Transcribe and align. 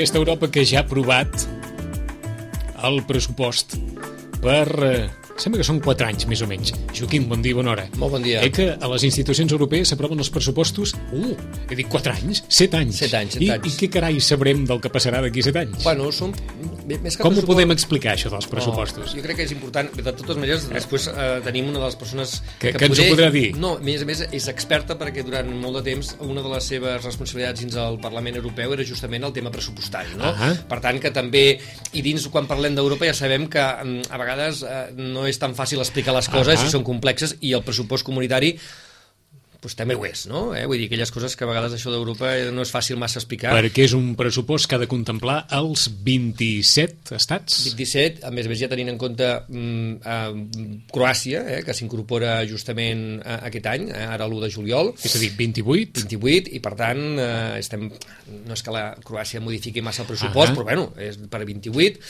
aquesta 0.00 0.16
Europa 0.16 0.48
que 0.48 0.64
ja 0.64 0.80
ha 0.80 0.84
aprovat 0.86 1.42
el 2.88 3.02
pressupost 3.04 3.74
per... 4.40 4.64
Eh, 4.80 5.08
sembla 5.36 5.60
que 5.60 5.66
són 5.68 5.80
4 5.84 6.06
anys, 6.08 6.24
més 6.28 6.40
o 6.40 6.48
menys. 6.48 6.72
Joaquim, 6.96 7.26
bon 7.28 7.44
dia, 7.44 7.56
bona 7.56 7.74
hora. 7.74 7.84
Molt 8.00 8.14
bon 8.16 8.24
dia. 8.24 8.40
Eh 8.40 8.48
que 8.52 8.70
a 8.72 8.90
les 8.94 9.04
institucions 9.08 9.52
europees 9.52 9.92
s'aproven 9.92 10.20
els 10.24 10.32
pressupostos... 10.32 10.94
Uh, 11.12 11.34
he 11.68 11.76
dit 11.76 11.88
4 11.92 12.16
anys? 12.16 12.40
7 12.48 12.80
anys. 12.80 13.02
7 13.04 13.18
anys, 13.20 13.36
7 13.36 13.44
I, 13.44 13.50
anys. 13.58 13.68
I 13.68 13.76
què 13.82 13.90
carai 13.92 14.20
sabrem 14.24 14.64
del 14.68 14.80
que 14.80 14.92
passarà 14.92 15.20
d'aquí 15.24 15.44
7 15.44 15.64
anys? 15.66 15.84
Bueno, 15.84 16.08
són... 16.16 16.32
Més 16.98 17.16
que 17.16 17.22
Com 17.22 17.36
ho 17.38 17.42
podem 17.46 17.70
explicar, 17.70 18.16
això 18.16 18.30
dels 18.32 18.48
pressupostos? 18.50 19.12
No, 19.12 19.18
jo 19.20 19.22
crec 19.22 19.36
que 19.38 19.44
és 19.46 19.52
important. 19.54 19.90
De 19.94 20.12
totes 20.12 20.36
maneres, 20.40 20.66
després 20.72 21.06
eh, 21.12 21.28
tenim 21.44 21.68
una 21.70 21.78
de 21.78 21.84
les 21.84 21.96
persones 22.00 22.42
Que- 22.58 22.72
que 22.74 22.88
ens 22.90 22.98
ho 22.98 23.06
podrà 23.12 23.30
dir. 23.30 23.54
No, 23.56 23.76
a 23.76 23.84
més 23.84 24.02
a 24.02 24.08
més, 24.08 24.24
és 24.32 24.48
experta 24.50 24.96
perquè 24.98 25.22
durant 25.26 25.48
molt 25.62 25.78
de 25.78 25.84
temps 25.92 26.16
una 26.26 26.42
de 26.42 26.48
les 26.54 26.64
seves 26.72 27.04
responsabilitats 27.04 27.60
dins 27.62 27.76
el 27.76 28.00
Parlament 28.02 28.36
Europeu 28.42 28.72
era 28.74 28.84
justament 28.84 29.24
el 29.24 29.32
tema 29.36 29.50
pressupostari, 29.54 30.16
no? 30.18 30.24
Ahà. 30.32 30.52
Per 30.68 30.80
tant, 30.80 30.98
que 31.00 31.10
també... 31.14 31.44
I 31.92 32.02
dins, 32.02 32.26
quan 32.32 32.46
parlem 32.50 32.74
d'Europa, 32.74 33.06
ja 33.06 33.14
sabem 33.14 33.46
que 33.50 33.60
mm, 33.62 34.10
a 34.10 34.18
vegades 34.18 34.62
eh, 34.62 34.84
no 34.96 35.26
és 35.30 35.38
tan 35.38 35.54
fàcil 35.54 35.78
explicar 35.80 36.14
les 36.16 36.28
coses 36.28 36.58
Ahà. 36.58 36.66
i 36.66 36.70
són 36.70 36.82
complexes 36.86 37.36
i 37.40 37.52
el 37.54 37.62
pressupost 37.66 38.04
comunitari 38.06 38.56
pues, 39.60 39.74
també 39.76 39.94
ho 39.94 40.04
és, 40.08 40.26
no? 40.30 40.50
Eh? 40.56 40.64
Vull 40.68 40.78
dir, 40.80 40.86
aquelles 40.90 41.10
coses 41.12 41.36
que 41.36 41.44
a 41.44 41.48
vegades 41.50 41.74
això 41.76 41.92
d'Europa 41.92 42.30
eh, 42.36 42.50
no 42.54 42.62
és 42.64 42.72
fàcil 42.72 42.96
massa 43.00 43.20
explicar. 43.20 43.52
Perquè 43.56 43.84
és 43.86 43.94
un 43.96 44.14
pressupost 44.18 44.68
que 44.70 44.78
ha 44.78 44.80
de 44.82 44.88
contemplar 44.90 45.42
els 45.56 45.86
27 46.06 47.14
estats? 47.16 47.60
27, 47.68 48.24
a 48.26 48.32
més 48.34 48.48
a 48.48 48.52
més 48.52 48.60
ja 48.62 48.68
tenint 48.72 48.90
en 48.92 48.98
compte 49.00 49.28
mm, 49.48 50.00
eh, 50.00 50.82
Croàcia, 50.92 51.42
eh, 51.56 51.60
que 51.66 51.74
s'incorpora 51.76 52.38
justament 52.48 53.04
eh, 53.20 53.38
aquest 53.50 53.68
any, 53.72 53.88
eh, 53.92 54.04
ara 54.16 54.28
l'1 54.28 54.44
de 54.46 54.52
juliol, 54.54 54.94
És 55.04 55.16
a 55.16 55.22
dir, 55.22 55.32
28? 55.38 56.04
28, 56.06 56.54
i 56.56 56.60
per 56.64 56.74
tant 56.80 57.02
eh, 57.20 57.58
estem, 57.60 57.88
no 58.46 58.56
és 58.56 58.62
que 58.66 58.74
la 58.74 58.84
Croàcia 59.04 59.42
modifiqui 59.44 59.84
massa 59.84 60.04
el 60.04 60.10
pressupost, 60.10 60.50
Ah. 60.52 60.56
però 60.56 60.64
bueno, 60.72 60.88
és 60.98 61.18
per 61.30 61.44
28, 61.44 62.00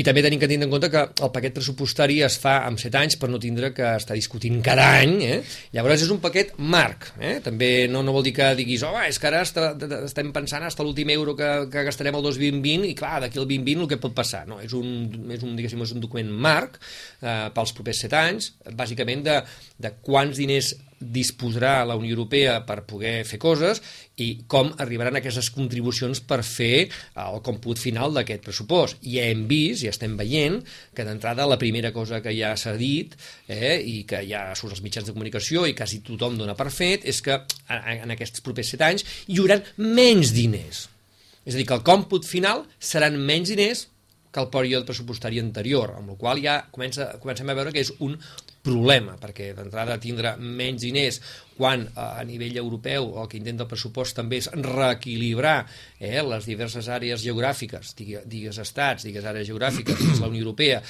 i 0.00 0.04
també 0.06 0.22
tenim 0.24 0.40
que 0.40 0.48
tenir 0.48 0.64
en 0.64 0.72
compte 0.72 0.88
que 0.92 1.02
el 1.10 1.32
paquet 1.34 1.54
pressupostari 1.56 2.20
es 2.24 2.38
fa 2.40 2.60
amb 2.64 2.80
7 2.80 2.96
anys 3.00 3.18
per 3.20 3.28
no 3.28 3.40
tindre 3.42 3.72
que 3.76 3.84
estar 3.98 4.16
discutint 4.16 4.60
cada 4.64 4.86
any. 5.02 5.16
Eh? 5.26 5.38
Llavors 5.76 6.06
és 6.06 6.12
un 6.14 6.22
paquet 6.22 6.54
marc. 6.56 7.10
Eh? 7.20 7.36
També 7.44 7.70
no, 7.92 8.04
no 8.06 8.14
vol 8.16 8.24
dir 8.24 8.32
que 8.36 8.48
diguis 8.58 8.84
oh, 8.88 8.94
és 9.04 9.20
que 9.20 9.28
ara 9.28 9.42
està, 9.44 9.72
estem 10.00 10.32
pensant 10.32 10.64
fins 10.64 10.78
a 10.80 10.86
l'últim 10.86 11.10
euro 11.12 11.36
que, 11.36 11.50
que 11.72 11.84
gastarem 11.86 12.16
el 12.16 12.24
2020 12.24 12.88
i 12.88 12.94
clar, 12.96 13.18
d'aquí 13.24 13.40
al 13.40 13.48
2020 13.48 13.84
el 13.84 13.90
que 13.90 14.00
pot 14.02 14.16
passar. 14.16 14.46
No? 14.48 14.60
És, 14.64 14.74
un, 14.76 15.28
és, 15.34 15.44
un, 15.44 15.58
és 15.60 15.96
un 15.96 16.02
document 16.02 16.30
marc 16.48 16.80
eh, 16.80 17.50
pels 17.54 17.74
propers 17.76 18.04
7 18.06 18.20
anys, 18.20 18.52
bàsicament 18.76 19.26
de, 19.26 19.40
de 19.80 19.92
quants 20.00 20.40
diners 20.40 20.74
disposarà 21.00 21.80
la 21.88 21.96
Unió 21.96 22.12
Europea 22.12 22.58
per 22.68 22.82
poder 22.84 23.24
fer 23.24 23.38
coses 23.40 23.80
i 24.20 24.44
com 24.50 24.68
arribaran 24.84 25.16
aquestes 25.16 25.48
contribucions 25.54 26.20
per 26.20 26.42
fer 26.44 26.90
el 27.16 27.40
còmput 27.44 27.80
final 27.80 28.12
d'aquest 28.14 28.44
pressupost. 28.44 29.00
I 29.08 29.16
ja 29.16 29.26
hem 29.32 29.46
vist, 29.48 29.80
ja 29.86 29.94
estem 29.94 30.18
veient, 30.20 30.60
que 30.94 31.06
d'entrada 31.08 31.48
la 31.48 31.58
primera 31.60 31.94
cosa 31.96 32.20
que 32.20 32.34
ja 32.36 32.52
s'ha 32.60 32.76
dit 32.76 33.16
eh, 33.48 33.78
i 33.80 34.02
que 34.08 34.20
ja 34.28 34.50
surt 34.54 34.76
als 34.76 34.84
mitjans 34.84 35.08
de 35.08 35.16
comunicació 35.16 35.64
i 35.66 35.74
quasi 35.76 36.02
tothom 36.04 36.36
dona 36.38 36.56
per 36.58 36.68
fet 36.74 37.08
és 37.08 37.22
que 37.24 37.40
en 37.70 38.12
aquests 38.12 38.44
propers 38.44 38.74
set 38.74 38.84
anys 38.84 39.06
hi 39.26 39.40
haurà 39.40 39.60
menys 39.80 40.34
diners. 40.36 40.88
És 41.46 41.54
a 41.54 41.56
dir, 41.56 41.64
que 41.64 41.78
el 41.78 41.86
còmput 41.86 42.28
final 42.28 42.66
seran 42.76 43.16
menys 43.16 43.54
diners 43.54 43.86
que 44.30 44.42
el 44.42 44.50
període 44.52 44.86
pressupostari 44.86 45.40
anterior, 45.42 45.96
amb 45.96 46.12
la 46.12 46.18
qual 46.20 46.40
ja 46.42 46.60
comença, 46.70 47.08
comencem 47.22 47.48
a 47.50 47.56
veure 47.58 47.72
que 47.74 47.82
és 47.82 47.90
un 47.98 48.14
problema, 48.64 49.16
perquè 49.20 49.52
d'entrada 49.56 49.98
tindrà 50.00 50.34
menys 50.38 50.84
diners 50.84 51.20
quan 51.56 51.86
eh, 51.88 51.90
a 52.00 52.24
nivell 52.24 52.56
europeu 52.60 53.10
el 53.22 53.28
que 53.30 53.38
intenta 53.40 53.66
el 53.66 53.70
pressupost 53.70 54.16
també 54.16 54.40
és 54.40 54.48
reequilibrar 54.54 55.58
eh, 55.98 56.20
les 56.24 56.48
diverses 56.48 56.88
àrees 56.88 57.22
geogràfiques, 57.24 57.94
digue, 57.98 58.22
digues 58.26 58.58
estats, 58.62 59.04
digues 59.06 59.26
àrees 59.28 59.48
geogràfiques, 59.50 60.00
la 60.22 60.30
Unió 60.30 60.44
Europea, 60.46 60.80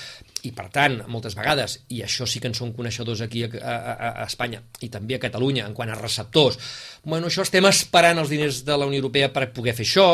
i 0.47 0.53
per 0.56 0.69
tant, 0.72 1.00
moltes 1.10 1.34
vegades, 1.37 1.81
i 1.93 2.04
això 2.06 2.28
sí 2.28 2.41
que 2.41 2.49
en 2.50 2.56
som 2.56 2.72
coneixedors 2.76 3.25
aquí 3.26 3.44
a, 3.44 3.50
a, 3.50 4.10
a 4.10 4.28
Espanya 4.28 4.62
i 4.81 4.88
també 4.93 5.19
a 5.19 5.22
Catalunya, 5.22 5.66
en 5.66 5.75
quant 5.76 5.91
a 5.91 5.99
receptors, 5.99 6.60
bueno, 7.04 7.28
això 7.28 7.44
estem 7.44 7.66
esperant 7.69 8.20
els 8.20 8.31
diners 8.32 8.62
de 8.65 8.76
la 8.76 8.87
Unió 8.88 9.03
Europea 9.03 9.31
per 9.32 9.50
poder 9.56 9.75
fer 9.76 9.87
això, 9.88 10.09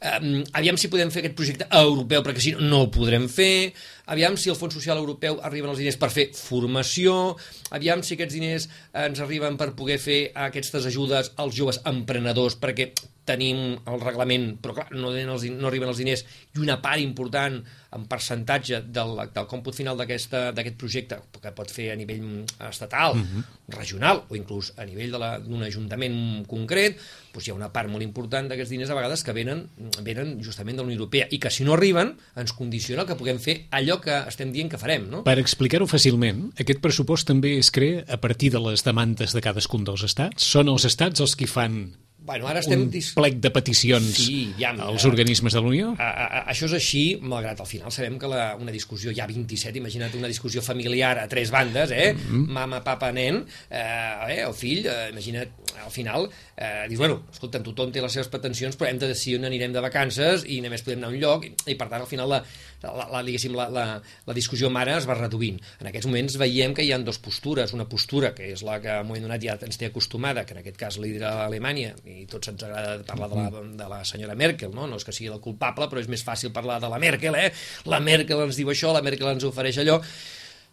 eh, 0.00 0.16
aviam 0.56 0.78
si 0.78 0.92
podem 0.92 1.10
fer 1.12 1.24
aquest 1.24 1.36
projecte 1.36 1.68
europeu, 1.82 2.22
perquè 2.24 2.44
si 2.44 2.54
no, 2.54 2.64
no 2.64 2.82
ho 2.84 2.90
podrem 2.92 3.28
fer, 3.32 3.72
aviam 4.06 4.36
si 4.38 4.52
el 4.52 4.58
Fons 4.58 4.74
Social 4.76 5.00
Europeu 5.00 5.40
arriben 5.42 5.72
els 5.72 5.80
diners 5.82 5.98
per 6.00 6.12
fer 6.14 6.28
formació, 6.36 7.34
aviam 7.74 8.04
si 8.06 8.14
aquests 8.14 8.36
diners 8.36 8.68
ens 9.06 9.22
arriben 9.24 9.58
per 9.58 9.72
poder 9.78 9.95
fer 10.02 10.20
aquestes 10.46 10.86
ajudes 10.88 11.32
als 11.36 11.56
joves 11.56 11.80
emprenedors, 11.88 12.58
perquè 12.60 12.90
tenim 13.26 13.74
el 13.90 14.00
reglament, 14.02 14.52
però 14.62 14.76
clar, 14.76 14.86
no, 14.94 15.10
els, 15.10 15.48
no 15.50 15.68
arriben 15.68 15.90
els 15.90 16.00
diners, 16.00 16.24
i 16.54 16.62
una 16.62 16.78
part 16.82 17.02
important 17.02 17.58
en 17.96 18.04
percentatge 18.10 18.82
del, 18.92 19.14
del 19.32 19.46
còmput 19.48 19.76
final 19.76 19.98
d'aquest 19.98 20.34
projecte, 20.78 21.18
que 21.42 21.52
pot 21.56 21.70
fer 21.72 21.90
a 21.92 21.96
nivell 21.98 22.44
estatal, 22.68 23.16
uh 23.16 23.22
-huh. 23.22 23.44
regional, 23.76 24.24
o 24.28 24.36
inclús 24.36 24.72
a 24.76 24.84
nivell 24.84 25.16
d'un 25.46 25.62
ajuntament 25.62 26.46
concret, 26.46 26.98
doncs 27.32 27.46
hi 27.46 27.50
ha 27.50 27.54
una 27.54 27.72
part 27.72 27.88
molt 27.88 28.02
important 28.02 28.48
d'aquests 28.48 28.70
diners 28.70 28.90
a 28.90 28.94
vegades 28.94 29.24
que 29.24 29.32
venen, 29.32 29.68
venen 30.02 30.42
justament 30.42 30.76
de 30.76 30.82
la 30.82 30.86
Unió 30.86 30.98
Europea, 30.98 31.26
i 31.30 31.38
que 31.38 31.50
si 31.50 31.64
no 31.64 31.74
arriben 31.74 32.16
ens 32.36 32.52
condiciona 32.52 33.06
que 33.06 33.16
puguem 33.16 33.38
fer 33.38 33.66
allò 33.70 34.00
que 34.00 34.16
estem 34.28 34.52
dient 34.52 34.70
que 34.70 34.78
farem. 34.78 35.10
No? 35.10 35.24
Per 35.24 35.38
explicar-ho 35.38 35.86
fàcilment, 35.86 36.52
aquest 36.58 36.80
pressupost 36.80 37.26
també 37.26 37.58
es 37.58 37.70
crea 37.70 38.04
a 38.08 38.16
partir 38.16 38.50
de 38.50 38.60
les 38.60 38.84
demandes 38.84 39.32
de 39.32 39.40
cadascun 39.40 39.84
dels 39.84 40.02
estats? 40.02 40.42
Són 40.42 40.68
els 40.68 40.84
estats 40.84 41.20
els 41.20 41.36
que 41.36 41.46
fan 41.46 42.05
Bueno, 42.26 42.48
ara 42.50 42.58
estem... 42.58 42.80
un 42.88 42.90
plec 42.90 43.36
de 43.38 43.50
peticions 43.54 44.16
sí, 44.18 44.48
ja, 44.58 44.72
als 44.82 45.04
organismes 45.06 45.54
de 45.54 45.60
la 45.62 45.70
Unió? 45.70 45.92
A, 45.94 46.08
a, 46.08 46.24
a, 46.26 46.40
això 46.50 46.66
és 46.66 46.74
així, 46.80 47.02
malgrat 47.22 47.62
al 47.62 47.68
final 47.70 47.94
sabem 47.94 48.16
que 48.18 48.30
la, 48.30 48.48
una 48.58 48.74
discussió, 48.74 49.14
ha 49.14 49.28
27, 49.30 49.78
imagina't 49.78 50.16
una 50.18 50.30
discussió 50.30 50.62
familiar 50.66 51.12
a 51.22 51.28
tres 51.30 51.52
bandes, 51.54 51.94
eh? 51.94 52.12
Mm 52.14 52.26
-hmm. 52.26 52.56
mama, 52.58 52.82
papa, 52.82 53.12
nen, 53.12 53.44
eh, 53.70 53.78
eh, 53.78 54.42
el 54.42 54.54
fill, 54.54 54.86
eh, 54.86 55.10
imagina't, 55.12 55.50
al 55.84 55.92
final, 55.92 56.28
eh, 56.56 56.86
dius, 56.88 56.98
bueno, 56.98 57.22
escolta, 57.30 57.62
tothom 57.62 57.92
té 57.92 58.02
les 58.02 58.12
seves 58.12 58.28
pretensions, 58.28 58.76
però 58.76 58.90
hem 58.90 58.98
de 58.98 59.06
decidir 59.06 59.38
on 59.38 59.44
anirem 59.44 59.72
de 59.72 59.80
vacances 59.80 60.44
i 60.44 60.60
només 60.60 60.82
podem 60.82 60.98
anar 60.98 61.08
a 61.08 61.14
un 61.14 61.20
lloc, 61.20 61.44
i, 61.44 61.54
i 61.70 61.74
per 61.76 61.88
tant, 61.88 62.00
al 62.00 62.10
final, 62.10 62.28
la, 62.28 62.42
la, 62.82 62.92
la, 63.10 63.22
la, 63.22 63.68
la, 63.72 63.84
la 64.26 64.36
discussió 64.36 64.70
mare 64.70 64.94
es 64.96 65.08
va 65.08 65.16
reduint. 65.18 65.58
En 65.80 65.90
aquests 65.90 66.08
moments 66.08 66.36
veiem 66.40 66.74
que 66.76 66.84
hi 66.84 66.92
ha 66.92 67.00
dues 67.02 67.18
postures, 67.22 67.74
una 67.76 67.88
postura 67.88 68.32
que 68.36 68.50
és 68.52 68.62
la 68.66 68.78
que 68.82 68.92
en 68.92 69.04
un 69.04 69.10
moment 69.10 69.26
donat 69.28 69.42
ja 69.42 69.56
ens 69.66 69.80
té 69.80 69.90
acostumada, 69.90 70.44
que 70.46 70.56
en 70.56 70.62
aquest 70.62 70.80
cas 70.80 71.00
lidera 71.02 71.32
Alemanya, 71.46 71.94
i 72.04 72.26
tots 72.30 72.52
ens 72.52 72.66
agrada 72.66 73.02
parlar 73.08 73.30
de 73.32 73.42
la, 73.42 73.66
de 73.82 73.90
la 73.92 74.00
senyora 74.08 74.38
Merkel, 74.38 74.74
no? 74.74 74.88
no 74.90 75.00
és 75.00 75.06
que 75.06 75.14
sigui 75.16 75.32
la 75.32 75.42
culpable, 75.42 75.90
però 75.90 76.02
és 76.02 76.10
més 76.12 76.24
fàcil 76.26 76.54
parlar 76.56 76.80
de 76.82 76.90
la 76.92 77.00
Merkel, 77.02 77.38
eh? 77.38 77.52
La 77.90 78.00
Merkel 78.00 78.46
ens 78.46 78.58
diu 78.58 78.72
això, 78.72 78.92
la 78.94 79.04
Merkel 79.04 79.32
ens 79.32 79.46
ofereix 79.48 79.80
allò, 79.82 80.00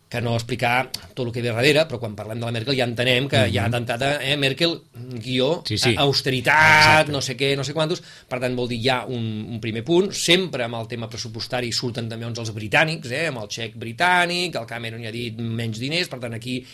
que 0.10 0.22
no 0.22 0.36
explicar 0.38 0.92
tot 1.16 1.26
el 1.26 1.32
que 1.34 1.42
ve 1.42 1.50
darrere, 1.50 1.88
però 1.90 1.98
quan 1.98 2.14
parlem 2.14 2.38
de 2.38 2.46
la 2.46 2.54
Merkel 2.54 2.76
ja 2.78 2.86
entenem 2.86 3.28
que 3.28 3.38
mm 3.38 3.50
-hmm. 3.50 3.54
ja 3.54 3.70
d'entrada, 3.70 4.10
eh, 4.22 4.38
Merkel, 4.38 4.80
guió, 4.94 5.64
sí, 5.66 5.78
sí. 5.78 5.96
austeritat, 5.98 6.54
Exacte. 6.54 7.12
no 7.12 7.22
sé 7.22 7.36
què, 7.36 7.56
no 7.58 7.64
sé 7.64 7.74
quantos, 7.74 8.04
per 8.28 8.40
tant 8.40 8.56
vol 8.56 8.68
dir 8.68 8.82
ja 8.84 9.06
un, 9.08 9.48
un 9.50 9.60
primer 9.60 9.84
punt, 9.84 10.12
sempre 10.12 10.64
amb 10.64 10.76
el 10.76 10.88
tema 10.88 11.10
pressupostari 11.10 11.72
surten 11.72 12.08
també 12.08 12.26
uns 12.26 12.40
els 12.40 12.54
britànics, 12.54 13.12
eh, 13.12 13.28
amb 13.28 13.40
el 13.40 13.50
xec 13.50 13.76
britànic, 13.76 14.56
el 14.56 14.66
Cameron 14.68 15.02
ja 15.02 15.10
ha 15.10 15.12
dit 15.12 15.36
menys 15.38 15.80
diners, 15.80 16.08
per 16.08 16.20
tant 16.20 16.34
aquí 16.34 16.66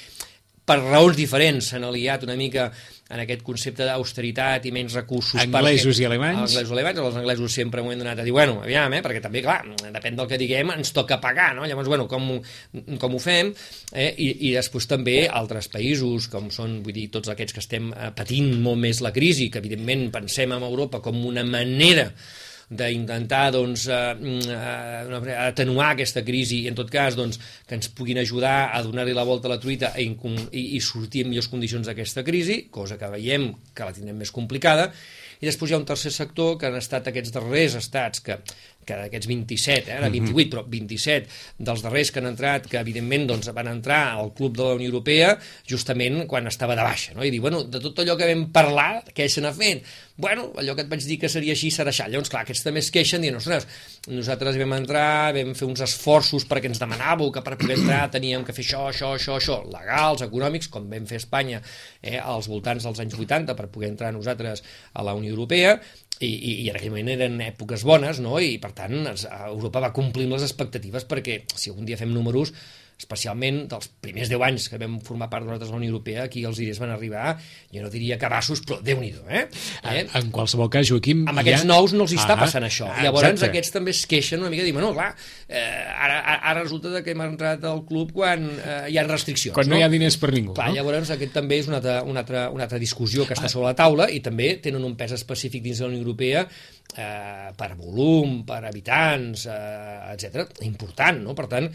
per 0.70 0.78
raons 0.84 1.18
diferents 1.18 1.72
s'han 1.72 1.84
aliat 1.84 2.24
una 2.24 2.36
mica 2.36 2.72
en 3.10 3.24
aquest 3.24 3.42
concepte 3.46 3.86
d'austeritat 3.88 4.66
i 4.70 4.74
menys 4.74 4.96
recursos 5.00 5.42
anglesos 5.42 5.96
perquè, 5.96 6.04
i 6.04 6.08
alemanys 6.10 6.42
anglesos 6.44 6.74
i 6.74 6.76
alemanys, 6.78 7.02
els 7.04 7.20
anglesos 7.22 7.56
sempre 7.58 7.82
m'ho 7.82 7.94
han 7.94 8.04
donat 8.04 8.22
a 8.22 8.26
dir, 8.26 8.34
bueno, 8.36 8.60
aviam, 8.62 8.94
eh, 8.94 9.02
perquè 9.06 9.22
també, 9.24 9.42
clar, 9.46 9.64
depèn 9.96 10.20
del 10.20 10.30
que 10.30 10.38
diguem, 10.42 10.74
ens 10.76 10.94
toca 10.96 11.18
pagar, 11.22 11.52
no? 11.58 11.66
Llavors, 11.70 11.90
bueno, 11.90 12.06
com, 12.12 12.30
com 13.02 13.16
ho 13.18 13.22
fem? 13.24 13.50
Eh? 13.94 14.12
I, 14.14 14.30
I 14.50 14.54
després 14.58 14.90
també 14.90 15.24
altres 15.26 15.72
països, 15.74 16.30
com 16.30 16.52
són, 16.54 16.80
vull 16.86 16.96
dir, 16.96 17.08
tots 17.14 17.34
aquests 17.34 17.58
que 17.58 17.64
estem 17.66 17.90
eh, 17.96 18.12
patint 18.16 18.54
molt 18.62 18.82
més 18.84 19.02
la 19.06 19.14
crisi, 19.16 19.50
que 19.50 19.62
evidentment 19.64 20.10
pensem 20.14 20.54
en 20.54 20.70
Europa 20.70 21.02
com 21.06 21.26
una 21.26 21.46
manera 21.48 22.12
d'intentar 22.70 23.50
doncs, 23.52 23.88
eh, 23.90 23.98
eh, 24.14 25.04
d'una 25.06 25.20
manera, 25.20 25.48
atenuar 25.50 25.92
aquesta 25.96 26.22
crisi 26.26 26.64
i 26.64 26.70
en 26.70 26.78
tot 26.78 26.92
cas 26.94 27.18
doncs, 27.18 27.40
que 27.66 27.76
ens 27.80 27.90
puguin 27.90 28.22
ajudar 28.22 28.70
a 28.70 28.84
donar-li 28.86 29.16
la 29.18 29.26
volta 29.26 29.50
a 29.50 29.56
la 29.56 29.62
truita 29.62 29.96
i, 29.98 30.06
i, 30.52 30.66
i 30.78 30.82
sortir 30.82 31.26
en 31.26 31.34
millors 31.34 31.50
condicions 31.50 31.90
d'aquesta 31.90 32.24
crisi, 32.24 32.68
cosa 32.70 33.00
que 33.02 33.10
veiem 33.10 33.50
que 33.74 33.88
la 33.88 33.96
tindrem 33.96 34.22
més 34.22 34.32
complicada, 34.36 34.92
i 35.40 35.48
després 35.48 35.72
hi 35.72 35.76
ha 35.78 35.80
un 35.80 35.88
tercer 35.88 36.12
sector 36.12 36.58
que 36.60 36.68
han 36.68 36.78
estat 36.78 37.08
aquests 37.10 37.32
darrers 37.32 37.78
estats 37.80 38.22
que, 38.22 38.36
que 38.90 38.98
d'aquests 38.98 39.30
27, 39.30 39.94
eh, 39.94 40.02
de 40.04 40.12
28, 40.18 40.50
però 40.56 40.66
27 40.66 41.64
dels 41.70 41.86
darrers 41.86 42.12
que 42.12 42.24
han 42.24 42.32
entrat, 42.34 42.68
que 42.70 42.82
evidentment 42.82 43.30
doncs, 43.30 43.54
van 43.56 43.70
entrar 43.72 44.02
al 44.18 44.34
club 44.38 44.58
de 44.58 44.66
la 44.66 44.76
Unió 44.80 44.90
Europea 44.90 45.36
justament 45.70 46.24
quan 46.30 46.50
estava 46.50 46.78
de 46.78 46.86
baixa, 46.86 47.16
no? 47.16 47.26
i 47.26 47.32
dir, 47.34 47.42
bueno, 47.44 47.64
de 47.70 47.82
tot 47.84 48.02
allò 48.02 48.18
que 48.18 48.30
vam 48.30 48.48
parlar, 48.56 48.92
què 49.14 49.30
se 49.30 49.46
n'ha 49.46 49.54
fet? 49.56 49.86
Bueno, 50.20 50.50
allò 50.60 50.74
que 50.76 50.84
et 50.84 50.90
vaig 50.92 51.06
dir 51.08 51.16
que 51.22 51.30
seria 51.32 51.54
així 51.56 51.70
serà 51.72 51.94
això. 51.94 52.04
Llavors, 52.12 52.28
clar, 52.28 52.42
aquests 52.44 52.66
també 52.66 52.82
es 52.84 52.90
queixen 52.92 53.24
dient, 53.24 53.38
ostres, 53.40 53.64
nosaltres 54.12 54.58
vam 54.60 54.74
entrar, 54.76 55.32
vam 55.38 55.54
fer 55.56 55.70
uns 55.70 55.80
esforços 55.86 56.44
perquè 56.50 56.68
ens 56.68 56.82
demanàveu 56.82 57.32
que 57.32 57.44
per 57.46 57.56
poder 57.62 57.78
entrar 57.78 58.02
teníem 58.12 58.44
que 58.44 58.56
fer 58.58 58.66
això, 58.66 58.82
això, 58.92 59.14
això, 59.16 59.38
això, 59.40 59.62
legals, 59.72 60.26
econòmics, 60.28 60.68
com 60.74 60.92
vam 60.92 61.08
fer 61.08 61.22
a 61.22 61.24
Espanya 61.24 61.62
eh, 62.02 62.18
als 62.20 62.52
voltants 62.52 62.84
dels 62.84 63.00
anys 63.06 63.16
80 63.16 63.56
per 63.56 63.70
poder 63.72 63.94
entrar 63.94 64.12
nosaltres 64.12 64.66
a 64.92 65.08
la 65.08 65.16
Unió 65.16 65.32
Europea, 65.32 65.78
i, 66.20 66.28
i, 66.28 66.52
i 66.64 66.70
en 66.72 66.78
aquell 66.80 66.92
moment 66.92 67.14
eren 67.16 67.40
èpoques 67.46 67.86
bones, 67.88 68.20
no? 68.24 68.38
i 68.44 68.58
per 68.62 68.74
tant 68.78 69.12
es, 69.14 69.26
Europa 69.52 69.84
va 69.88 69.94
complir 69.96 70.28
les 70.32 70.46
expectatives 70.46 71.08
perquè 71.10 71.42
si 71.56 71.72
algun 71.72 71.88
dia 71.88 72.00
fem 72.00 72.12
números 72.16 72.54
especialment 73.00 73.62
dels 73.72 73.88
primers 74.04 74.28
10 74.30 74.44
anys 74.44 74.68
que 74.72 74.78
vam 74.82 74.98
formar 75.04 75.30
part 75.32 75.46
de 75.46 75.50
nosaltres 75.50 75.70
de 75.70 75.76
la 75.76 75.80
Unió 75.80 75.94
Europea, 75.94 76.26
aquí 76.28 76.44
els 76.48 76.60
idees 76.60 76.82
van 76.82 76.92
arribar, 76.92 77.38
jo 77.72 77.84
no 77.84 77.92
diria 77.94 78.18
cabassos, 78.20 78.60
però 78.66 78.82
déu 78.84 79.00
nhi 79.00 79.14
eh? 79.30 79.46
eh? 79.88 80.04
En 80.20 80.32
qualsevol 80.36 80.68
cas, 80.74 80.90
Joaquim... 80.90 81.24
Amb 81.32 81.40
aquests 81.40 81.64
ja... 81.64 81.70
nous 81.70 81.96
no 81.96 82.04
els 82.06 82.16
està 82.18 82.36
ah, 82.36 82.42
passant 82.44 82.68
això. 82.68 82.90
Ah, 82.92 83.06
Llavors 83.06 83.30
exacte. 83.30 83.50
aquests 83.54 83.74
també 83.78 83.96
es 83.96 84.04
queixen 84.10 84.44
una 84.44 84.52
mica, 84.52 84.66
diuen, 84.68 84.84
no, 84.84 84.92
clar, 84.98 85.14
eh, 85.48 85.64
ara, 85.96 86.20
ara 86.52 86.66
resulta 86.66 87.04
que 87.06 87.16
hem 87.16 87.24
entrat 87.24 87.64
al 87.70 87.86
club 87.88 88.12
quan 88.18 88.44
eh, 88.58 88.80
hi 88.92 89.00
ha 89.00 89.06
restriccions. 89.08 89.56
Quan 89.56 89.72
no, 89.72 89.78
no 89.78 89.80
hi 89.80 89.88
ha 89.88 89.92
diners 89.92 90.20
per 90.20 90.34
ningú. 90.36 90.58
Clar, 90.58 90.74
no? 90.74 90.80
Llavors 90.82 91.14
aquest 91.16 91.34
també 91.40 91.62
és 91.64 91.72
una 91.72 91.80
altra, 91.80 92.02
una, 92.04 92.26
altra, 92.26 92.50
una 92.52 92.68
altra 92.68 92.82
discussió 92.84 93.24
que 93.30 93.38
està 93.38 93.48
ah. 93.48 93.54
sobre 93.54 93.72
la 93.72 93.78
taula 93.80 94.10
i 94.12 94.20
també 94.26 94.58
tenen 94.60 94.84
un 94.84 95.00
pes 95.00 95.16
específic 95.16 95.64
dins 95.64 95.80
de 95.80 95.88
la 95.88 95.94
Unió 95.94 96.04
Europea 96.04 96.44
eh, 96.96 97.52
per 97.56 97.74
volum, 97.76 98.44
per 98.48 98.64
habitants, 98.66 99.46
eh, 99.46 100.14
etc. 100.16 100.62
important, 100.68 101.24
no? 101.24 101.36
Per 101.38 101.48
tant, 101.52 101.70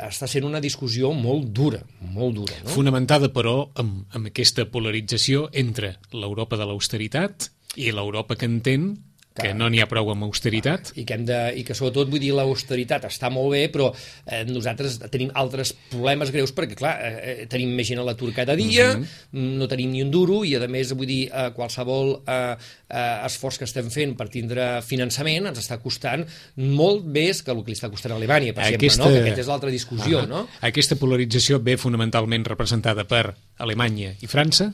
està 0.00 0.28
sent 0.30 0.46
una 0.48 0.62
discussió 0.62 1.12
molt 1.12 1.50
dura, 1.56 1.80
molt 2.14 2.38
dura. 2.38 2.58
No? 2.64 2.72
Fonamentada, 2.72 3.30
però, 3.34 3.70
amb, 3.80 4.06
amb 4.16 4.30
aquesta 4.30 4.66
polarització 4.70 5.48
entre 5.52 5.96
l'Europa 6.14 6.58
de 6.60 6.68
l'austeritat 6.68 7.50
i 7.76 7.90
l'Europa 7.94 8.36
que 8.38 8.48
entén 8.48 8.90
que 9.34 9.52
no 9.54 9.68
n'hi 9.70 9.80
ha 9.82 9.86
prou 9.90 10.10
amb 10.12 10.26
austeritat. 10.26 10.90
I 10.98 11.04
que, 11.06 11.14
hem 11.16 11.24
de, 11.28 11.38
I 11.60 11.62
que 11.66 11.74
sobretot, 11.76 12.10
vull 12.10 12.22
dir, 12.22 12.32
l'austeritat 12.34 13.06
està 13.08 13.30
molt 13.32 13.54
bé, 13.54 13.62
però 13.72 13.90
eh, 13.92 14.42
nosaltres 14.48 14.98
tenim 15.12 15.30
altres 15.38 15.72
problemes 15.92 16.32
greus 16.34 16.52
perquè, 16.56 16.76
clar, 16.78 16.96
eh, 16.98 17.12
eh 17.20 17.46
tenim 17.50 17.72
més 17.76 17.88
gent 17.88 18.02
a 18.02 18.06
l'atur 18.06 18.32
cada 18.36 18.56
dia, 18.58 18.90
mhm. 18.96 19.04
-huh. 19.04 19.56
no 19.60 19.68
tenim 19.68 19.90
ni 19.92 20.02
un 20.02 20.10
duro, 20.10 20.44
i 20.44 20.54
a 20.56 20.66
més, 20.66 20.92
vull 20.92 21.06
dir, 21.06 21.30
eh, 21.32 21.50
qualsevol 21.54 22.22
eh, 22.26 22.56
eh, 22.88 23.26
esforç 23.26 23.58
que 23.58 23.64
estem 23.64 23.90
fent 23.90 24.16
per 24.16 24.28
tindre 24.28 24.82
finançament 24.82 25.46
ens 25.46 25.58
està 25.58 25.78
costant 25.80 26.26
molt 26.56 27.04
més 27.04 27.42
que 27.42 27.52
el 27.52 27.62
que 27.62 27.70
li 27.70 27.78
està 27.78 27.90
costant 27.90 28.12
a 28.12 28.16
Alemanya, 28.16 28.52
per 28.52 28.64
Aquesta... 28.64 28.84
exemple, 28.84 29.10
no? 29.10 29.14
que 29.14 29.20
aquesta 29.22 29.40
és 29.40 29.46
l'altra 29.46 29.70
discussió. 29.70 30.22
-huh. 30.22 30.28
no? 30.28 30.48
Aquesta 30.60 30.96
polarització 30.96 31.60
ve 31.62 31.76
fonamentalment 31.76 32.44
representada 32.44 33.04
per 33.04 33.34
Alemanya 33.58 34.14
i 34.20 34.26
França? 34.26 34.72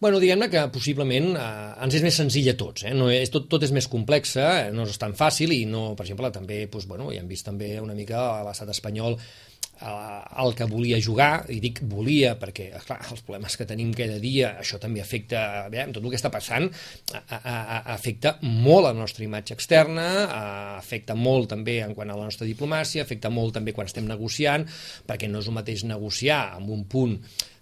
Bueno, 0.00 0.20
diguem-ne 0.22 0.46
que 0.46 0.60
possiblement 0.70 1.32
eh, 1.34 1.44
ens 1.82 1.96
és 1.98 2.04
més 2.06 2.14
senzill 2.20 2.52
a 2.52 2.54
tots, 2.58 2.84
eh? 2.86 2.94
no 2.94 3.08
és, 3.10 3.32
tot, 3.34 3.48
tot 3.50 3.64
és 3.66 3.72
més 3.74 3.88
complex, 3.90 4.36
eh? 4.38 4.68
no 4.70 4.86
és 4.86 5.00
tan 5.02 5.16
fàcil 5.18 5.50
i 5.56 5.64
no, 5.66 5.96
per 5.98 6.06
exemple, 6.06 6.30
també, 6.30 6.60
doncs, 6.70 6.86
bueno, 6.86 7.08
ja 7.10 7.18
hem 7.18 7.26
vist 7.30 7.48
també 7.48 7.72
una 7.82 7.98
mica 7.98 8.20
a 8.36 8.44
l'estat 8.46 8.70
espanyol 8.70 9.18
eh, 9.18 10.20
el 10.44 10.54
que 10.54 10.68
volia 10.70 11.00
jugar, 11.02 11.42
i 11.50 11.58
dic 11.64 11.82
volia 11.90 12.36
perquè, 12.38 12.68
clar, 12.86 13.00
els 13.10 13.26
problemes 13.26 13.58
que 13.58 13.66
tenim 13.66 13.90
cada 13.98 14.20
dia, 14.22 14.52
això 14.62 14.78
també 14.78 15.02
afecta, 15.02 15.66
bé, 15.74 15.88
tot 15.90 15.98
el 16.04 16.14
que 16.14 16.22
està 16.22 16.30
passant, 16.30 16.70
a, 17.18 17.24
a, 17.26 17.42
a, 17.50 17.82
afecta 17.98 18.36
molt 18.46 18.86
la 18.86 18.94
nostra 19.02 19.26
imatge 19.26 19.58
externa, 19.58 20.08
a, 20.30 20.46
afecta 20.78 21.18
molt 21.18 21.50
també 21.56 21.80
en 21.82 21.98
quant 21.98 22.14
a 22.14 22.22
la 22.22 22.30
nostra 22.30 22.46
diplomàcia, 22.46 23.02
afecta 23.02 23.34
molt 23.34 23.58
també 23.58 23.74
quan 23.74 23.90
estem 23.90 24.06
negociant, 24.06 24.70
perquè 25.10 25.26
no 25.26 25.42
és 25.42 25.50
el 25.50 25.58
mateix 25.58 25.88
negociar 25.90 26.44
amb 26.62 26.70
un 26.78 26.86
punt 26.86 27.18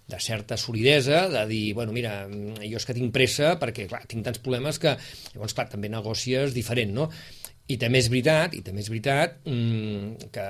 de 0.07 0.19
certa 0.23 0.57
solidesa, 0.57 1.27
de 1.29 1.43
dir, 1.49 1.73
bueno, 1.75 1.91
mira, 1.95 2.21
jo 2.63 2.79
és 2.79 2.87
que 2.87 2.95
tinc 2.95 3.11
pressa 3.15 3.55
perquè, 3.59 3.89
clar, 3.91 4.05
tinc 4.07 4.23
tants 4.25 4.39
problemes 4.43 4.79
que, 4.79 4.95
llavors, 5.33 5.55
clar, 5.57 5.67
també 5.73 5.91
negocies 5.91 6.55
diferent, 6.55 6.93
no? 6.95 7.09
I 7.67 7.75
també 7.81 7.99
és 7.99 8.07
veritat, 8.07 8.55
i 8.55 8.63
també 8.63 8.79
és 8.79 8.87
veritat 8.87 9.41
mmm, 9.43 10.29
que 10.31 10.47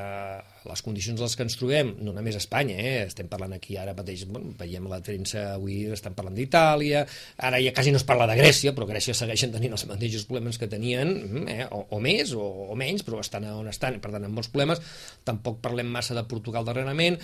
les 0.67 0.83
condicions 0.85 1.21
les 1.23 1.35
que 1.37 1.45
ens 1.47 1.57
trobem, 1.59 1.93
no 2.03 2.13
només 2.15 2.37
a 2.37 2.41
Espanya, 2.41 2.77
eh? 2.77 2.95
estem 3.07 3.29
parlant 3.31 3.55
aquí 3.55 3.77
ara 3.79 3.95
mateix, 3.97 4.25
bueno, 4.29 4.53
veiem 4.59 4.87
la 4.91 4.99
premsa 5.05 5.43
avui, 5.55 5.79
estan 5.95 6.15
parlant 6.17 6.35
d'Itàlia, 6.37 7.05
ara 7.49 7.61
ja 7.63 7.73
quasi 7.75 7.93
no 7.93 8.01
es 8.01 8.07
parla 8.07 8.27
de 8.29 8.37
Grècia, 8.39 8.73
però 8.77 8.87
Grècia 8.89 9.15
segueixen 9.17 9.53
tenint 9.55 9.77
els 9.77 9.87
mateixos 9.89 10.27
problemes 10.29 10.59
que 10.61 10.69
tenien, 10.71 11.13
mm, 11.13 11.45
eh? 11.53 11.67
o, 11.71 11.85
o 11.97 12.01
més 12.03 12.33
o, 12.37 12.45
o 12.73 12.79
menys, 12.79 13.05
però 13.07 13.21
estan 13.23 13.47
on 13.51 13.71
estan, 13.71 14.01
per 14.03 14.13
tant, 14.13 14.27
amb 14.27 14.37
molts 14.37 14.51
problemes. 14.53 14.83
Tampoc 15.27 15.61
parlem 15.63 15.89
massa 15.91 16.17
de 16.17 16.25
Portugal 16.29 16.67
darrerament, 16.67 17.19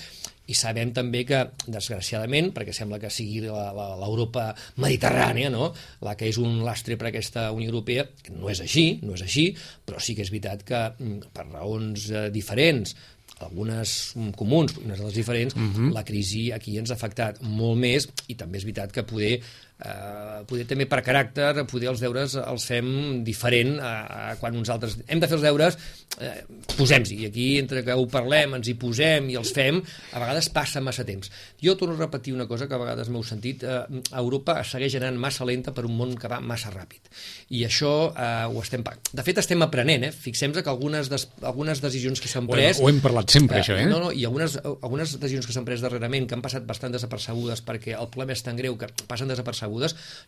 i 0.47 0.55
sabem 0.57 0.91
també 0.95 1.23
que, 1.27 1.39
desgraciadament, 1.71 2.51
perquè 2.55 2.73
sembla 2.75 2.99
que 2.99 3.11
sigui 3.13 3.45
l'Europa 3.45 4.49
mediterrània, 4.83 5.51
no? 5.53 5.69
la 6.03 6.17
que 6.19 6.27
és 6.27 6.39
un 6.41 6.59
lastre 6.67 6.97
per 6.99 7.09
aquesta 7.09 7.47
Unió 7.55 7.71
Europea, 7.71 8.05
que 8.23 8.35
no 8.35 8.51
és 8.51 8.59
així, 8.63 8.99
no 9.03 9.15
és 9.15 9.23
així, 9.23 9.49
però 9.87 10.03
sí 10.03 10.17
que 10.17 10.25
és 10.25 10.33
veritat 10.33 10.65
que 10.67 10.83
mm, 10.97 11.31
per 11.35 11.47
raons 11.47 12.09
eh, 12.11 12.27
diferents, 12.33 12.95
algunes 13.39 14.13
comuns, 14.37 14.77
unes 14.83 14.99
les 14.99 15.13
diferents, 15.13 15.55
uh 15.55 15.59
mhm. 15.59 15.89
-huh. 15.89 15.93
la 15.93 16.03
crisi 16.03 16.51
aquí 16.51 16.77
ens 16.77 16.91
ha 16.91 16.93
afectat 16.93 17.41
molt 17.41 17.77
més 17.79 18.07
i 18.27 18.35
també 18.35 18.57
és 18.57 18.63
veritat 18.63 18.91
que 18.91 19.03
poder 19.03 19.41
eh, 19.83 20.43
poder 20.47 20.65
també 20.69 20.87
per 20.89 21.01
caràcter, 21.05 21.65
poder 21.69 21.91
els 21.91 22.01
deures 22.03 22.37
els 22.39 22.67
fem 22.69 22.87
diferent 23.25 23.77
a, 23.79 23.93
a 24.31 24.35
quan 24.41 24.55
uns 24.57 24.71
altres... 24.73 24.97
Hem 25.07 25.21
de 25.21 25.29
fer 25.29 25.37
els 25.37 25.45
deures, 25.45 25.77
eh, 26.19 26.33
posem-s'hi, 26.77 27.19
i 27.23 27.29
aquí 27.29 27.47
entre 27.61 27.83
que 27.85 27.95
ho 27.97 28.05
parlem, 28.11 28.57
ens 28.57 28.69
hi 28.69 28.75
posem 28.79 29.29
i 29.33 29.37
els 29.39 29.53
fem, 29.55 29.81
a 30.13 30.21
vegades 30.23 30.49
passa 30.53 30.81
massa 30.83 31.05
temps. 31.07 31.31
Jo 31.63 31.75
torno 31.79 31.95
a 31.97 32.03
repetir 32.03 32.33
una 32.35 32.47
cosa 32.49 32.67
que 32.67 32.77
a 32.77 32.81
vegades 32.81 33.11
m'heu 33.13 33.23
sentit, 33.27 33.63
eh, 33.63 34.01
Europa 34.19 34.59
segueix 34.67 34.97
anant 34.99 35.19
massa 35.19 35.47
lenta 35.47 35.73
per 35.75 35.85
un 35.89 35.97
món 35.97 36.15
que 36.19 36.31
va 36.31 36.39
massa 36.43 36.71
ràpid. 36.73 37.11
I 37.55 37.65
això 37.67 37.93
eh, 38.11 38.45
ho 38.49 38.63
estem... 38.63 38.83
De 38.83 39.25
fet, 39.25 39.39
estem 39.43 39.61
aprenent, 39.65 40.07
eh? 40.09 40.11
Fixem-nos 40.13 40.63
que 40.63 40.71
algunes, 40.71 41.09
des, 41.11 41.27
algunes 41.43 41.81
decisions 41.83 42.21
que 42.23 42.31
s'han 42.31 42.47
pres... 42.49 42.81
Ho 42.81 42.89
hem 42.91 43.01
parlat 43.03 43.31
sempre, 43.33 43.59
eh, 43.59 43.65
això, 43.65 43.77
eh? 43.79 43.87
No, 43.89 43.99
no, 44.03 44.11
i 44.11 44.25
algunes, 44.27 44.57
algunes 44.73 45.15
decisions 45.19 45.47
que 45.47 45.55
s'han 45.55 45.67
pres 45.67 45.83
darrerament 45.83 46.27
que 46.29 46.37
han 46.37 46.43
passat 46.45 46.65
bastant 46.67 46.93
desapercebudes 46.93 47.63
perquè 47.65 47.97
el 47.97 48.09
problema 48.11 48.35
és 48.35 48.43
tan 48.45 48.59
greu 48.59 48.77
que 48.79 48.89
passen 49.09 49.31
desapercebudes, 49.31 49.72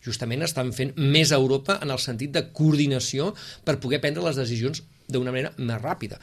justament 0.04 0.44
estan 0.46 0.72
fent 0.76 0.92
més 0.96 1.32
Europa 1.36 1.78
en 1.82 1.94
el 1.94 2.02
sentit 2.02 2.34
de 2.34 2.46
coordinació 2.56 3.32
per 3.64 3.78
poder 3.82 4.02
prendre 4.04 4.24
les 4.26 4.38
decisions 4.40 4.82
d'una 5.08 5.32
manera 5.32 5.54
més 5.58 5.80
ràpida. 5.82 6.20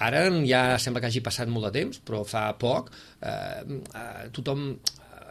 Ara 0.00 0.22
ja 0.48 0.78
sembla 0.80 1.02
que 1.02 1.10
hagi 1.10 1.20
passat 1.20 1.50
molt 1.52 1.68
de 1.68 1.74
temps, 1.76 2.00
però 2.06 2.22
fa 2.24 2.46
poc 2.60 2.88
eh, 3.20 3.80
eh, 4.00 4.28
tothom 4.32 4.70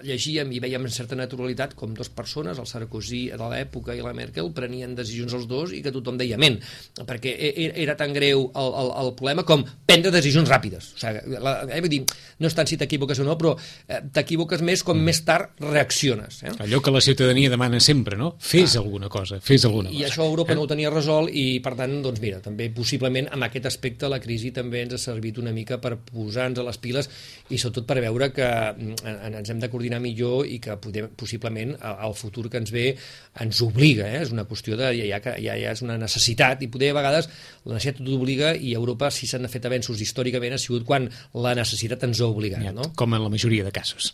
llegíem 0.06 0.52
i 0.56 0.62
veiem 0.64 0.86
en 0.88 0.94
certa 0.94 1.18
naturalitat 1.20 1.76
com 1.78 1.94
dues 1.96 2.10
persones, 2.14 2.60
el 2.60 2.68
Sarkozy 2.70 3.26
de 3.32 3.50
l'època 3.52 3.96
i 3.96 4.04
la 4.04 4.14
Merkel, 4.16 4.52
prenien 4.56 4.96
decisions 4.98 5.36
els 5.38 5.48
dos 5.50 5.74
i 5.76 5.82
que 5.86 5.94
tothom 5.96 6.18
deia 6.20 6.40
men, 6.42 6.60
perquè 7.06 7.34
e, 7.36 7.52
e, 7.52 7.70
era 7.84 7.96
tan 8.00 8.14
greu 8.16 8.48
el, 8.50 8.74
el, 8.84 8.92
el 9.04 9.14
problema 9.20 9.46
com 9.48 9.64
prendre 9.90 10.14
decisions 10.14 10.50
ràpides. 10.50 10.94
O 10.96 11.02
sigui, 11.02 11.40
la, 11.42 11.56
eh, 11.68 11.82
vull 11.84 11.94
dir, 11.94 12.02
no 12.40 12.50
és 12.50 12.56
tant 12.56 12.70
si 12.70 12.78
t'equivoques 12.80 13.20
o 13.24 13.28
no, 13.28 13.36
però 13.40 13.56
eh, 13.56 14.02
t'equivoques 14.16 14.64
més 14.66 14.84
com 14.86 14.98
mm. 14.98 15.10
més 15.10 15.22
tard 15.28 15.64
reacciones. 15.64 16.42
Eh? 16.44 16.56
Allò 16.66 16.82
que 16.84 16.94
la 16.94 17.04
ciutadania 17.04 17.52
demana 17.52 17.82
sempre, 17.84 18.18
no? 18.20 18.34
Fes 18.40 18.76
ah. 18.76 18.84
alguna 18.84 19.10
cosa, 19.12 19.40
fes 19.44 19.66
alguna 19.68 19.90
cosa. 19.90 20.00
I 20.00 20.08
això 20.08 20.28
Europa 20.28 20.54
eh? 20.54 20.60
no 20.60 20.66
ho 20.66 20.70
tenia 20.70 20.92
resolt 20.94 21.34
i, 21.34 21.48
per 21.64 21.76
tant, 21.80 22.00
doncs 22.06 22.22
mira, 22.24 22.42
també 22.44 22.70
possiblement 22.76 23.30
amb 23.34 23.50
aquest 23.50 23.70
aspecte 23.70 24.10
la 24.12 24.22
crisi 24.24 24.54
també 24.56 24.84
ens 24.86 24.96
ha 24.96 25.02
servit 25.02 25.40
una 25.42 25.54
mica 25.56 25.80
per 25.82 25.96
posar-nos 26.00 26.62
a 26.64 26.68
les 26.70 26.80
piles 26.82 27.10
i 27.50 27.58
sobretot 27.58 27.88
per 27.90 28.00
veure 28.04 28.32
que 28.36 28.48
mm, 28.48 29.34
ens 29.42 29.52
hem 29.52 29.62
de 29.62 29.70
coordinar 29.72 29.89
coordinar 29.90 30.02
millor 30.02 30.46
i 30.46 30.60
que 30.62 30.76
podem, 30.78 31.10
possiblement 31.18 31.76
el 31.82 32.14
futur 32.14 32.50
que 32.50 32.60
ens 32.62 32.72
ve 32.72 32.96
ens 33.42 33.62
obliga, 33.62 34.08
eh? 34.08 34.22
és 34.24 34.32
una 34.32 34.46
qüestió 34.46 34.78
de 34.78 34.92
ja, 34.94 35.18
ja, 35.18 35.20
ja, 35.38 35.56
ja 35.58 35.74
és 35.74 35.82
una 35.82 35.98
necessitat 35.98 36.62
i 36.62 36.70
poder 36.70 36.92
a 36.94 37.00
vegades 37.00 37.30
la 37.66 37.78
necessitat 37.78 38.06
t'obliga 38.06 38.54
i 38.56 38.76
a 38.76 38.80
Europa 38.80 39.10
si 39.12 39.28
s'han 39.28 39.50
fet 39.50 39.66
avenços 39.66 40.02
històricament 40.02 40.54
ha 40.54 40.62
sigut 40.62 40.86
quan 40.86 41.10
la 41.34 41.56
necessitat 41.56 42.04
ens 42.04 42.22
ha 42.22 42.30
obligat. 42.30 42.64
Ja, 42.64 42.76
no? 42.76 42.92
Com 42.96 43.14
en 43.14 43.24
la 43.24 43.30
majoria 43.34 43.66
de 43.66 43.74
casos. 43.74 44.14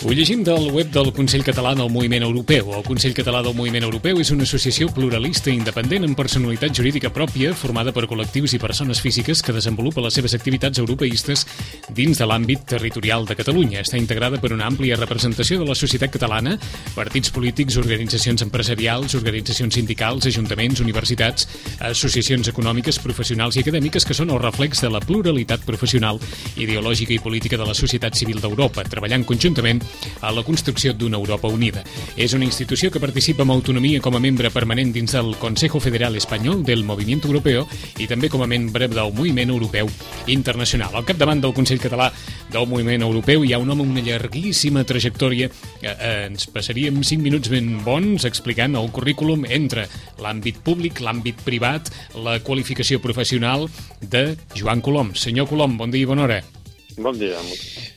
Ho 0.00 0.12
llegim 0.12 0.44
del 0.44 0.70
web 0.70 0.92
del 0.94 1.08
Consell 1.10 1.42
Català 1.42 1.72
del 1.74 1.88
Moviment 1.90 2.22
Europeu. 2.22 2.68
El 2.76 2.84
Consell 2.86 3.16
Català 3.16 3.40
del 3.42 3.56
Moviment 3.58 3.82
Europeu 3.82 4.20
és 4.22 4.28
una 4.30 4.44
associació 4.46 4.86
pluralista 4.94 5.50
i 5.50 5.56
independent 5.58 6.04
amb 6.06 6.14
personalitat 6.14 6.70
jurídica 6.78 7.10
pròpia 7.10 7.50
formada 7.50 7.90
per 7.90 8.04
col·lectius 8.06 8.54
i 8.54 8.60
persones 8.62 9.00
físiques 9.02 9.42
que 9.42 9.52
desenvolupa 9.56 10.04
les 10.04 10.14
seves 10.14 10.36
activitats 10.38 10.78
europeistes 10.78 11.42
dins 11.90 12.20
de 12.22 12.28
l'àmbit 12.30 12.62
territorial 12.70 13.26
de 13.26 13.34
Catalunya. 13.40 13.82
Està 13.82 13.98
integrada 13.98 14.38
per 14.38 14.52
una 14.54 14.68
àmplia 14.70 15.00
representació 15.00 15.58
de 15.58 15.66
la 15.66 15.74
societat 15.74 16.14
catalana, 16.14 16.54
partits 16.94 17.34
polítics, 17.34 17.80
organitzacions 17.82 18.46
empresarials, 18.46 19.18
organitzacions 19.18 19.74
sindicals, 19.80 20.30
ajuntaments, 20.30 20.78
universitats, 20.86 21.50
associacions 21.90 22.52
econòmiques, 22.54 23.02
professionals 23.02 23.58
i 23.58 23.66
acadèmiques 23.66 24.06
que 24.06 24.14
són 24.14 24.30
el 24.30 24.38
reflex 24.46 24.86
de 24.86 24.94
la 24.94 25.02
pluralitat 25.02 25.66
professional, 25.66 26.22
ideològica 26.54 27.18
i 27.18 27.20
política 27.26 27.58
de 27.58 27.66
la 27.66 27.74
societat 27.74 28.14
civil 28.14 28.38
d'Europa, 28.38 28.86
treballant 28.86 29.26
conjuntament 29.26 29.82
a 30.20 30.32
la 30.32 30.44
construcció 30.44 30.92
d'una 30.94 31.18
Europa 31.18 31.48
unida. 31.48 31.84
És 32.16 32.34
una 32.34 32.46
institució 32.46 32.90
que 32.90 33.02
participa 33.02 33.44
amb 33.44 33.54
autonomia 33.54 34.00
com 34.00 34.16
a 34.16 34.22
membre 34.22 34.50
permanent 34.50 34.92
dins 34.94 35.14
del 35.16 35.34
Consejo 35.40 35.80
Federal 35.80 36.16
Espanyol 36.16 36.64
del 36.64 36.84
Moviment 36.84 37.24
Europeu 37.24 37.66
i 37.98 38.08
també 38.10 38.28
com 38.28 38.42
a 38.42 38.50
membre 38.50 38.88
del 38.88 39.12
Moviment 39.12 39.50
Europeu 39.54 39.90
Internacional. 40.26 40.94
Al 40.94 41.06
capdavant 41.08 41.42
del 41.42 41.54
Consell 41.56 41.82
Català 41.82 42.10
del 42.52 42.68
Moviment 42.68 43.04
Europeu 43.06 43.44
hi 43.44 43.52
ha 43.52 43.62
un 43.62 43.70
home 43.70 43.86
amb 43.86 43.96
una 43.96 44.04
llarguíssima 44.04 44.84
trajectòria. 44.88 45.50
Eh, 45.80 45.88
eh, 45.88 46.26
ens 46.28 46.48
passaríem 46.52 47.02
5 47.02 47.22
minuts 47.22 47.52
ben 47.52 47.78
bons 47.84 48.26
explicant 48.28 48.76
el 48.78 48.90
currículum 48.94 49.46
entre 49.48 49.88
l'àmbit 50.22 50.62
públic, 50.64 51.02
l'àmbit 51.04 51.42
privat, 51.46 51.92
la 52.14 52.38
qualificació 52.44 53.02
professional 53.04 53.68
de 54.00 54.36
Joan 54.54 54.82
Colom. 54.84 55.14
Senyor 55.14 55.48
Colom, 55.48 55.78
bon 55.78 55.90
dia 55.94 56.06
i 56.06 56.08
bona 56.08 56.26
hora. 56.28 56.57
Bon 56.98 57.14
dia. 57.18 57.38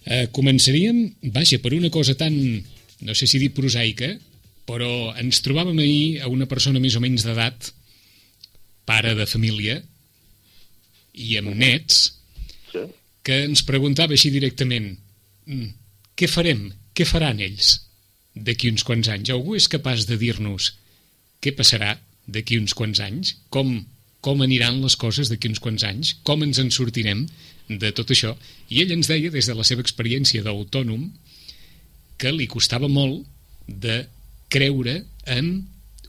Eh, 0.05 0.27
començaríem, 0.33 0.99
vaja, 1.33 1.57
per 1.61 1.73
una 1.73 1.89
cosa 1.93 2.13
tan, 2.17 2.35
no 3.01 3.15
sé 3.17 3.27
si 3.27 3.39
dir 3.41 3.51
prosaica, 3.55 4.11
però 4.69 5.11
ens 5.19 5.41
trobàvem 5.43 5.79
ahir 5.81 6.21
a 6.21 6.29
una 6.29 6.45
persona 6.49 6.79
més 6.79 6.95
o 6.95 7.01
menys 7.03 7.25
d'edat, 7.25 7.71
pare 8.85 9.15
de 9.17 9.25
família, 9.29 9.79
i 11.13 11.37
amb 11.39 11.55
nets, 11.57 12.13
Sí. 12.71 12.85
que 13.23 13.43
ens 13.43 13.63
preguntava 13.67 14.13
així 14.13 14.29
directament 14.31 14.97
"Mm, 15.45 15.67
què 16.15 16.27
farem, 16.29 16.71
què 16.95 17.05
faran 17.05 17.39
ells 17.39 17.81
d'aquí 18.35 18.69
uns 18.71 18.83
quants 18.83 19.07
anys? 19.09 19.29
Algú 19.29 19.55
és 19.55 19.67
capaç 19.67 20.05
de 20.07 20.17
dir-nos 20.17 20.73
què 21.41 21.51
passarà 21.55 21.99
d'aquí 22.27 22.57
uns 22.57 22.73
quants 22.73 22.99
anys? 22.99 23.35
Com, 23.49 23.85
com 24.21 24.41
aniran 24.41 24.81
les 24.81 24.95
coses 24.95 25.27
d'aquí 25.29 25.49
uns 25.49 25.59
quants 25.59 25.83
anys? 25.83 26.15
Com 26.23 26.43
ens 26.43 26.59
en 26.59 26.71
sortirem 26.71 27.27
de 27.67 27.91
tot 27.95 28.11
això? 28.13 28.35
I 28.69 28.81
ell 28.83 28.93
ens 28.95 29.09
deia, 29.11 29.31
des 29.33 29.47
de 29.47 29.55
la 29.57 29.65
seva 29.67 29.83
experiència 29.85 30.43
d'autònom, 30.45 31.09
que 32.17 32.31
li 32.33 32.47
costava 32.47 32.89
molt 32.91 33.25
de 33.67 34.03
creure 34.51 35.01
en 35.25 35.51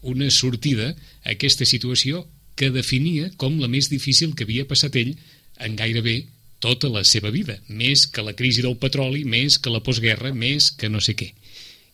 una 0.02 0.28
sortida 0.30 0.92
a 0.92 1.32
aquesta 1.32 1.64
situació 1.68 2.26
que 2.58 2.72
definia 2.74 3.30
com 3.40 3.60
la 3.60 3.70
més 3.70 3.88
difícil 3.88 4.34
que 4.36 4.44
havia 4.44 4.68
passat 4.68 4.96
ell 5.00 5.14
en 5.62 5.76
gairebé 5.78 6.26
tota 6.62 6.90
la 6.92 7.02
seva 7.02 7.32
vida, 7.34 7.56
més 7.68 8.06
que 8.06 8.22
la 8.22 8.36
crisi 8.38 8.62
del 8.62 8.76
petroli, 8.78 9.24
més 9.24 9.58
que 9.58 9.70
la 9.72 9.82
postguerra, 9.82 10.30
més 10.34 10.70
que 10.78 10.90
no 10.90 11.00
sé 11.02 11.16
què. 11.18 11.32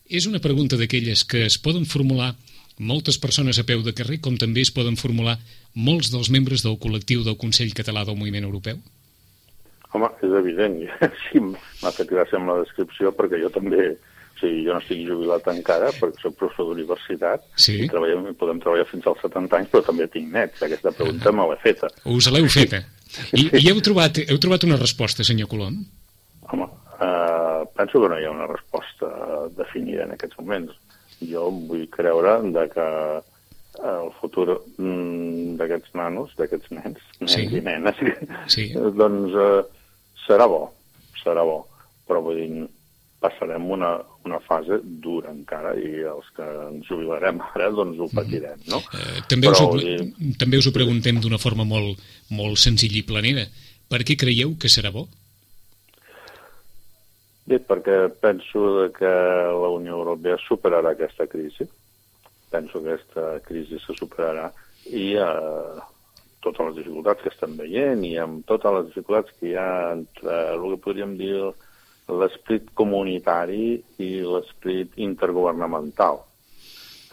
És 0.08 0.26
una 0.28 0.42
pregunta 0.44 0.76
d'aquelles 0.80 1.24
que 1.28 1.44
es 1.46 1.56
poden 1.60 1.86
formular 1.88 2.34
moltes 2.78 3.18
persones 3.18 3.58
a 3.58 3.64
peu 3.68 3.82
de 3.82 3.94
carrer, 3.96 4.20
com 4.20 4.36
també 4.36 4.62
es 4.64 4.72
poden 4.72 4.96
formular 4.96 5.38
molts 5.74 6.12
dels 6.12 6.30
membres 6.30 6.64
del 6.64 6.78
col·lectiu 6.80 7.24
del 7.24 7.36
Consell 7.40 7.74
Català 7.76 8.04
del 8.04 8.16
Moviment 8.16 8.46
Europeu? 8.46 8.78
Home, 9.96 10.08
és 10.22 10.32
evident. 10.42 10.78
Sí, 11.28 11.40
m'ha 11.40 11.92
fet 11.96 12.10
gràcia 12.10 12.36
amb 12.40 12.50
la 12.52 12.60
descripció 12.64 13.12
perquè 13.16 13.40
jo 13.42 13.50
també... 13.54 13.94
O 14.38 14.40
sigui, 14.40 14.60
jo 14.68 14.70
no 14.76 14.78
estic 14.78 15.00
jubilat 15.02 15.48
encara 15.50 15.88
perquè 15.98 16.20
soc 16.22 16.36
professor 16.38 16.68
d'universitat 16.68 17.42
Sí. 17.58 17.72
i 17.82 17.88
treballem, 17.90 18.28
podem 18.38 18.60
treballar 18.62 18.84
fins 18.86 19.08
als 19.10 19.18
70 19.24 19.56
anys, 19.58 19.70
però 19.72 19.80
també 19.88 20.06
tinc 20.12 20.28
nets. 20.30 20.60
Aquesta 20.62 20.92
pregunta 20.94 21.32
me 21.34 21.46
l'he 21.50 21.56
feta. 21.64 21.88
Us 22.06 22.28
l'heu 22.30 22.46
feta. 22.46 22.78
I, 23.34 23.48
i 23.58 23.64
heu, 23.72 23.80
trobat, 23.82 24.20
heu 24.30 24.38
trobat 24.38 24.62
una 24.68 24.76
resposta, 24.78 25.24
senyor 25.26 25.48
Colom? 25.50 25.80
Home, 26.52 26.68
eh, 27.02 27.64
penso 27.80 27.98
que 28.04 28.12
no 28.12 28.18
hi 28.20 28.28
ha 28.28 28.30
una 28.36 28.46
resposta 28.46 29.10
definida 29.58 30.04
en 30.06 30.14
aquests 30.14 30.38
moments. 30.38 30.76
Jo 31.18 31.48
vull 31.50 31.88
creure 31.90 32.36
de 32.54 32.68
que 32.76 32.86
el 33.88 34.12
futur 34.20 34.46
mm, 34.78 35.56
d'aquests 35.58 35.96
nanos, 35.98 36.30
d'aquests 36.38 36.70
nens, 36.78 37.02
nens 37.18 37.34
Sí. 37.34 37.42
i 37.58 37.60
nenes, 37.66 37.98
Sí. 38.54 38.68
doncs 39.02 39.34
eh, 39.34 39.66
serà 40.28 40.46
bo, 40.50 40.66
serà 41.22 41.44
bo, 41.46 41.62
però 42.06 42.20
vull 42.24 42.38
dir, 42.38 42.66
passarem 43.18 43.64
una, 43.74 43.96
una 44.28 44.38
fase 44.38 44.78
dura 45.02 45.32
encara 45.32 45.72
i 45.74 46.04
els 46.06 46.28
que 46.36 46.44
ens 46.68 46.86
jubilarem 46.86 47.40
ara 47.48 47.70
doncs 47.74 47.98
ho 47.98 48.06
patirem, 48.12 48.60
no? 48.70 48.78
Eh, 48.94 49.22
també, 49.30 49.50
us 49.50 49.62
ho, 49.62 49.72
Però, 49.72 49.80
dir, 49.82 50.36
també 50.38 50.60
us 50.60 50.68
ho 50.70 50.74
preguntem 50.74 51.18
d'una 51.22 51.40
forma 51.42 51.66
molt, 51.66 51.98
molt 52.30 52.60
senzilla 52.62 53.00
i 53.00 53.06
planera. 53.08 53.48
Per 53.88 54.04
què 54.06 54.18
creieu 54.20 54.54
que 54.60 54.70
serà 54.70 54.92
bo? 54.94 55.08
Bé, 57.48 57.58
perquè 57.64 57.96
penso 58.20 58.86
que 58.94 59.08
la 59.08 59.70
Unió 59.72 59.96
Europea 59.96 60.36
superarà 60.44 60.92
aquesta 60.92 61.26
crisi. 61.26 61.64
Penso 62.52 62.82
que 62.84 62.94
aquesta 62.94 63.38
crisi 63.44 63.80
se 63.82 63.96
superarà 63.96 64.50
i 64.92 65.14
eh, 65.18 65.86
totes 66.44 66.68
les 66.68 66.76
dificultats 66.80 67.22
que 67.22 67.32
estem 67.32 67.56
veient 67.58 68.04
i 68.06 68.14
amb 68.22 68.44
totes 68.46 68.74
les 68.76 68.86
dificultats 68.90 69.34
que 69.38 69.50
hi 69.50 69.56
ha 69.58 69.70
entre 69.94 70.36
el 70.54 70.66
que 70.72 70.82
podríem 70.84 71.16
dir 71.18 71.32
l'esperit 72.08 72.70
comunitari 72.78 73.74
i 74.00 74.10
l'esperit 74.24 74.94
intergovernamental. 75.04 76.22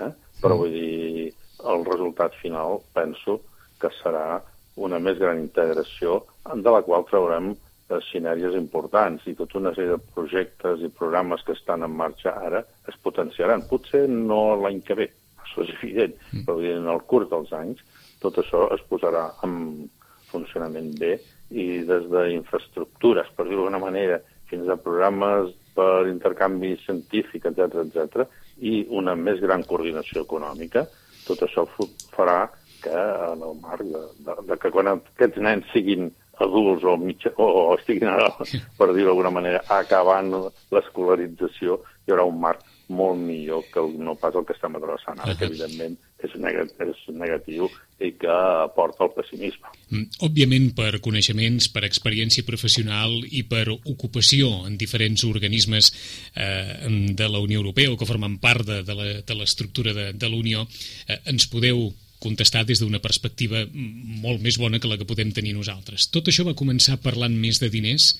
Eh? 0.05 0.11
Però 0.41 0.57
vull 0.61 0.71
dir, 0.71 1.31
el 1.65 1.85
resultat 1.87 2.35
final 2.41 2.79
penso 2.95 3.39
que 3.81 3.91
serà 3.99 4.41
una 4.75 4.99
més 4.99 5.19
gran 5.19 5.39
integració 5.39 6.21
de 6.45 6.71
la 6.71 6.81
qual 6.85 7.05
traurem 7.09 7.51
eh, 7.53 7.99
sinergies 8.11 8.55
importants 8.59 9.25
i 9.27 9.35
tota 9.39 9.59
una 9.59 9.73
sèrie 9.75 9.95
de 9.95 10.15
projectes 10.15 10.83
i 10.83 10.91
programes 11.01 11.43
que 11.47 11.55
estan 11.55 11.83
en 11.87 11.95
marxa 11.95 12.35
ara 12.47 12.63
es 12.87 12.97
potenciaran. 13.03 13.65
Potser 13.69 14.05
no 14.11 14.55
l'any 14.61 14.81
que 14.85 14.99
ve, 14.99 15.09
això 15.43 15.63
és 15.65 15.75
evident, 15.79 16.17
però 16.43 16.57
vull 16.57 16.67
dir, 16.67 16.75
en 16.79 16.91
el 16.93 17.03
curs 17.09 17.31
dels 17.31 17.55
anys 17.55 17.83
tot 18.25 18.41
això 18.41 18.65
es 18.75 18.83
posarà 18.89 19.27
en 19.45 19.85
funcionament 20.31 20.91
bé 20.99 21.15
i 21.53 21.83
des 21.87 22.09
d'infraestructures, 22.11 23.29
per 23.37 23.45
dir-ho 23.45 23.63
d'alguna 23.63 23.83
manera, 23.83 24.19
fins 24.49 24.69
a 24.69 24.77
programes 24.81 25.53
per 25.75 26.07
intercanvi 26.09 26.75
científic, 26.85 27.47
etc 27.51 27.81
etc 27.85 28.27
i 28.63 28.85
una 28.95 29.15
més 29.19 29.41
gran 29.43 29.63
coordinació 29.67 30.23
econòmica, 30.23 30.85
tot 31.25 31.41
això 31.43 31.65
farà 32.15 32.45
que 32.83 32.93
en 33.31 33.41
el 33.41 33.57
marc 33.61 33.81
de, 33.81 34.03
de, 34.27 34.35
de 34.49 34.57
que 34.61 34.71
quan 34.71 34.91
aquests 34.93 35.41
nens 35.41 35.67
siguin 35.73 36.11
adults 36.43 36.83
o, 36.83 36.95
mitja, 36.99 37.31
o, 37.39 37.45
o 37.45 37.75
estiguin, 37.79 38.11
ara, 38.11 38.29
per 38.79 38.91
dir-ho 38.91 39.09
d'alguna 39.09 39.33
manera, 39.33 39.63
acabant 39.79 40.31
l'escolarització, 40.73 41.79
hi 42.05 42.13
haurà 42.13 42.27
un 42.29 42.39
marc 42.43 42.63
molt 42.87 43.17
millor 43.17 43.65
que 43.73 43.81
el, 43.81 43.95
no 44.05 44.13
pas 44.19 44.35
el 44.35 44.45
que 44.45 44.53
estem 44.53 44.75
adreçant 44.77 45.21
ara, 45.23 45.33
que 45.39 45.47
evidentment 45.49 45.95
és, 46.33 46.71
és 46.81 47.03
negatiu 47.13 47.67
i 48.01 48.09
que 48.19 48.27
aporta 48.65 49.05
el 49.05 49.13
pessimisme. 49.15 49.69
Mm, 49.89 50.07
Òbviament, 50.27 50.71
per 50.75 50.99
coneixements, 51.05 51.69
per 51.71 51.85
experiència 51.87 52.43
professional 52.47 53.13
i 53.29 53.43
per 53.47 53.67
ocupació 53.71 54.65
en 54.67 54.77
diferents 54.81 55.23
organismes 55.27 55.91
eh, 56.35 56.89
de 57.15 57.27
la 57.29 57.39
Unió 57.39 57.61
Europea 57.61 57.91
o 57.93 57.97
que 57.97 58.07
formen 58.09 58.39
part 58.43 58.65
de, 58.67 58.81
la- 58.95 59.21
de 59.21 59.35
l'estructura 59.37 59.93
de, 59.93 60.09
de 60.13 60.29
la 60.29 60.35
Unió, 60.35 60.65
eh, 61.07 61.19
ens 61.31 61.47
podeu 61.47 61.91
contestar 62.19 62.63
des 62.65 62.79
d'una 62.81 62.99
perspectiva 63.03 63.65
molt 63.75 64.41
més 64.41 64.57
bona 64.57 64.79
que 64.81 64.87
la 64.89 64.97
que 64.97 65.05
podem 65.05 65.31
tenir 65.35 65.53
nosaltres. 65.53 66.07
Tot 66.09 66.31
això 66.31 66.45
va 66.47 66.55
començar 66.57 66.95
parlant 67.03 67.35
més 67.37 67.59
de 67.61 67.69
diners 67.69 68.15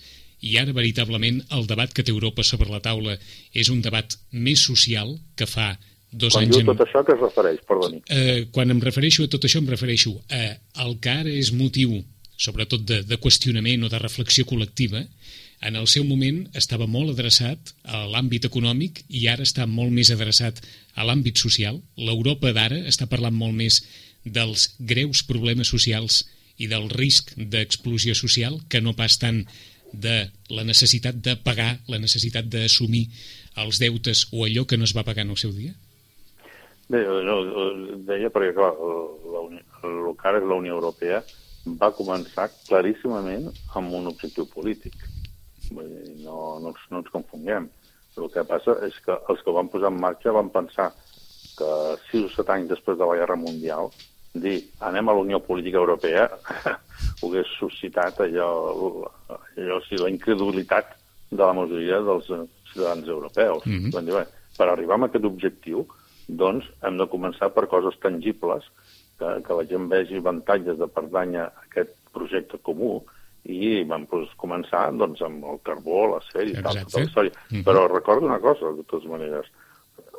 i 0.46 0.58
ara, 0.62 0.74
veritablement, 0.76 1.40
el 1.56 1.66
debat 1.66 1.92
que 1.96 2.04
té 2.04 2.12
Europa 2.12 2.44
sobre 2.44 2.70
la 2.70 2.82
taula 2.84 3.16
és 3.56 3.70
un 3.72 3.80
debat 3.82 4.14
més 4.36 4.62
social 4.68 5.16
que 5.40 5.48
fa 5.50 5.72
dos 6.16 6.36
Quan 6.36 6.48
anys... 6.48 6.58
diu 6.58 6.72
tot 6.72 6.84
això, 6.86 7.04
a 7.04 7.08
què 7.08 7.16
es 7.16 7.22
refereix? 7.22 7.62
Perdoni. 7.68 8.02
Eh, 8.10 8.46
quan 8.56 8.72
em 8.74 8.82
refereixo 8.84 9.26
a 9.26 9.32
tot 9.32 9.48
això, 9.48 9.62
em 9.64 9.72
refereixo 9.72 10.16
a 10.32 10.44
el 10.86 10.98
que 11.04 11.16
ara 11.24 11.32
és 11.32 11.52
motiu, 11.56 12.00
sobretot 12.36 12.84
de, 12.88 13.02
de 13.08 13.20
qüestionament 13.22 13.86
o 13.86 13.92
de 13.92 14.00
reflexió 14.02 14.48
col·lectiva, 14.48 15.04
en 15.66 15.78
el 15.80 15.88
seu 15.88 16.04
moment 16.06 16.44
estava 16.54 16.88
molt 16.88 17.14
adreçat 17.14 17.72
a 17.88 18.04
l'àmbit 18.12 18.46
econòmic 18.50 19.04
i 19.08 19.26
ara 19.32 19.46
està 19.48 19.66
molt 19.70 19.94
més 19.96 20.12
adreçat 20.14 20.60
a 20.96 21.06
l'àmbit 21.08 21.40
social. 21.42 21.80
L'Europa 21.98 22.52
d'ara 22.56 22.82
està 22.92 23.08
parlant 23.12 23.36
molt 23.36 23.56
més 23.56 23.80
dels 24.26 24.74
greus 24.80 25.24
problemes 25.24 25.72
socials 25.72 26.24
i 26.58 26.68
del 26.72 26.90
risc 26.92 27.34
d'explosió 27.38 28.16
social 28.16 28.60
que 28.70 28.82
no 28.82 28.96
pas 28.96 29.18
tant 29.22 29.44
de 29.94 30.28
la 30.52 30.64
necessitat 30.68 31.18
de 31.24 31.36
pagar, 31.40 31.80
la 31.88 32.00
necessitat 32.04 32.48
d'assumir 32.52 33.08
els 33.64 33.80
deutes 33.80 34.28
o 34.32 34.44
allò 34.46 34.66
que 34.68 34.78
no 34.78 34.84
es 34.88 34.96
va 34.96 35.06
pagar 35.08 35.24
en 35.24 35.34
el 35.36 35.40
seu 35.40 35.54
dia? 35.56 35.74
Bé, 36.92 37.02
no, 37.26 37.36
deia 38.06 38.30
perquè, 38.30 38.54
clar, 38.54 38.74
la, 39.34 39.42
el 39.90 40.12
que 40.20 40.28
ara 40.30 40.38
és 40.42 40.46
la 40.46 40.58
Unió 40.60 40.76
Europea 40.78 41.24
va 41.82 41.90
començar 41.98 42.52
claríssimament 42.68 43.48
amb 43.74 43.94
un 43.98 44.06
objectiu 44.12 44.46
polític. 44.54 44.94
Vull 45.72 45.88
dir, 45.90 46.12
no, 46.26 46.60
no, 46.62 46.70
ens- 46.76 46.90
no 46.92 47.02
ens 47.02 47.10
confonguem. 47.14 47.70
El 48.16 48.30
que 48.32 48.44
passa 48.48 48.78
és 48.86 48.96
que 49.04 49.16
els 49.18 49.42
que 49.42 49.50
ho 49.50 49.56
van 49.58 49.68
posar 49.74 49.90
en 49.92 49.98
marxa 50.00 50.32
van 50.32 50.52
pensar 50.54 50.92
que 51.58 51.72
sis 52.12 52.22
o 52.28 52.30
set 52.36 52.50
anys 52.54 52.70
després 52.70 53.00
de 53.00 53.08
la 53.08 53.18
Guerra 53.18 53.36
Mundial 53.40 53.90
dir 54.36 54.58
anem 54.84 55.08
a 55.10 55.14
la 55.16 55.24
Unió 55.24 55.40
Política 55.40 55.80
Europea 55.80 56.26
ho 57.22 57.28
hagués 57.30 57.50
suscitat 57.58 58.20
allò, 58.26 58.48
allò 59.32 59.78
o 59.80 59.84
sigui, 59.88 60.02
la 60.04 60.10
incredulitat 60.12 60.94
de 61.32 61.42
la 61.42 61.54
majoria 61.56 62.00
dels 62.04 62.30
eh, 62.30 62.42
ciutadans 62.72 63.08
europeus. 63.08 63.66
Mhm. 63.66 63.92
Van 63.96 64.06
dir, 64.06 64.14
bé, 64.16 64.26
per 64.58 64.68
arribar 64.70 65.00
a 65.02 65.08
aquest 65.10 65.26
objectiu, 65.28 65.86
doncs 66.28 66.68
hem 66.84 66.98
de 66.98 67.08
començar 67.12 67.52
per 67.54 67.68
coses 67.72 67.98
tangibles, 68.04 68.66
que, 69.20 69.28
que 69.46 69.58
la 69.58 69.66
gent 69.70 69.90
vegi 69.92 70.20
avantatges 70.20 70.80
de 70.80 70.88
pertànyer 70.92 71.46
a 71.46 71.66
aquest 71.68 71.94
projecte 72.16 72.60
comú, 72.64 73.00
i 73.46 73.84
vam 73.86 74.08
pues, 74.10 74.32
començar 74.42 74.88
doncs, 74.98 75.22
amb 75.26 75.46
el 75.52 75.60
carbó, 75.66 76.06
l'acer 76.16 76.48
i 76.50 76.56
tal, 76.56 76.80
tota 76.82 76.98
la 76.98 77.06
història. 77.06 77.36
Mhm. 77.52 77.64
Però 77.68 77.86
recordo 77.92 78.26
una 78.26 78.40
cosa, 78.40 78.72
de 78.74 78.84
totes 78.84 79.10
maneres. 79.10 79.52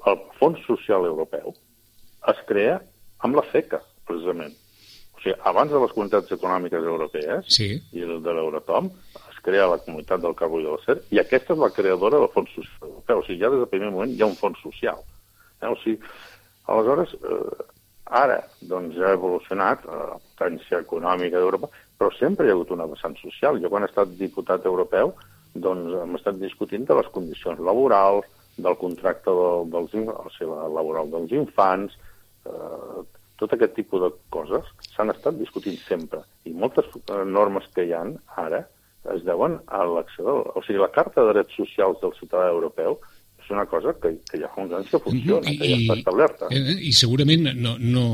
El 0.07 0.21
Fons 0.39 0.61
Social 0.67 1.05
Europeu 1.05 1.55
es 2.31 2.39
crea 2.47 2.79
amb 3.27 3.35
la 3.35 3.43
FECA, 3.43 3.81
precisament. 4.07 4.55
O 5.17 5.23
sigui, 5.23 5.35
abans 5.43 5.73
de 5.73 5.81
les 5.83 5.93
comunitats 5.93 6.31
econòmiques 6.31 6.85
europees 6.85 7.47
Sí. 7.49 7.83
i 7.93 8.01
de 8.01 8.33
l'Euratom, 8.33 8.91
es 9.31 9.41
crea 9.43 9.67
la 9.67 9.79
comunitat 9.79 10.21
del 10.21 10.35
carbó 10.35 10.61
i 10.61 10.65
de 10.65 10.71
l'acer, 10.71 11.03
i 11.11 11.19
aquesta 11.19 11.55
és 11.55 11.59
la 11.59 11.71
creadora 11.71 12.19
del 12.19 12.29
Fons 12.29 12.51
Social 12.55 12.91
Europeu. 12.91 13.19
O 13.19 13.25
sigui, 13.27 13.41
ja 13.41 13.51
des 13.51 13.59
del 13.59 13.73
primer 13.73 13.91
moment 13.91 14.11
hi 14.11 14.23
ha 14.23 14.31
un 14.31 14.39
fons 14.39 14.59
social. 14.63 15.03
Eh? 15.67 15.73
O 15.75 15.79
sigui, 15.83 15.99
aleshores, 16.73 17.15
eh, 17.19 17.67
ara 18.23 18.39
doncs, 18.71 18.99
ha 19.03 19.13
evolucionat 19.19 19.85
eh, 19.85 19.99
la 20.15 20.21
potència 20.23 20.81
econòmica 20.85 21.43
d'Europa, 21.43 21.71
però 21.99 22.13
sempre 22.15 22.47
hi 22.47 22.55
ha 22.55 22.57
hagut 22.57 22.73
una 22.77 22.89
vessant 22.91 23.19
social. 23.21 23.61
Jo, 23.63 23.73
quan 23.73 23.85
he 23.85 23.91
estat 23.91 24.15
diputat 24.21 24.67
europeu, 24.71 25.15
doncs 25.55 25.95
hem 26.03 26.17
estat 26.19 26.41
discutint 26.41 26.87
de 26.89 26.97
les 26.99 27.13
condicions 27.15 27.61
laborals, 27.71 28.29
del 28.57 28.77
contracte 28.81 29.33
del, 29.33 29.67
dels, 29.73 29.93
sigui, 30.39 30.57
laboral 30.73 31.11
dels 31.13 31.35
infants, 31.37 31.97
eh, 32.49 33.03
tot 33.37 33.53
aquest 33.53 33.75
tipus 33.77 34.01
de 34.01 34.11
coses 34.33 34.69
s'han 34.95 35.13
estat 35.13 35.37
discutint 35.37 35.77
sempre. 35.85 36.23
I 36.49 36.55
moltes 36.57 36.89
eh, 36.97 37.25
normes 37.29 37.69
que 37.75 37.85
hi 37.85 37.93
han 37.97 38.17
ara 38.47 38.65
es 39.13 39.23
deuen 39.27 39.61
a 39.67 39.85
l'acció... 39.87 40.41
O 40.57 40.63
sigui, 40.65 40.81
la 40.83 40.93
Carta 40.95 41.23
de 41.23 41.35
Drets 41.35 41.59
Socials 41.59 42.01
del 42.01 42.17
ciutadà 42.17 42.49
europeu 42.51 42.97
és 43.47 43.53
una 43.55 43.67
cosa 43.71 43.95
que, 44.03 44.11
que 44.27 44.41
ja 44.43 44.49
fa 44.51 44.65
uns 44.65 44.75
anys 44.75 44.91
que 44.91 44.99
funciona, 45.03 45.47
I, 45.47 45.59
que 45.61 45.69
ja 45.71 45.77
està 45.79 45.97
establerta. 46.01 46.49
I, 46.51 46.59
eh, 46.59 46.75
I 46.91 46.93
segurament, 46.99 47.47
no, 47.55 47.77
no, 47.79 48.07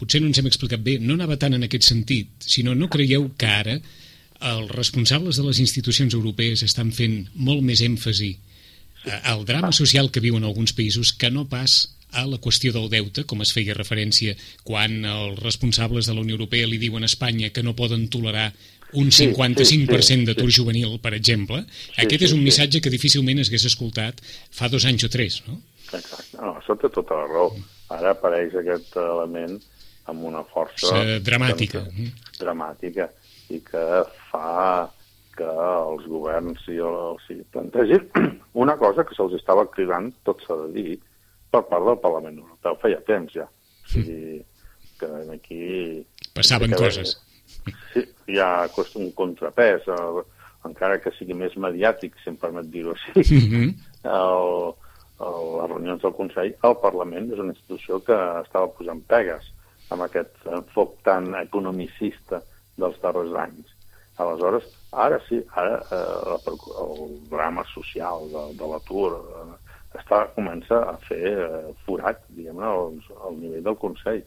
potser 0.00 0.20
no 0.22 0.30
ens 0.30 0.40
hem 0.42 0.50
explicat 0.50 0.82
bé, 0.82 0.96
no 1.02 1.14
anava 1.14 1.38
tant 1.38 1.54
en 1.54 1.66
aquest 1.66 1.86
sentit, 1.86 2.34
sinó 2.42 2.74
no 2.74 2.90
creieu 2.90 3.30
que 3.38 3.50
ara 3.50 3.76
els 4.50 4.72
responsables 4.74 5.38
de 5.38 5.46
les 5.46 5.62
institucions 5.62 6.14
europees 6.18 6.64
estan 6.66 6.90
fent 6.92 7.22
molt 7.38 7.62
més 7.64 7.80
èmfasi 7.86 8.34
al 9.30 9.46
drama 9.46 9.70
social 9.72 10.10
que 10.10 10.20
viuen 10.20 10.44
alguns 10.44 10.74
països 10.76 11.14
que 11.14 11.30
no 11.30 11.46
pas 11.48 11.84
a 12.16 12.24
la 12.26 12.38
qüestió 12.42 12.72
del 12.74 12.90
deute, 12.90 13.24
com 13.28 13.42
es 13.44 13.52
feia 13.54 13.76
referència 13.76 14.34
quan 14.66 15.04
els 15.06 15.38
responsables 15.42 16.08
de 16.08 16.14
la 16.14 16.22
Unió 16.24 16.36
Europea 16.36 16.66
li 16.66 16.80
diuen 16.82 17.06
a 17.06 17.10
Espanya 17.10 17.52
que 17.54 17.62
no 17.62 17.76
poden 17.78 18.08
tolerar 18.10 18.50
un 18.94 19.10
55% 19.10 19.64
sí, 19.64 19.64
sí, 19.64 20.04
sí, 20.08 20.24
d'atur 20.28 20.50
sí. 20.50 20.60
juvenil, 20.60 20.98
per 21.02 21.14
exemple, 21.18 21.62
sí, 21.68 21.96
aquest 22.04 22.20
sí, 22.20 22.28
és 22.28 22.34
un 22.36 22.42
sí. 22.42 22.48
missatge 22.50 22.82
que 22.84 22.92
difícilment 22.92 23.42
es 23.42 23.50
hagués 23.50 23.66
escoltat 23.70 24.22
fa 24.54 24.70
dos 24.72 24.86
anys 24.88 25.08
o 25.08 25.10
tres, 25.12 25.40
no? 25.48 25.58
Exacte, 25.86 26.36
no, 26.38 26.56
això 26.60 26.76
té 26.78 26.90
tota 26.94 27.18
la 27.18 27.26
raó. 27.30 27.50
Ara 27.94 28.12
apareix 28.16 28.54
aquest 28.58 28.96
element 28.98 29.58
amb 30.10 30.26
una 30.26 30.42
força... 30.50 31.02
dramàtica. 31.22 31.84
Que, 31.90 32.10
dramàtica, 32.40 33.08
i 33.54 33.60
que 33.62 33.84
fa 34.30 34.88
que 35.36 35.46
els 35.46 36.06
governs 36.08 36.62
si, 36.64 36.78
si 37.26 37.36
plantegin 37.52 38.06
una 38.64 38.76
cosa 38.80 39.04
que 39.04 39.14
se'ls 39.16 39.36
estava 39.36 39.66
cridant, 39.72 40.08
tot 40.24 40.42
s'ha 40.46 40.56
de 40.64 40.70
dir, 40.74 40.96
per 41.52 41.62
part 41.70 41.84
del 41.86 42.00
Parlament 42.02 42.40
Europeu. 42.40 42.78
Feia 42.82 43.02
temps 43.06 43.36
ja. 43.36 43.46
O 43.46 43.90
sigui, 43.92 44.40
que 44.98 45.10
aquí... 45.34 45.60
Passaven 46.34 46.72
que, 46.72 46.80
coses. 46.80 47.16
Sí, 47.92 48.02
hi 48.30 48.40
ha 48.42 48.68
un 49.00 49.12
contrapès, 49.18 49.86
el, 49.88 50.22
encara 50.68 50.98
que 51.02 51.12
sigui 51.18 51.36
més 51.38 51.54
mediàtic, 51.56 52.16
si 52.22 52.30
em 52.32 52.38
permet 52.40 52.70
dir-ho 52.72 52.94
així, 52.94 53.38
mm 53.38 53.52
-hmm. 53.52 53.68
el, 54.16 54.74
el, 55.26 55.38
les 55.60 55.70
reunions 55.70 56.02
del 56.02 56.16
Consell, 56.20 56.54
el 56.68 56.76
Parlament 56.82 57.32
és 57.32 57.38
una 57.38 57.54
institució 57.54 58.00
que 58.04 58.18
estava 58.42 58.72
posant 58.78 59.02
pegues 59.08 59.52
amb 59.90 60.02
aquest 60.02 60.46
enfoc 60.58 60.96
tan 61.06 61.34
economicista 61.34 62.42
dels 62.76 62.98
darrers 63.02 63.34
anys. 63.46 63.72
Aleshores, 64.16 64.64
ara 64.92 65.20
sí, 65.28 65.42
ara 65.60 65.76
eh, 65.92 66.52
el 66.82 67.20
drama 67.30 67.64
social 67.74 68.28
de, 68.32 68.44
de 68.58 68.66
l'atur 68.70 69.10
eh, 69.12 69.54
està, 70.00 70.24
comença 70.34 70.80
a 70.88 70.96
fer 71.08 71.34
eh, 71.36 71.72
forat, 71.84 72.22
diguem-ne, 72.28 72.66
al, 72.66 72.98
al 73.28 73.36
nivell 73.42 73.64
del 73.68 73.76
Consell 73.76 74.22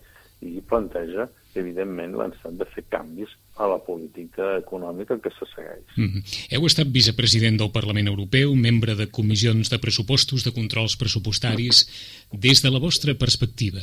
i 0.45 0.61
planteja, 0.61 1.27
evidentment, 1.55 2.13
l'anstat 2.17 2.57
de 2.59 2.65
fer 2.73 2.83
canvis 2.91 3.31
a 3.59 3.67
la 3.67 3.79
política 3.83 4.57
econòmica 4.59 5.17
que 5.23 5.31
se 5.33 5.45
segueix. 5.53 5.85
Mm 5.95 6.09
-hmm. 6.09 6.23
Heu 6.51 6.65
estat 6.65 6.87
vicepresident 6.91 7.57
del 7.57 7.71
Parlament 7.71 8.07
Europeu, 8.07 8.55
membre 8.55 8.95
de 8.95 9.07
comissions 9.07 9.69
de 9.69 9.79
pressupostos, 9.79 10.43
de 10.43 10.51
controls 10.51 10.97
pressupostaris. 10.97 11.87
Des 12.31 12.61
de 12.61 12.69
la 12.69 12.79
vostra 12.79 13.13
perspectiva, 13.13 13.81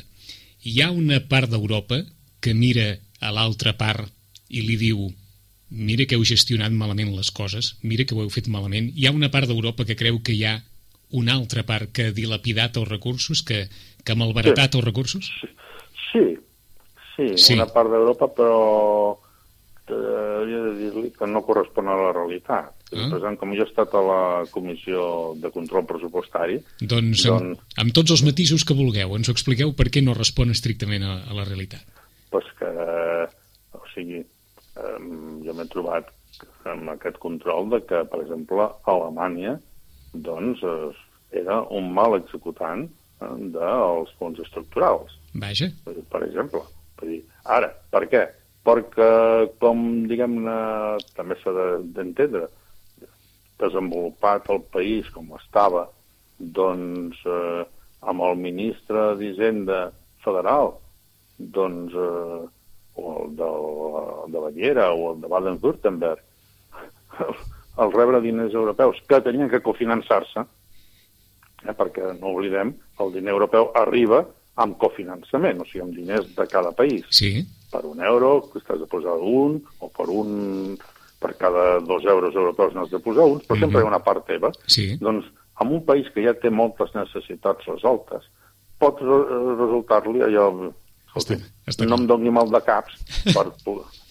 hi 0.62 0.80
ha 0.82 0.90
una 0.90 1.20
part 1.20 1.50
d'Europa 1.50 2.04
que 2.40 2.54
mira 2.54 2.98
a 3.20 3.32
l'altra 3.32 3.76
part 3.76 4.08
i 4.48 4.60
li 4.62 4.76
diu 4.76 5.12
mira 5.68 6.06
que 6.06 6.14
heu 6.14 6.24
gestionat 6.24 6.72
malament 6.72 7.14
les 7.16 7.30
coses, 7.30 7.76
mira 7.82 8.04
que 8.04 8.14
ho 8.14 8.22
heu 8.22 8.30
fet 8.30 8.48
malament. 8.48 8.92
Hi 8.94 9.06
ha 9.06 9.12
una 9.12 9.30
part 9.30 9.48
d'Europa 9.48 9.84
que 9.84 9.96
creu 9.96 10.22
que 10.22 10.32
hi 10.32 10.44
ha 10.44 10.62
una 11.10 11.34
altra 11.34 11.64
part 11.66 11.92
que 11.92 12.08
ha 12.08 12.14
dilapidat 12.14 12.76
els 12.76 12.88
recursos, 12.88 13.42
que, 13.42 13.68
que 14.04 14.12
ha 14.12 14.18
malbaratat 14.18 14.72
sí. 14.72 14.78
els 14.78 14.84
recursos? 14.84 15.30
Sí, 15.40 15.48
sí, 16.12 16.24
sí. 17.16 17.54
una 17.56 17.68
part 17.72 17.92
d'Europa, 17.92 18.28
però 18.36 18.60
eh, 19.88 19.94
hauria 19.94 20.62
de 20.66 20.72
dir-li 20.80 21.12
que 21.16 21.28
no 21.30 21.44
correspon 21.46 21.88
a 21.88 21.96
la 22.00 22.12
realitat. 22.12 22.72
Ah. 22.92 23.08
Per 23.08 23.18
exemple, 23.18 23.40
com 23.40 23.54
jo 23.56 23.64
he 23.64 23.68
estat 23.68 23.94
a 23.98 24.02
la 24.04 24.20
Comissió 24.52 25.06
de 25.42 25.50
Control 25.54 25.86
Pressupostari... 25.88 26.60
Doncs, 26.80 27.24
doncs 27.24 27.32
amb, 27.34 27.64
amb 27.82 27.96
tots 27.96 28.14
els 28.14 28.24
matisos 28.26 28.66
que 28.66 28.76
vulgueu, 28.78 29.16
ens 29.18 29.30
ho 29.30 29.34
expliqueu 29.36 29.74
per 29.78 29.88
què 29.90 30.04
no 30.04 30.16
respon 30.18 30.54
estrictament 30.54 31.06
a, 31.06 31.18
a 31.26 31.38
la 31.38 31.46
realitat. 31.48 31.86
Pues 32.30 32.46
que, 32.58 32.70
o 33.74 33.82
sigui, 33.94 34.22
eh, 34.22 34.98
jo 35.46 35.56
m'he 35.56 35.68
trobat 35.72 36.12
amb 36.68 36.92
aquest 36.92 37.18
control 37.22 37.70
de 37.72 37.80
que, 37.88 38.02
per 38.10 38.22
exemple, 38.24 38.68
Alemanya 38.90 39.56
doncs 40.12 40.62
eh, 40.64 40.94
era 41.42 41.60
un 41.74 41.92
mal 41.94 42.16
executant 42.18 42.86
eh, 42.86 43.34
dels 43.54 44.12
fons 44.20 44.40
estructurals. 44.42 45.14
Vaja. 45.36 45.68
Per 45.84 46.22
exemple. 46.26 46.62
Dir, 47.02 47.22
ara, 47.44 47.68
per 47.92 48.06
què? 48.10 48.22
Perquè, 48.66 49.10
com 49.62 49.82
diguem-ne, 50.10 50.56
també 51.14 51.36
s'ha 51.38 51.52
d'entendre, 51.96 52.48
desenvolupat 53.60 54.48
el 54.52 54.62
país 54.72 55.08
com 55.14 55.28
estava, 55.36 55.86
doncs 56.38 57.20
eh, 57.24 57.62
amb 58.10 58.24
el 58.26 58.40
ministre 58.40 59.12
d'Hisenda 59.20 59.86
federal, 60.24 60.74
doncs, 61.38 61.94
eh, 61.94 62.40
o 62.96 63.12
el 63.12 63.36
de, 63.38 63.50
de 64.32 64.42
Baviera 64.46 64.88
o 64.92 65.12
el 65.12 65.20
de 65.20 65.30
Baden-Württemberg, 65.30 66.24
al 67.82 67.92
rebre 67.92 68.22
diners 68.24 68.56
europeus 68.56 69.02
que 69.08 69.20
tenien 69.24 69.52
que 69.52 69.62
cofinançar-se, 69.64 70.46
eh, 71.62 71.76
perquè 71.76 72.16
no 72.18 72.32
oblidem, 72.34 72.74
el 73.00 73.14
diner 73.14 73.36
europeu 73.36 73.70
arriba 73.76 74.24
amb 74.56 74.76
cofinançament, 74.80 75.60
o 75.60 75.66
sigui, 75.68 75.84
amb 75.84 75.96
diners 75.96 76.28
de 76.36 76.46
cada 76.50 76.72
país. 76.76 77.04
Sí. 77.10 77.32
Per 77.72 77.82
un 77.84 78.00
euro, 78.00 78.48
que 78.52 78.60
estàs 78.62 78.80
de 78.80 78.88
posar 78.90 79.16
un, 79.20 79.58
o 79.80 79.90
per 79.92 80.08
un 80.12 80.76
per 81.20 81.32
cada 81.40 81.80
dos 81.80 82.04
euros 82.04 82.34
europeus 82.34 82.74
n'has 82.74 82.90
de 82.92 83.00
posar 83.00 83.24
uns, 83.24 83.42
però 83.44 83.56
mm 83.56 83.58
-hmm. 83.58 83.60
sempre 83.60 83.80
hi 83.80 83.84
ha 83.84 83.92
una 83.94 84.04
part 84.04 84.26
teva. 84.26 84.50
Sí. 84.66 84.96
Doncs, 85.00 85.24
en 85.60 85.68
un 85.72 85.84
país 85.84 86.06
que 86.12 86.22
ja 86.22 86.34
té 86.34 86.50
moltes 86.50 86.92
necessitats 86.94 87.64
resoltes, 87.66 88.22
pot 88.78 89.00
re 89.00 89.18
resultar-li 89.56 90.20
allò... 90.22 90.72
Està, 91.16 91.34
està 91.66 91.86
no 91.88 91.96
em 91.96 92.06
doni 92.06 92.30
mal 92.30 92.50
de 92.50 92.60
caps 92.60 92.92
per 93.36 93.46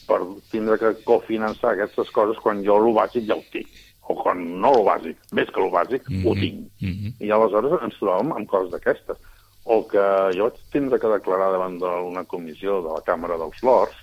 per 0.07 0.19
tindre 0.51 0.77
que 0.77 0.93
cofinançar 1.03 1.71
aquestes 1.73 2.09
coses 2.11 2.37
quan 2.43 2.63
jo 2.65 2.77
el 2.77 2.93
bàsic 2.93 3.25
ja 3.25 3.35
ho 3.35 3.43
tinc 3.51 3.67
o 4.07 4.15
quan 4.21 4.41
no 4.61 4.71
el 4.77 4.83
bàsic, 4.85 5.15
més 5.33 5.49
que 5.49 5.61
el 5.63 5.71
bàsic, 5.73 6.03
mm 6.09 6.15
-hmm. 6.15 6.27
ho 6.29 6.33
tinc. 6.35 6.59
Mm 6.81 6.93
-hmm. 6.93 7.13
I 7.25 7.31
aleshores 7.31 7.83
ens 7.83 7.97
trobàvem 7.99 8.35
amb 8.35 8.47
coses 8.47 8.71
d'aquestes. 8.71 9.17
O 9.65 9.81
que 9.89 10.05
jo 10.37 10.47
vaig 10.47 10.57
tindre 10.73 10.99
que 11.01 11.09
declarar 11.09 11.49
davant 11.53 11.79
d'una 11.81 12.25
comissió 12.29 12.81
de 12.85 12.91
la 12.93 13.03
Càmera 13.05 13.37
dels 13.41 13.63
Lords, 13.65 13.97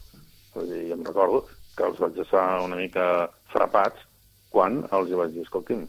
i 0.58 0.90
em 0.92 1.04
recordo 1.06 1.44
que 1.76 1.86
els 1.86 2.00
vaig 2.02 2.16
deixar 2.18 2.44
una 2.64 2.76
mica 2.76 3.06
frapats 3.52 4.02
quan 4.52 4.82
els 4.92 5.10
hi 5.10 5.18
vaig 5.18 5.32
dir, 5.32 5.46
escolti'm, 5.46 5.86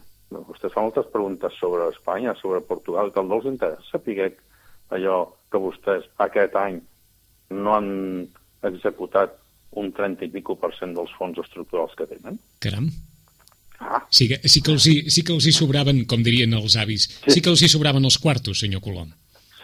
vostès 0.48 0.72
fan 0.72 0.86
moltes 0.88 1.10
preguntes 1.12 1.58
sobre 1.60 1.88
Espanya, 1.92 2.34
sobre 2.40 2.62
Portugal, 2.64 3.12
que 3.12 3.22
no 3.22 3.38
els 3.40 3.48
interessa 3.50 3.90
saber 3.92 4.32
allò 4.94 5.18
que 5.50 5.60
vostès 5.60 6.06
aquest 6.24 6.54
any 6.58 6.78
no 7.50 7.74
han 7.74 7.90
executat 8.64 9.36
un 9.80 9.90
30 9.92 10.26
i 10.26 10.30
pico 10.32 10.56
per 10.60 10.70
cent 10.78 10.94
dels 10.96 11.12
fons 11.18 11.38
estructurals 11.42 11.94
que 11.98 12.06
tenen. 12.06 12.38
Caram. 12.62 12.88
Ah. 13.80 14.00
Sí, 14.08 14.28
que, 14.30 14.38
sí, 14.48 14.62
que 14.62 14.72
els 14.72 14.86
hi, 14.86 14.94
sí 15.10 15.24
que 15.26 15.34
els 15.34 15.46
hi 15.50 15.52
sobraven, 15.52 16.04
com 16.10 16.22
dirien 16.24 16.54
els 16.56 16.78
avis, 16.80 17.08
sí, 17.24 17.36
sí 17.36 17.42
que 17.42 17.50
els 17.52 17.62
hi 17.62 17.68
sobraven 17.68 18.06
els 18.06 18.18
quartos, 18.22 18.62
senyor 18.62 18.82
Colom. 18.84 19.10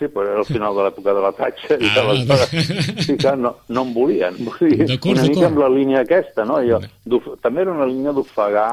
Sí, 0.01 0.09
però 0.09 0.25
era 0.25 0.41
al 0.41 0.49
final 0.49 0.79
de 0.79 0.87
l'època 0.87 1.13
de 1.13 1.23
la 1.27 1.31
tatxa 1.37 1.77
i 1.77 1.89
ah, 1.91 2.05
aleshores 2.07 3.05
sí 3.05 3.19
que 3.21 3.35
no, 3.37 3.51
no 3.69 3.83
en 3.85 3.91
volien. 3.93 4.39
Una 4.41 5.27
mica 5.27 5.51
amb 5.51 5.61
la 5.61 5.69
línia 5.69 6.05
aquesta, 6.07 6.47
no? 6.49 6.57
Jo, 6.65 6.81
també 7.45 7.67
era 7.67 7.75
una 7.75 7.89
línia 7.91 8.15
d'ofegar 8.17 8.71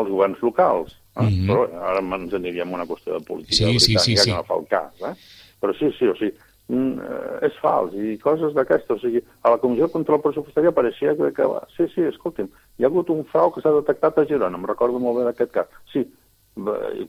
els 0.00 0.08
governs 0.08 0.40
locals. 0.40 0.96
Eh? 1.18 1.26
Mm 1.26 1.28
-hmm. 1.28 1.50
Però 1.50 1.84
ara 1.90 2.00
ens 2.00 2.32
aniríem 2.40 2.72
una 2.72 2.88
qüestió 2.88 3.18
de 3.18 3.24
política 3.26 3.56
sí, 3.56 3.64
britànica 3.68 4.00
sí, 4.00 4.16
sí, 4.16 4.16
sí. 4.16 4.30
que 4.30 4.36
no 4.36 4.48
fa 4.48 4.56
el 4.56 4.66
cas. 4.66 4.92
Eh? 5.10 5.14
Però 5.60 5.76
sí, 5.78 5.92
sí, 5.98 6.08
o 6.08 6.16
sigui, 6.16 6.32
Mm, 6.72 7.00
eh, 7.04 7.48
és 7.48 7.56
fals 7.60 7.92
i 7.98 8.14
coses 8.22 8.54
d'aquestes. 8.56 8.96
O 8.96 9.00
sigui, 9.02 9.20
a 9.42 9.50
la 9.52 9.58
Comissió 9.60 9.88
de 9.88 9.92
Control 9.92 10.22
Pressupostari 10.22 10.70
apareixia 10.70 11.12
que, 11.18 11.32
que 11.36 11.48
sí, 11.76 11.88
sí, 11.94 12.04
escolti'm, 12.08 12.48
hi 12.78 12.86
ha 12.86 12.88
hagut 12.88 13.10
un 13.12 13.24
frau 13.32 13.52
que 13.52 13.60
s'ha 13.60 13.74
detectat 13.74 14.18
a 14.18 14.24
Girona, 14.30 14.56
em 14.56 14.68
recordo 14.70 15.02
molt 15.02 15.18
bé 15.18 15.26
d'aquest 15.26 15.52
cas. 15.52 15.68
Sí, 15.92 16.06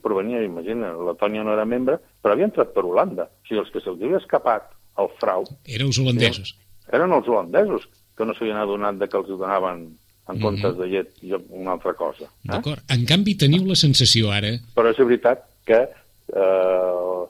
provenia, 0.02 0.42
imagina, 0.42 0.92
la 0.92 1.14
Tònia 1.20 1.44
no 1.44 1.52
era 1.52 1.66
membre, 1.68 1.98
però 2.22 2.34
havia 2.34 2.48
entrat 2.48 2.72
per 2.74 2.84
Holanda. 2.84 3.28
O 3.28 3.48
sigui, 3.48 3.60
els 3.60 3.72
que 3.72 3.82
se'ls 3.82 4.00
havia 4.00 4.20
escapat 4.22 4.70
el 5.02 5.10
frau... 5.20 5.44
Eren 5.66 5.90
els 5.90 5.98
holandesos. 5.98 6.54
Eren 6.92 7.12
els 7.12 7.28
holandesos, 7.28 7.88
que 8.16 8.26
no 8.26 8.34
s'havien 8.34 8.60
adonat 8.60 9.00
de 9.00 9.08
que 9.08 9.18
els 9.20 9.28
donaven 9.28 9.84
en 10.28 10.36
mhm. 10.36 10.42
comptes 10.42 10.72
mm 10.72 10.76
-hmm. 10.76 10.80
de 10.80 10.86
llet 10.88 11.10
i 11.22 11.34
una 11.60 11.72
altra 11.72 11.92
cosa. 11.94 12.24
Eh? 12.24 12.48
D'acord. 12.52 12.80
En 12.88 13.04
canvi, 13.04 13.36
teniu 13.36 13.66
la 13.66 13.74
sensació 13.74 14.30
ara... 14.30 14.54
Però 14.76 14.88
és 14.90 14.98
veritat 14.98 15.44
que 15.64 15.80
eh, 15.82 17.20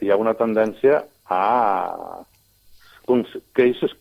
hi 0.00 0.10
ha 0.10 0.16
una 0.16 0.34
tendència 0.34 1.04
a 1.26 2.24
que 3.54 3.62
ells 3.64 3.82
es 3.82 3.94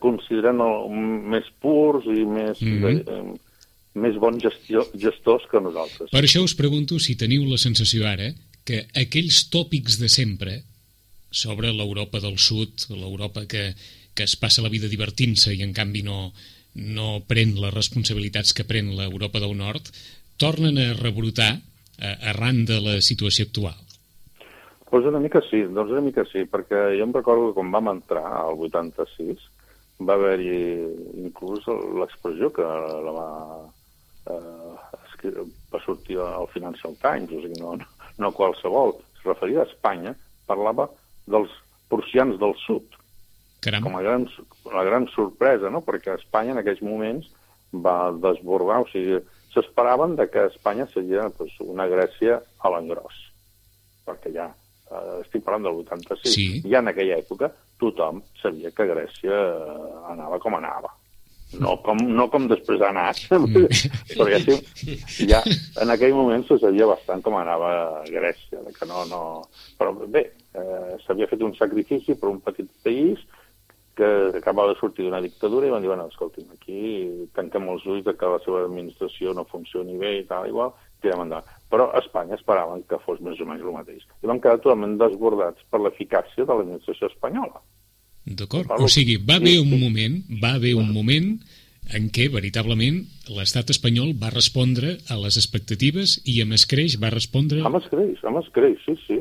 consideren 0.00 0.60
el, 0.60 0.90
més 1.32 1.46
purs 1.60 2.04
i 2.04 2.24
més, 2.26 2.60
mm 2.60 2.82
-hmm. 2.82 3.38
Més 3.94 4.16
bons 4.22 4.42
gestió, 4.42 4.84
gestors 4.94 5.46
que 5.50 5.60
nosaltres. 5.62 6.10
Per 6.12 6.22
això 6.22 6.44
us 6.44 6.54
pregunto 6.58 7.00
si 7.02 7.16
teniu 7.18 7.46
la 7.48 7.58
sensació 7.58 8.06
ara 8.06 8.30
que 8.64 8.84
aquells 8.94 9.48
tòpics 9.50 9.98
de 9.98 10.10
sempre 10.12 10.60
sobre 11.30 11.72
l'Europa 11.72 12.20
del 12.22 12.38
Sud, 12.38 12.86
l'Europa 12.90 13.46
que, 13.50 13.70
que 14.14 14.26
es 14.26 14.36
passa 14.38 14.62
la 14.62 14.70
vida 14.70 14.90
divertint-se 14.90 15.54
i 15.54 15.62
en 15.66 15.74
canvi 15.74 16.04
no, 16.06 16.30
no 16.74 17.20
pren 17.26 17.56
les 17.58 17.74
responsabilitats 17.74 18.54
que 18.54 18.66
pren 18.66 18.92
l'Europa 18.98 19.42
del 19.42 19.56
Nord, 19.58 19.90
tornen 20.38 20.78
a 20.78 20.92
rebrotar 20.98 21.52
eh, 22.00 22.16
arran 22.32 22.64
de 22.66 22.80
la 22.82 22.98
situació 23.04 23.46
actual. 23.48 23.78
Doncs 24.90 25.06
una 25.06 25.20
mica 25.22 25.42
sí, 25.46 25.62
doncs 25.70 25.92
una 25.94 26.02
mica 26.02 26.24
sí, 26.26 26.42
perquè 26.50 26.96
jo 26.98 27.06
em 27.06 27.12
recordo 27.14 27.50
que 27.50 27.58
quan 27.60 27.70
vam 27.74 27.92
entrar 27.92 28.24
al 28.26 28.58
86 28.58 29.44
va 30.06 30.16
haver-hi 30.16 30.56
inclús 31.26 31.68
l'expressió 32.00 32.50
que 32.56 32.64
la 32.64 33.12
va, 33.14 33.28
eh, 34.26 35.32
va 35.72 35.80
sortir 35.84 36.18
al 36.20 36.48
Financial 36.52 36.94
Times, 37.00 37.32
o 37.32 37.40
sigui, 37.42 37.60
no, 37.60 37.76
no 38.18 38.32
qualsevol, 38.36 38.96
es 39.18 39.24
referia 39.26 39.62
a 39.64 39.68
Espanya, 39.68 40.14
parlava 40.48 40.88
dels 41.30 41.50
prussians 41.90 42.38
del 42.40 42.54
sud, 42.66 42.86
Caram. 43.60 43.82
com 43.84 43.96
a 43.98 44.02
gran, 44.02 44.24
la 44.72 44.84
gran 44.84 45.06
sorpresa, 45.14 45.70
no? 45.70 45.82
perquè 45.84 46.14
Espanya 46.16 46.54
en 46.56 46.62
aquells 46.62 46.80
moments 46.82 47.28
va 47.74 48.10
desbordar, 48.16 48.80
o 48.82 48.88
sigui, 48.90 49.20
s'esperaven 49.54 50.16
de 50.16 50.28
que 50.30 50.46
Espanya 50.48 50.86
seria 50.92 51.28
pues, 51.36 51.52
una 51.60 51.86
Grècia 51.90 52.40
a 52.60 52.70
l'engròs, 52.72 53.18
perquè 54.06 54.32
ja 54.34 54.46
eh, 54.90 55.20
estic 55.24 55.44
parlant 55.44 55.66
del 55.68 55.82
86, 55.84 56.32
Sí. 56.32 56.46
ja 56.70 56.78
en 56.80 56.88
aquella 56.90 57.18
època 57.18 57.50
tothom 57.80 58.22
sabia 58.40 58.70
que 58.70 58.86
Grècia 58.88 59.36
eh, 59.36 59.90
anava 60.12 60.38
com 60.38 60.56
anava. 60.56 60.90
No 61.58 61.74
com, 61.82 61.98
no 61.98 62.28
com 62.30 62.46
després 62.50 62.82
ha 62.84 62.92
anat, 62.92 63.24
però 64.12 64.28
ja, 64.30 64.38
sí, 64.44 64.94
ja 65.26 65.40
en 65.82 65.90
aquell 65.90 66.14
moment 66.14 66.44
se 66.46 66.60
sabia 66.62 66.86
bastant 66.86 67.24
com 67.26 67.34
anava 67.40 68.04
Grècia, 68.06 68.62
que 68.76 68.86
no, 68.86 69.02
no... 69.10 69.20
Però 69.80 69.90
bé, 70.06 70.28
eh, 70.54 70.94
s'havia 71.02 71.26
fet 71.30 71.42
un 71.42 71.56
sacrifici 71.58 72.14
per 72.14 72.30
un 72.30 72.38
petit 72.44 72.70
país 72.86 73.18
que 73.98 74.38
acabava 74.38 74.70
de 74.70 74.78
sortir 74.78 75.04
d'una 75.04 75.20
dictadura 75.20 75.66
i 75.66 75.72
van 75.74 75.82
dir, 75.82 75.90
bueno, 75.90 76.06
escolti'm, 76.08 76.54
aquí 76.54 76.78
tanquem 77.36 77.66
els 77.68 77.82
ulls 77.84 78.06
de 78.06 78.14
que 78.16 78.30
la 78.32 78.38
seva 78.44 78.62
administració 78.64 79.34
no 79.36 79.44
funcioni 79.50 79.98
bé 80.00 80.14
i 80.20 80.24
tal, 80.30 80.46
igual, 80.48 80.72
tirem 81.02 81.26
endavant. 81.26 81.50
Però 81.72 81.90
a 81.90 82.00
Espanya 82.00 82.38
esperaven 82.38 82.86
que 82.88 83.00
fos 83.04 83.20
més 83.24 83.42
o 83.42 83.48
menys 83.48 83.66
el 83.66 83.74
mateix. 83.74 84.06
I 84.22 84.30
van 84.30 84.40
quedar 84.40 84.62
totalment 84.62 84.96
desbordats 85.02 85.66
per 85.70 85.82
l'eficàcia 85.82 86.46
de 86.46 86.54
l'administració 86.54 87.10
espanyola. 87.10 87.60
D'acord? 88.26 88.70
O 88.78 88.88
sigui, 88.92 89.16
va 89.16 89.38
haver 89.40 89.58
un 89.62 89.70
moment, 89.72 90.20
va 90.42 90.54
haver 90.58 90.74
un 90.78 90.92
moment 90.92 91.32
en 91.96 92.06
què, 92.14 92.28
veritablement, 92.30 93.00
l'estat 93.34 93.72
espanyol 93.74 94.12
va 94.20 94.30
respondre 94.34 94.96
a 95.10 95.16
les 95.18 95.38
expectatives 95.40 96.18
i 96.28 96.38
amb 96.44 96.54
escreix 96.54 96.98
va 97.02 97.10
respondre... 97.14 97.64
Amb 97.66 97.80
escreix, 97.80 98.20
amb 98.28 98.42
escreix, 98.42 98.78
sí, 98.84 98.96
sí. 99.06 99.18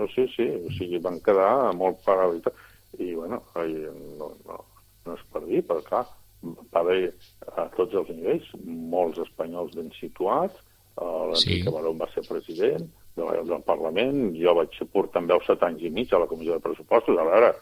No, 0.00 0.08
sí, 0.14 0.26
sí, 0.34 0.46
o 0.48 0.72
sigui, 0.76 1.00
van 1.04 1.20
quedar 1.24 1.72
molt 1.76 2.02
paralitzats. 2.06 2.68
I, 2.98 3.12
bueno, 3.14 3.38
ai, 3.60 3.70
no, 4.18 4.32
no, 4.48 4.58
no 5.06 5.16
és 5.16 5.22
per 5.32 5.44
dir, 5.46 5.62
però 5.68 5.84
clar, 5.86 6.02
va 6.42 6.82
haver 6.82 7.12
a 7.54 7.68
tots 7.76 7.94
els 8.00 8.10
nivells 8.16 8.48
molts 8.66 9.20
espanyols 9.22 9.76
ben 9.78 9.92
situats, 10.00 10.58
eh, 10.98 11.04
l'Enrique 11.04 11.68
Sí. 11.68 11.76
Baró 11.76 11.94
va 11.96 12.08
ser 12.12 12.26
president 12.28 12.88
del, 13.20 13.46
del 13.48 13.62
Parlament, 13.62 14.34
jo 14.36 14.54
vaig 14.54 14.78
portar 14.92 15.20
també 15.20 15.34
els 15.34 15.46
set 15.46 15.62
anys 15.62 15.82
i 15.82 15.90
mig 15.90 16.12
a 16.12 16.18
la 16.18 16.26
Comissió 16.26 16.54
de 16.54 16.60
Pressupostos, 16.64 17.18
a 17.18 17.24
veure, 17.24 17.54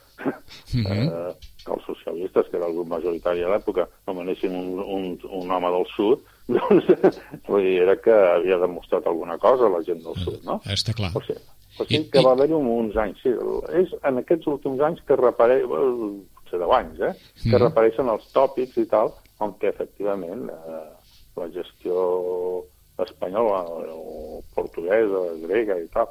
Mhm. 0.75 0.87
eh, 0.87 1.35
que 1.65 1.73
els 1.73 1.85
socialistes, 1.87 2.47
que 2.51 2.57
era 2.57 2.67
el 2.67 2.75
grup 2.75 2.89
majoritari 2.89 3.43
a 3.43 3.49
l'època, 3.53 3.87
nomenessin 4.07 4.55
un, 4.55 4.79
un, 4.81 5.19
un 5.31 5.51
home 5.51 5.71
del 5.71 5.87
sud, 5.97 6.21
doncs 6.49 7.21
vull 7.47 7.63
dir, 7.63 7.83
era 7.83 7.97
que 8.01 8.11
havia 8.13 8.59
demostrat 8.59 9.07
alguna 9.07 9.39
cosa 9.39 9.69
la 9.69 9.83
gent 9.83 10.03
del 10.03 10.17
sud, 10.25 10.43
no? 10.45 10.61
Està 10.65 10.95
clar. 10.97 11.11
O 11.15 11.21
sigui, 11.23 11.41
o 11.79 11.85
sigui 11.85 12.11
que 12.11 12.21
i- 12.21 12.25
va 12.25 12.33
haver-hi 12.33 12.55
uns 12.59 12.97
anys, 12.97 13.19
sí, 13.23 13.31
és 13.79 13.93
en 14.03 14.19
aquests 14.19 14.47
últims 14.47 14.81
anys 14.81 15.01
que 15.07 15.17
repareix, 15.17 15.63
potser 15.69 16.59
deu 16.59 16.73
anys, 16.73 17.01
eh, 17.01 17.13
que 17.43 17.55
Mhm. 17.57 17.63
repareixen 17.69 18.09
els 18.09 18.33
tòpics 18.33 18.77
i 18.79 18.87
tal, 18.87 19.13
on 19.41 19.55
que 19.61 19.69
efectivament 19.69 20.49
eh, 20.51 20.89
la 21.37 21.49
gestió 21.55 22.65
espanyola 23.07 23.61
o 23.95 24.43
portuguesa, 24.55 25.21
grega 25.45 25.77
i 25.79 25.87
tal, 25.93 26.09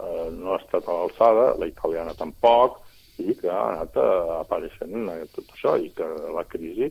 eh, 0.00 0.30
no 0.34 0.54
ha 0.54 0.60
estat 0.62 0.88
a 0.88 0.96
l'alçada, 0.98 1.46
la 1.60 1.68
italiana 1.70 2.14
tampoc, 2.18 2.80
i 3.22 3.34
que 3.38 3.50
ha 3.50 3.62
anat 3.74 3.94
eh, 4.00 4.08
apareixent 4.40 5.08
eh, 5.12 5.24
tot 5.34 5.52
això, 5.54 5.76
i 5.78 5.90
que 5.94 6.08
la 6.34 6.44
crisi 6.50 6.90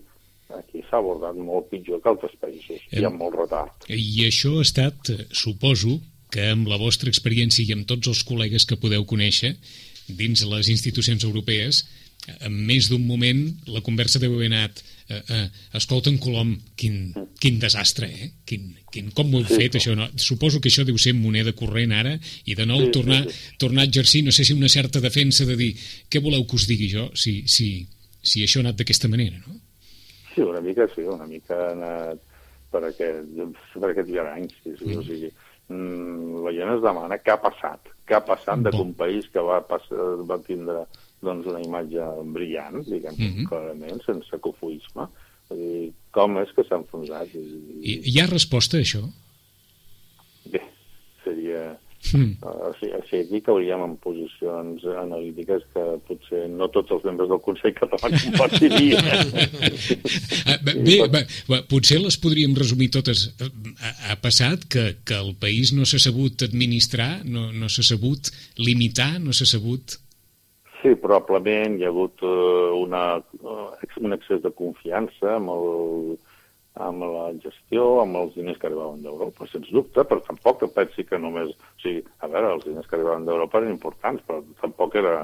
aquí 0.54 0.84
s'ha 0.88 1.00
abordat 1.02 1.36
molt 1.40 1.70
pitjor 1.72 2.00
que 2.04 2.10
altres 2.12 2.36
països, 2.40 2.80
i 2.92 3.00
Em- 3.02 3.08
amb 3.10 3.20
molt 3.20 3.36
retard. 3.40 3.88
I 3.90 4.28
això 4.28 4.58
ha 4.60 4.66
estat, 4.68 5.10
eh, 5.10 5.26
suposo, 5.32 6.00
que 6.34 6.48
amb 6.50 6.68
la 6.68 6.78
vostra 6.82 7.10
experiència 7.14 7.66
i 7.66 7.74
amb 7.76 7.86
tots 7.86 8.08
els 8.10 8.24
col·legues 8.26 8.66
que 8.66 8.78
podeu 8.82 9.04
conèixer 9.06 9.54
dins 10.10 10.42
les 10.50 10.70
institucions 10.70 11.24
europees, 11.24 11.84
eh, 11.84 12.03
en 12.40 12.54
més 12.68 12.88
d'un 12.92 13.04
moment 13.06 13.40
la 13.68 13.82
conversa 13.84 14.20
deu 14.22 14.34
haver 14.38 14.48
anat 14.52 14.80
eh, 15.10 15.20
eh, 15.36 15.48
escolta, 15.76 16.10
en 16.10 16.18
Colom, 16.24 16.54
quin, 16.80 17.12
quin 17.42 17.58
desastre, 17.60 18.08
eh? 18.08 18.30
Quin, 18.48 18.70
quin, 18.94 19.10
com 19.12 19.34
ho 19.34 19.42
heu 19.42 19.50
Sí. 19.50 19.58
fet, 19.60 19.76
això? 19.76 19.96
No? 20.00 20.08
Suposo 20.16 20.62
que 20.64 20.70
això 20.72 20.86
deu 20.88 20.98
ser 20.98 21.12
moneda 21.18 21.52
corrent 21.52 21.92
ara 21.92 22.14
i 22.46 22.56
de 22.56 22.66
nou 22.66 22.80
Sí, 22.80 22.86
sí, 22.86 22.92
tornar, 22.96 23.20
sí. 23.30 23.58
tornar 23.60 23.84
a 23.84 23.90
exercir, 23.92 24.24
no 24.24 24.32
sé 24.32 24.46
si 24.48 24.54
una 24.56 24.70
certa 24.72 25.02
defensa 25.04 25.44
de 25.46 25.58
dir 25.60 25.74
què 26.10 26.22
voleu 26.24 26.48
que 26.48 26.56
us 26.56 26.68
digui 26.72 26.88
jo, 26.94 27.10
si, 27.14 27.44
si, 27.48 27.86
si 28.24 28.44
això 28.48 28.62
ha 28.62 28.68
anat 28.70 28.80
d'aquesta 28.80 29.12
manera, 29.12 29.44
no? 29.46 29.60
Sí, 30.34 30.42
una 30.42 30.62
mica 30.62 30.88
sí, 30.96 31.02
una 31.04 31.28
mica 31.28 31.54
ha 31.60 31.72
anat 31.76 32.24
per 32.72 32.86
aquest, 32.88 33.28
per 33.76 33.90
aquest 33.92 34.08
viarany, 34.10 34.48
sí, 34.64 34.72
sí, 34.80 34.96
o 34.96 35.04
sigui, 35.06 35.28
mm, 35.68 36.40
la 36.48 36.54
gent 36.56 36.72
es 36.78 36.82
demana 36.88 37.20
què 37.22 37.36
ha 37.36 37.42
passat, 37.44 37.92
què 38.08 38.16
ha 38.18 38.24
passat 38.26 38.64
de 38.64 38.72
que 38.74 38.82
un 38.82 38.96
país 38.98 39.28
que 39.32 39.44
va, 39.44 39.60
passar, 39.68 40.00
va 40.26 40.40
tindre 40.48 40.88
doncs, 41.24 41.48
una 41.50 41.62
imatge 41.64 42.08
brillant, 42.36 42.82
diguem, 42.88 43.16
Mhm. 43.20 43.48
clarament, 43.50 44.02
sense 44.06 44.40
cofoisme, 44.40 45.08
Vull 45.50 45.60
dir, 45.60 45.88
com 46.16 46.38
és 46.40 46.50
que 46.56 46.64
s'ha 46.64 46.78
enfonsat? 46.80 47.34
I, 47.36 47.42
I, 47.84 47.96
hi 48.14 48.20
ha 48.22 48.28
resposta 48.32 48.78
a 48.80 48.82
això? 48.86 49.02
bé, 50.50 50.62
seria... 51.24 51.78
Mm. 52.14 52.34
Uh, 52.44 52.68
o 52.68 52.72
sigui, 52.76 52.92
o 52.98 53.02
sigui, 53.08 53.22
aquí 53.24 53.40
cauríem 53.46 53.80
en 53.86 53.94
posicions 54.04 54.84
analítiques 55.00 55.62
que 55.72 55.84
potser 56.08 56.42
no 56.52 56.68
tots 56.68 56.92
els 56.92 57.06
membres 57.08 57.30
del 57.32 57.40
Consell 57.46 57.72
Català 57.78 58.10
compartirien. 58.26 59.08
Ah, 60.46 60.58
bé, 60.60 60.74
bé, 60.84 61.24
bé, 61.48 61.62
potser 61.72 62.02
les 62.04 62.18
podríem 62.20 62.56
resumir 62.60 62.90
totes. 62.92 63.30
Ha, 63.40 63.94
ha 64.12 64.18
passat 64.20 64.68
que, 64.68 64.84
que 65.08 65.16
el 65.16 65.32
país 65.40 65.72
no 65.72 65.88
s'ha 65.88 66.02
sabut 66.04 66.44
administrar, 66.44 67.22
no, 67.24 67.52
no 67.56 67.72
s'ha 67.72 67.86
sabut 67.94 68.32
limitar, 68.60 69.14
no 69.24 69.32
s'ha 69.36 69.48
sabut... 69.56 70.00
Sí, 70.84 70.98
probablement 71.00 71.78
hi 71.80 71.86
ha 71.86 71.92
hagut 71.94 72.20
uh, 72.28 72.76
una, 72.76 73.04
uh, 73.40 73.68
un 74.04 74.16
excés 74.18 74.42
de 74.44 74.50
confiança 74.52 75.38
amb, 75.38 75.54
el, 75.54 76.18
amb 76.84 77.06
la 77.08 77.30
gestió, 77.46 77.86
amb 78.02 78.20
els 78.20 78.34
diners 78.36 78.60
que 78.60 78.68
arribaven 78.68 79.00
d'Europa, 79.06 79.48
sens 79.48 79.70
dubte, 79.72 80.04
però 80.10 80.20
tampoc 80.28 80.60
que 80.60 80.70
pensi 80.76 81.06
que 81.08 81.22
només... 81.24 81.54
O 81.56 81.86
sigui, 81.86 82.04
a 82.20 82.28
veure, 82.28 82.52
els 82.58 82.68
diners 82.68 82.90
que 82.90 83.00
arribaven 83.00 83.30
d'Europa 83.30 83.62
eren 83.62 83.72
importants, 83.78 84.28
però 84.28 84.44
tampoc 84.60 85.00
era... 85.00 85.16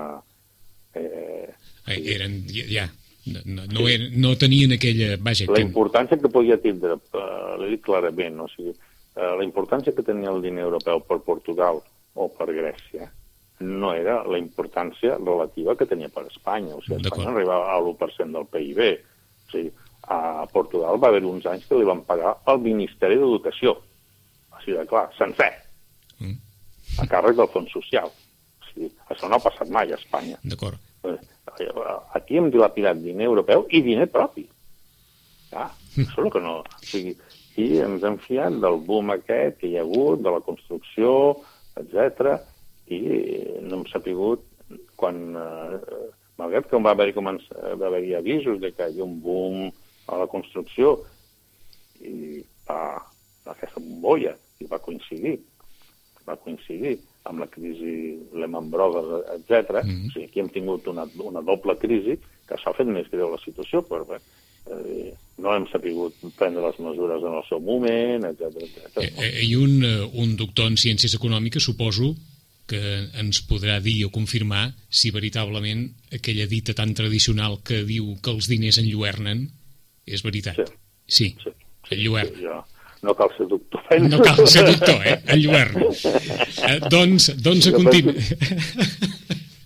Eh, 0.95 1.51
Eh, 1.89 1.99
eren, 2.15 2.39
ja, 2.53 2.63
ja 2.69 2.87
no, 3.33 3.43
no, 3.43 3.67
no, 3.67 3.85
eren, 3.91 4.15
no 4.23 4.35
tenien 4.39 4.77
aquella... 4.79 5.17
Vaja, 5.19 5.51
la 5.51 5.65
importància 5.65 6.21
que 6.23 6.31
podia 6.31 6.61
tindre, 6.63 6.95
l'he 7.59 7.73
dit 7.75 7.83
clarament, 7.83 8.39
o 8.45 8.47
sigui, 8.55 8.77
la 9.19 9.43
importància 9.43 9.91
que 9.91 10.07
tenia 10.07 10.31
el 10.31 10.39
diner 10.45 10.63
europeu 10.69 11.03
per 11.03 11.19
Portugal 11.27 11.83
o 12.15 12.31
per 12.31 12.47
Grècia 12.55 13.11
no 13.59 13.93
era 13.93 14.23
la 14.23 14.39
importància 14.39 15.17
relativa 15.17 15.75
que 15.75 15.87
tenia 15.89 16.09
per 16.09 16.25
Espanya. 16.27 16.75
O 16.75 16.81
sigui. 16.81 17.01
Espanya 17.03 17.31
arribava 17.33 17.73
a 17.73 17.79
l'1% 17.79 18.31
del 18.35 18.47
PIB. 18.53 18.81
O 19.47 19.51
sigui, 19.51 19.71
a 20.09 20.45
Portugal 20.51 20.97
va 21.01 21.09
haver 21.11 21.25
uns 21.27 21.45
anys 21.45 21.67
que 21.67 21.77
li 21.77 21.87
van 21.87 22.05
pagar 22.07 22.37
al 22.45 22.61
Ministeri 22.63 23.19
d'Educació. 23.19 23.75
Així 24.57 24.75
de 24.75 24.85
clar, 24.87 25.09
sencer, 25.17 25.51
Mm, 26.19 26.35
a 26.99 27.05
càrrec 27.07 27.37
del 27.37 27.47
Fons 27.47 27.71
Social. 27.71 28.09
O 28.11 28.65
sigui, 28.69 28.89
això 29.07 29.29
no 29.29 29.37
ha 29.37 29.43
passat 29.45 29.69
mai 29.71 29.91
a 29.91 29.95
Espanya. 29.95 30.39
D'acord. 30.43 30.79
Eh, 31.07 31.17
Aquí 32.13 32.37
hem 32.37 32.49
dilapidat 32.51 32.99
diner 33.01 33.25
europeu 33.25 33.65
i 33.71 33.81
diner 33.81 34.05
propi. 34.11 34.43
Ah, 35.51 35.71
això 35.95 36.03
és 36.03 36.25
el 36.25 36.29
que 36.31 36.41
no... 36.43 36.59
O 36.61 36.85
sigui, 36.85 37.15
i 37.59 37.79
ens 37.83 38.03
hem 38.03 38.19
fiat 38.21 38.59
del 38.61 38.77
boom 38.85 39.09
aquest 39.15 39.57
que 39.59 39.67
hi 39.67 39.77
ha 39.79 39.81
hagut, 39.81 40.21
de 40.23 40.31
la 40.35 40.43
construcció, 40.45 41.09
etc 41.79 42.37
i 42.89 42.99
no 43.65 43.80
hem 43.80 43.86
sapigut 43.91 44.45
quan... 44.99 45.21
Eh, 45.36 46.08
malgrat 46.39 46.69
que 46.71 46.80
va 46.80 46.93
haver-hi 46.95 47.12
va 47.19 47.88
haver 47.89 48.15
avisos 48.15 48.62
de 48.62 48.71
que 48.71 48.86
hi 48.86 48.93
havia 48.93 49.04
un 49.04 49.17
boom 49.19 49.65
a 50.08 50.19
la 50.21 50.28
construcció 50.32 50.93
i 51.99 52.39
va, 52.69 52.95
aquesta 53.43 53.82
bombolla 53.82 54.32
i 54.63 54.67
va 54.71 54.80
coincidir 54.80 55.36
va 56.23 56.38
coincidir 56.39 56.95
amb 57.28 57.43
la 57.43 57.47
crisi 57.52 58.15
Lehman 58.39 58.69
Brothers, 58.71 59.28
etc. 59.36 59.84
Mhm. 59.84 60.08
O 60.08 60.12
sigui, 60.13 60.25
aquí 60.30 60.39
hem 60.39 60.49
tingut 60.49 60.88
una, 60.88 61.04
una 61.19 61.41
doble 61.41 61.75
crisi 61.75 62.15
que 62.47 62.58
s'ha 62.58 62.71
fet 62.78 62.88
més 62.88 63.12
greu 63.12 63.34
la 63.34 63.41
situació, 63.43 63.84
però 63.84 64.08
bé, 64.08 64.21
Eh, 64.69 65.13
no 65.39 65.54
hem 65.56 65.65
sapigut 65.71 66.17
prendre 66.38 66.62
les 66.62 66.80
mesures 66.84 67.23
en 67.25 67.36
el 67.39 67.45
seu 67.47 67.62
moment, 67.63 68.25
etc 68.28 68.60
etc. 68.65 68.97
Eh, 69.02 69.45
I 69.47 69.56
un, 69.58 69.80
eh, 69.88 70.04
un 70.21 70.36
doctor 70.38 70.67
en 70.69 70.75
Ciències 70.78 71.15
Econòmiques, 71.17 71.63
suposo, 71.63 72.12
que 72.69 72.82
ens 73.19 73.41
podrà 73.49 73.79
dir 73.84 74.03
o 74.05 74.12
confirmar 74.13 74.69
si 74.89 75.12
veritablement 75.15 75.88
aquella 76.15 76.47
dita 76.49 76.75
tan 76.77 76.93
tradicional 76.97 77.60
que 77.65 77.82
diu 77.88 78.13
que 78.23 78.34
els 78.36 78.49
diners 78.51 78.79
enlluernen 78.82 79.47
és 80.05 80.23
veritat. 80.25 80.60
Sí. 80.62 80.77
Sí, 81.10 81.27
sí, 81.41 81.53
enlluerna. 81.95 82.38
Sí, 82.38 82.45
jo, 82.45 82.60
no 83.01 83.15
cal 83.17 83.32
ser 83.36 83.47
doctor. 83.49 83.82
Penso. 83.89 84.10
No 84.13 84.23
cal 84.23 84.47
ser 84.47 84.65
doctor, 84.67 84.99
eh? 85.08 85.15
Enlluerna. 85.34 85.88
Eh, 86.69 86.79
doncs, 86.91 87.32
doncs 87.41 87.69
a 87.69 87.73
continuar... 87.73 88.15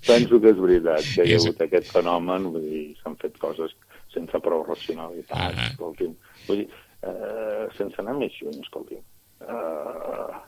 Penso 0.04 0.39
que 0.44 0.52
és 0.52 0.60
veritat 0.60 1.06
que 1.16 1.24
hi 1.24 1.36
ha 1.36 1.39
hagut 1.39 1.62
aquest 1.63 1.92
fenomen, 1.96 2.48
vull 2.52 2.63
dir, 2.68 2.86
s'han 3.00 3.16
fet 3.22 3.38
coses 3.39 3.72
sense 4.12 4.39
prou 4.44 4.66
racionalitat, 4.68 5.54
-huh. 5.56 5.68
escolti'm. 5.72 6.16
Vull 6.48 6.60
dir, 6.60 6.68
eh, 7.08 7.68
sense 7.78 8.00
anar 8.04 8.16
més 8.20 8.36
lluny, 8.42 8.60
escolti'm. 8.62 9.00
Eh, 9.48 10.42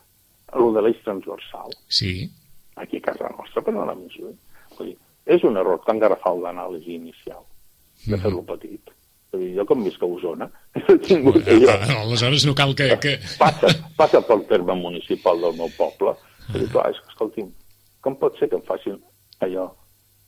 el 0.60 0.74
de 0.76 0.82
l'eix 0.84 1.00
transversal. 1.04 1.72
Sí. 1.88 2.30
Aquí 2.76 3.00
a 3.00 3.08
casa 3.12 3.32
nostra, 3.38 3.64
per 3.64 3.74
no 3.74 3.84
anar 3.84 3.96
més 4.00 4.16
lluny. 4.20 4.36
Vull 4.78 4.92
dir, 4.92 4.98
és 5.38 5.44
un 5.48 5.58
error 5.62 5.82
tan 5.86 6.00
garrafal 6.02 6.42
d'anàlisi 6.44 6.96
inicial, 6.96 7.44
de 8.06 8.18
fer-lo 8.18 8.42
-huh. 8.42 8.50
petit. 8.54 8.92
Vull 9.32 9.42
dir, 9.42 9.56
jo 9.58 9.66
com 9.66 9.84
visc 9.84 10.04
a 10.04 10.06
Osona, 10.06 10.50
he 10.76 10.98
tingut 10.98 11.44
que 11.44 11.60
jo... 11.60 11.72
Aleshores 11.72 12.46
no 12.46 12.56
cal 12.56 12.76
que... 12.76 12.90
que... 13.00 13.18
Passa, 13.40 13.68
passa 13.98 14.22
pel 14.22 14.46
terme 14.52 14.76
municipal 14.76 15.40
del 15.42 15.56
meu 15.56 15.70
poble. 15.78 16.16
Vull 16.52 16.62
dir, 16.62 16.70
clar, 16.72 16.92
és 16.92 17.00
que, 17.00 17.10
escolti'm, 17.14 17.50
com 18.02 18.16
pot 18.16 18.38
ser 18.38 18.50
que 18.50 18.56
em 18.56 18.62
facin 18.62 19.02
allò 19.40 19.72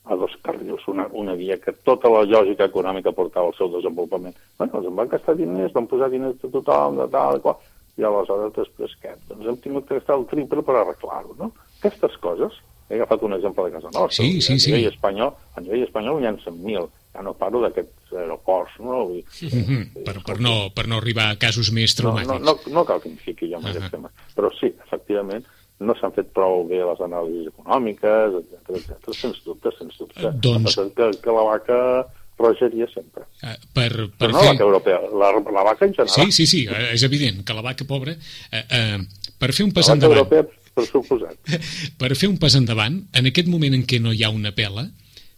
a 0.10 0.16
dos 0.16 0.32
carrils, 0.42 0.88
una, 0.88 1.08
una 1.12 1.34
via 1.36 1.58
que 1.60 1.74
tota 1.84 2.10
la 2.10 2.24
lògica 2.24 2.68
econòmica 2.72 3.12
portava 3.12 3.48
al 3.48 3.56
seu 3.58 3.70
desenvolupament. 3.74 4.36
Bueno, 4.58 4.80
ens 4.80 4.88
en 4.88 4.96
van 4.96 5.10
gastar 5.12 5.36
diners, 5.36 5.74
van 5.76 5.88
posar 5.92 6.10
diners 6.10 6.38
de 6.42 6.52
tothom, 6.54 7.02
de 7.02 7.08
tal 7.12 7.40
i 7.40 7.44
qual, 7.44 7.58
i 7.98 8.06
aleshores 8.08 8.54
després 8.56 8.94
què? 9.02 9.16
Doncs 9.28 9.50
hem 9.52 9.58
tingut 9.64 9.88
que 9.88 10.00
gastar 10.00 10.16
el 10.20 10.28
triple 10.32 10.64
per 10.64 10.78
arreglar-ho, 10.80 11.36
no? 11.40 11.52
Aquestes 11.78 12.18
coses, 12.24 12.56
he 12.90 12.96
agafat 12.96 13.24
un 13.28 13.36
exemple 13.36 13.66
de 13.68 13.76
casa 13.76 13.92
nostra, 13.92 14.16
sí, 14.16 14.42
sí, 14.42 14.54
a 14.54 14.62
nivell 14.62 14.88
sí. 14.88 14.94
espanyol, 14.96 15.34
a 15.56 15.62
nivell 15.62 15.84
espanyol 15.84 16.22
hi 16.22 16.30
ha 16.30 16.34
100.000, 16.38 16.88
ja 17.18 17.26
no 17.26 17.34
parlo 17.38 17.62
d'aquests 17.66 18.16
aeroports, 18.24 18.80
no? 18.80 19.04
Vull, 19.10 19.24
mm 19.42 19.64
-hmm. 19.68 20.04
per, 20.08 20.16
per, 20.24 20.40
no, 20.40 20.56
per 20.74 20.88
no 20.88 20.98
arribar 21.02 21.30
a 21.32 21.38
casos 21.38 21.72
més 21.72 21.96
traumàtics. 21.98 22.32
No, 22.32 22.40
no, 22.40 22.56
no, 22.56 22.74
no 22.80 22.86
cal 22.86 23.02
que 23.02 23.10
em 23.10 23.18
fiqui 23.18 23.52
jo 23.52 23.58
en 23.58 23.64
uh 23.64 23.68
-huh. 23.68 23.76
aquest 23.76 23.92
tema, 23.92 24.12
però 24.36 24.52
sí, 24.60 24.74
efectivament, 24.86 25.46
no 25.80 25.94
s'han 26.00 26.14
fet 26.16 26.30
prou 26.34 26.64
bé 26.68 26.80
les 26.82 27.02
anàlisis 27.06 27.50
econòmiques, 27.52 28.38
etc 28.42 28.78
etc. 28.78 29.14
sens 29.14 29.44
dubte, 29.46 29.70
sens 29.78 29.98
dubte. 29.98 30.32
Doncs... 30.42 30.76
Que, 30.96 31.12
que 31.22 31.32
la 31.32 31.44
vaca 31.44 32.06
rogeria 32.38 32.88
sempre. 32.94 33.26
Uh, 33.42 33.54
per, 33.74 33.92
per 34.18 34.30
Però 34.30 34.32
no 34.32 34.40
fer... 34.40 34.46
la 34.46 34.54
vaca 34.54 34.64
europea, 34.64 35.00
la, 35.12 35.32
la 35.60 35.64
vaca 35.64 35.86
en 35.86 35.94
general. 35.94 36.16
Sí, 36.16 36.32
sí, 36.32 36.48
sí, 36.48 36.66
eh, 36.70 36.94
és 36.94 37.04
evident 37.04 37.44
que 37.46 37.58
la 37.58 37.66
vaca 37.66 37.86
pobra... 37.86 38.14
Uh, 38.14 38.64
uh, 38.64 39.28
per 39.38 39.52
fer 39.54 39.68
un 39.68 39.74
pas 39.74 39.90
la 39.90 39.98
endavant... 39.98 40.18
europea, 40.18 40.46
per 40.78 40.86
suposat. 40.86 41.58
per 42.00 42.14
fer 42.16 42.30
un 42.30 42.38
pas 42.42 42.56
endavant, 42.60 43.02
en 43.18 43.30
aquest 43.30 43.50
moment 43.52 43.76
en 43.78 43.86
què 43.90 44.00
no 44.04 44.14
hi 44.14 44.24
ha 44.24 44.34
una 44.34 44.54
pela, 44.56 44.86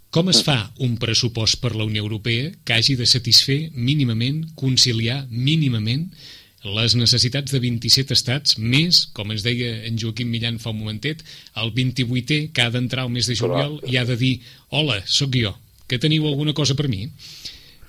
com 0.10 0.32
es 0.32 0.41
fa 0.41 0.58
un 0.82 0.97
pressupost 0.97 1.60
per 1.62 1.75
la 1.78 1.86
Unió 1.86 2.02
Europea 2.02 2.49
que 2.65 2.75
hagi 2.75 2.95
de 2.97 3.06
satisfer 3.06 3.60
mínimament, 3.75 4.41
conciliar 4.58 5.21
mínimament 5.30 6.08
les 6.65 6.95
necessitats 6.97 7.54
de 7.54 7.62
27 7.63 8.15
estats, 8.17 8.58
més, 8.58 9.06
com 9.15 9.30
ens 9.32 9.45
deia 9.45 9.69
en 9.88 9.99
Joaquim 10.02 10.28
Millan 10.34 10.58
fa 10.60 10.73
un 10.73 10.82
momentet, 10.82 11.21
el 11.62 11.71
28è 11.78 12.49
que 12.52 12.65
ha 12.65 12.73
d'entrar 12.73 13.06
el 13.08 13.13
mes 13.13 13.30
de 13.30 13.38
juliol 13.39 13.80
i 13.88 13.95
ha 13.95 14.04
de 14.10 14.17
dir 14.19 14.34
hola, 14.75 14.99
sóc 15.08 15.38
jo, 15.39 15.54
que 15.88 16.02
teniu 16.02 16.28
alguna 16.28 16.58
cosa 16.58 16.75
per 16.75 16.89
mi? 16.91 17.06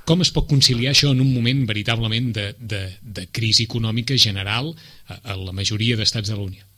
Com 0.06 0.22
es 0.22 0.30
pot 0.34 0.46
conciliar 0.48 0.94
això 0.94 1.10
en 1.14 1.20
un 1.24 1.32
moment 1.32 1.66
veritablement 1.66 2.30
de, 2.36 2.50
de, 2.58 2.86
de 3.00 3.26
crisi 3.32 3.66
econòmica 3.66 4.16
general 4.18 4.74
a, 5.08 5.18
a 5.34 5.38
la 5.40 5.56
majoria 5.56 5.98
d'estats 5.98 6.30
de 6.30 6.36
la 6.36 6.46
Unió? 6.46 6.69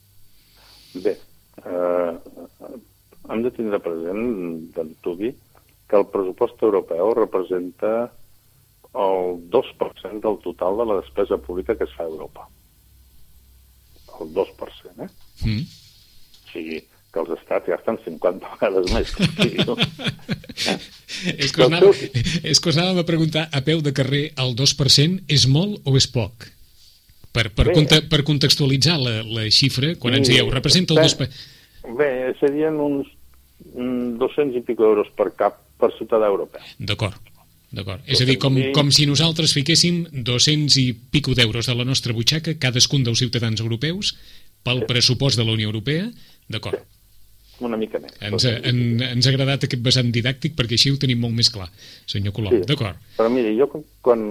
Bé, 0.95 1.17
eh, 1.65 2.13
hem 3.31 3.45
de 3.45 3.53
tindre 3.55 3.81
present, 3.81 4.25
d'antubi, 4.77 5.33
que 5.89 6.01
el 6.01 6.09
pressupost 6.13 6.63
europeu 6.65 7.15
representa 7.17 7.93
el 8.93 9.39
2% 9.53 10.21
del 10.21 10.39
total 10.45 10.81
de 10.81 10.87
la 10.89 11.01
despesa 11.01 11.39
pública 11.39 11.77
que 11.77 11.85
es 11.85 11.95
fa 11.97 12.05
a 12.05 12.13
Europa. 12.13 12.49
El 14.21 14.35
2%, 14.35 15.07
eh? 15.07 15.11
Mm. 15.45 15.63
O 15.63 15.65
sigui, 16.53 16.81
que 17.13 17.21
els 17.21 17.31
estats 17.37 17.69
gasten 17.69 17.99
50 18.05 18.51
vegades 18.55 18.93
més. 18.93 19.09
és, 21.45 21.53
que 21.53 21.61
us 21.61 21.69
anava, 21.69 21.93
és 21.93 22.61
que 22.61 22.69
us 22.73 22.79
anàvem 22.79 23.03
a 23.03 23.09
preguntar 23.09 23.45
a 23.53 23.61
peu 23.65 23.79
de 23.85 23.93
carrer, 23.97 24.25
el 24.41 24.57
2% 24.57 25.25
és 25.29 25.47
molt 25.49 25.89
o 25.89 25.97
és 26.01 26.09
poc? 26.09 26.49
Per, 27.33 27.49
per, 27.57 27.67
Bé, 27.71 27.75
conte, 27.79 28.03
per 28.13 28.21
contextualitzar 28.29 28.99
la, 29.01 29.17
la 29.25 29.49
xifra, 29.49 29.95
quan 30.01 30.19
ens 30.19 30.29
dieu, 30.29 30.51
representa 30.53 30.93
el 30.95 31.01
2%... 31.01 31.43
Bé, 31.99 32.11
serien 32.39 32.77
uns 32.79 33.09
200 34.21 34.59
i 34.59 34.63
pico 34.67 34.85
euros 34.87 35.09
per 35.17 35.33
cap 35.35 35.59
per 35.81 35.91
ciutadà 35.97 36.29
europeu. 36.31 36.63
D'acord. 36.79 37.19
D'acord. 37.73 38.05
És 38.05 38.21
a 38.21 38.27
dir, 38.29 38.37
com, 38.37 38.59
com 38.77 38.91
si 38.93 39.07
nosaltres 39.09 39.55
fiquéssim 39.57 40.03
200 40.13 40.77
i 40.83 40.87
pico 40.93 41.33
d'euros 41.35 41.71
de 41.71 41.77
la 41.79 41.87
nostra 41.89 42.13
butxaca, 42.13 42.59
cadascun 42.61 43.07
dels 43.07 43.23
ciutadans 43.25 43.65
europeus, 43.65 44.13
pel 44.63 44.83
sí. 44.83 44.89
pressupost 44.91 45.41
de 45.41 45.47
la 45.49 45.57
Unió 45.57 45.73
Europea, 45.73 46.11
d'acord. 46.53 46.77
Sí. 46.77 47.02
Una 47.61 47.77
mica 47.77 48.01
més. 48.03 48.15
Ens, 48.25 48.47
en, 48.49 48.79
ens 49.05 49.27
ha 49.27 49.31
agradat 49.31 49.67
aquest 49.67 49.83
vessant 49.85 50.09
didàctic 50.15 50.57
perquè 50.59 50.79
així 50.79 50.91
ho 50.91 50.99
tenim 50.99 51.21
molt 51.23 51.37
més 51.37 51.51
clar, 51.53 51.69
senyor 52.11 52.35
Colom. 52.35 52.57
Sí. 52.57 52.69
D'acord. 52.71 52.99
Però 53.19 53.29
miri, 53.31 53.53
jo 53.59 53.69
quan 54.03 54.25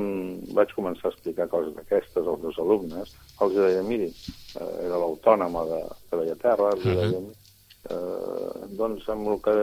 vaig 0.57 0.73
començar 0.75 1.07
a 1.07 1.13
explicar 1.13 1.47
coses 1.51 1.75
d'aquestes 1.77 2.25
als 2.25 2.41
meus 2.43 2.57
alumnes, 2.59 3.13
els 3.45 3.55
deia, 3.55 3.85
miri, 3.87 4.09
eh, 4.09 4.73
era 4.87 4.99
l'autònoma 4.99 5.63
de, 5.69 5.79
de 6.09 6.19
Bellaterra, 6.19 6.73
els 6.75 6.83
uh 6.83 6.91
-huh. 6.91 6.99
deia, 6.99 7.21
eh, 7.93 8.67
doncs 8.81 9.07
amb 9.09 9.31
el 9.35 9.41
que, 9.45 9.55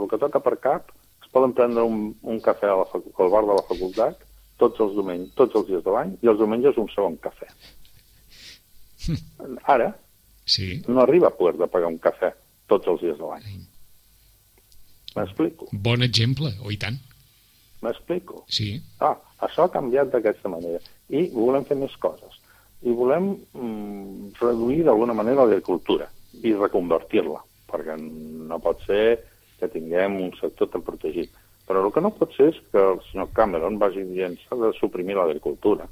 el 0.00 0.08
que 0.08 0.22
toca 0.24 0.40
per 0.40 0.56
cap 0.58 0.90
poden 1.32 1.54
prendre 1.56 1.82
un, 1.82 2.14
un 2.22 2.40
cafè 2.40 2.68
a 2.68 2.76
la, 2.76 2.86
al 2.92 3.30
bar 3.30 3.44
de 3.46 3.54
la 3.56 3.68
facultat 3.68 4.18
tots 4.62 4.80
els 4.84 4.92
diumenys, 4.92 5.32
tots 5.34 5.54
els 5.58 5.66
dies 5.66 5.82
de 5.84 5.90
l'any, 5.90 6.12
i 6.22 6.28
els 6.30 6.38
diumenges 6.38 6.76
un 6.78 6.88
segon 6.94 7.16
cafè. 7.16 7.48
Ara, 9.74 9.96
sí. 10.44 10.82
no 10.86 11.00
arriba 11.02 11.28
a 11.28 11.36
poder 11.36 11.58
de 11.58 11.66
pagar 11.66 11.88
un 11.88 11.98
cafè 11.98 12.32
tots 12.70 12.90
els 12.92 13.02
dies 13.04 13.18
de 13.18 13.28
l'any. 13.28 13.62
M'explico? 15.16 15.68
Bon 15.72 16.04
exemple, 16.06 16.52
o 16.64 16.72
i 16.72 16.78
tant. 16.80 16.98
M'explico? 17.82 18.44
Sí. 18.48 18.76
Ah, 19.02 19.16
això 19.46 19.66
ha 19.66 19.74
canviat 19.74 20.12
d'aquesta 20.12 20.50
manera. 20.52 20.80
I 21.10 21.26
volem 21.34 21.66
fer 21.68 21.76
més 21.80 21.94
coses. 22.02 22.38
I 22.82 22.94
volem 22.98 23.32
mm, 23.34 24.32
reduir 24.40 24.82
d'alguna 24.86 25.14
manera 25.18 25.44
l'agricultura 25.44 26.08
i 26.42 26.54
reconvertir-la, 26.54 27.42
perquè 27.70 27.98
no 27.98 28.58
pot 28.62 28.80
ser 28.86 29.04
que 29.60 29.70
tinguem 29.70 30.18
un 30.22 30.32
sector 30.40 30.70
tan 30.72 30.82
protegit. 30.86 31.30
Però 31.68 31.82
el 31.84 31.92
que 31.94 32.02
no 32.02 32.10
pot 32.14 32.32
ser 32.34 32.48
és 32.50 32.62
que 32.72 32.80
el 32.92 33.02
senyor 33.10 33.30
Cameron 33.36 33.78
vagi 33.78 34.02
dient 34.08 34.34
s'ha 34.42 34.58
de 34.58 34.72
suprimir 34.78 35.18
l'agricultura 35.18 35.86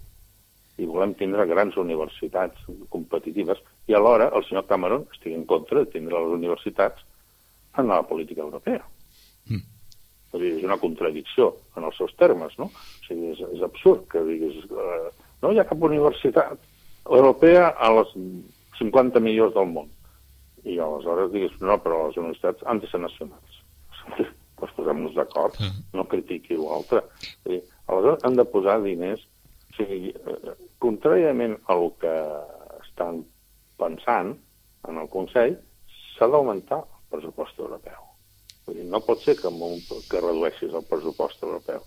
i 0.81 0.89
volem 0.89 1.13
tindre 1.19 1.47
grans 1.51 1.77
universitats 1.81 2.69
competitives 2.93 3.61
i 3.91 3.97
alhora 3.97 4.31
el 4.37 4.47
senyor 4.49 4.67
Cameron 4.71 5.07
estigui 5.13 5.37
en 5.37 5.45
contra 5.51 5.85
de 5.85 5.91
tindre 5.93 6.17
les 6.17 6.37
universitats 6.39 7.05
en 7.79 7.89
la 7.93 8.01
política 8.07 8.43
europea. 8.43 8.83
Mm. 9.49 9.63
És, 10.31 10.41
dir, 10.41 10.53
és 10.59 10.67
una 10.67 10.79
contradicció 10.81 11.53
en 11.77 11.87
els 11.89 11.99
seus 12.01 12.15
termes, 12.19 12.57
no? 12.59 12.71
O 12.71 13.07
sigui, 13.07 13.33
és, 13.35 13.45
és 13.59 13.65
absurd 13.67 14.07
que 14.11 14.25
diguis 14.27 14.59
eh, 14.65 15.09
no 15.43 15.53
hi 15.53 15.61
ha 15.61 15.69
cap 15.69 15.89
universitat 15.91 16.59
europea 17.07 17.71
a 17.79 17.93
les 17.99 18.13
50 18.81 19.23
millors 19.25 19.55
del 19.57 19.71
món. 19.71 19.89
I 20.65 20.77
aleshores 20.77 21.33
diguis, 21.33 21.57
no, 21.65 21.79
però 21.81 22.07
les 22.07 22.21
universitats 22.21 22.67
han 22.69 22.83
de 22.83 22.91
ser 22.91 23.01
nacionals 23.03 23.61
pues 24.61 24.73
posem-nos 24.77 25.15
d'acord, 25.15 25.57
ah. 25.61 25.73
no 25.97 26.07
critiqui 26.09 26.59
l'altre. 26.59 27.03
Aleshores, 27.47 28.25
han 28.25 28.37
de 28.39 28.45
posar 28.45 28.81
diners. 28.85 29.27
O 29.71 29.77
sigui, 29.79 30.13
eh, 30.13 30.55
contràriament 30.83 31.57
al 31.73 31.91
que 32.03 32.15
estan 32.83 33.23
pensant 33.81 34.35
en 34.89 35.01
el 35.03 35.09
Consell, 35.13 35.57
s'ha 36.17 36.29
d'augmentar 36.29 36.81
el 36.83 37.15
pressupost 37.15 37.61
europeu. 37.61 38.09
Vull 38.67 38.81
dir, 38.81 38.87
no 38.93 39.01
pot 39.07 39.23
ser 39.25 39.37
que, 39.39 39.49
un, 39.49 39.81
que 40.11 40.23
redueixis 40.23 40.75
el 40.75 40.87
pressupost 40.91 41.43
europeu. 41.47 41.87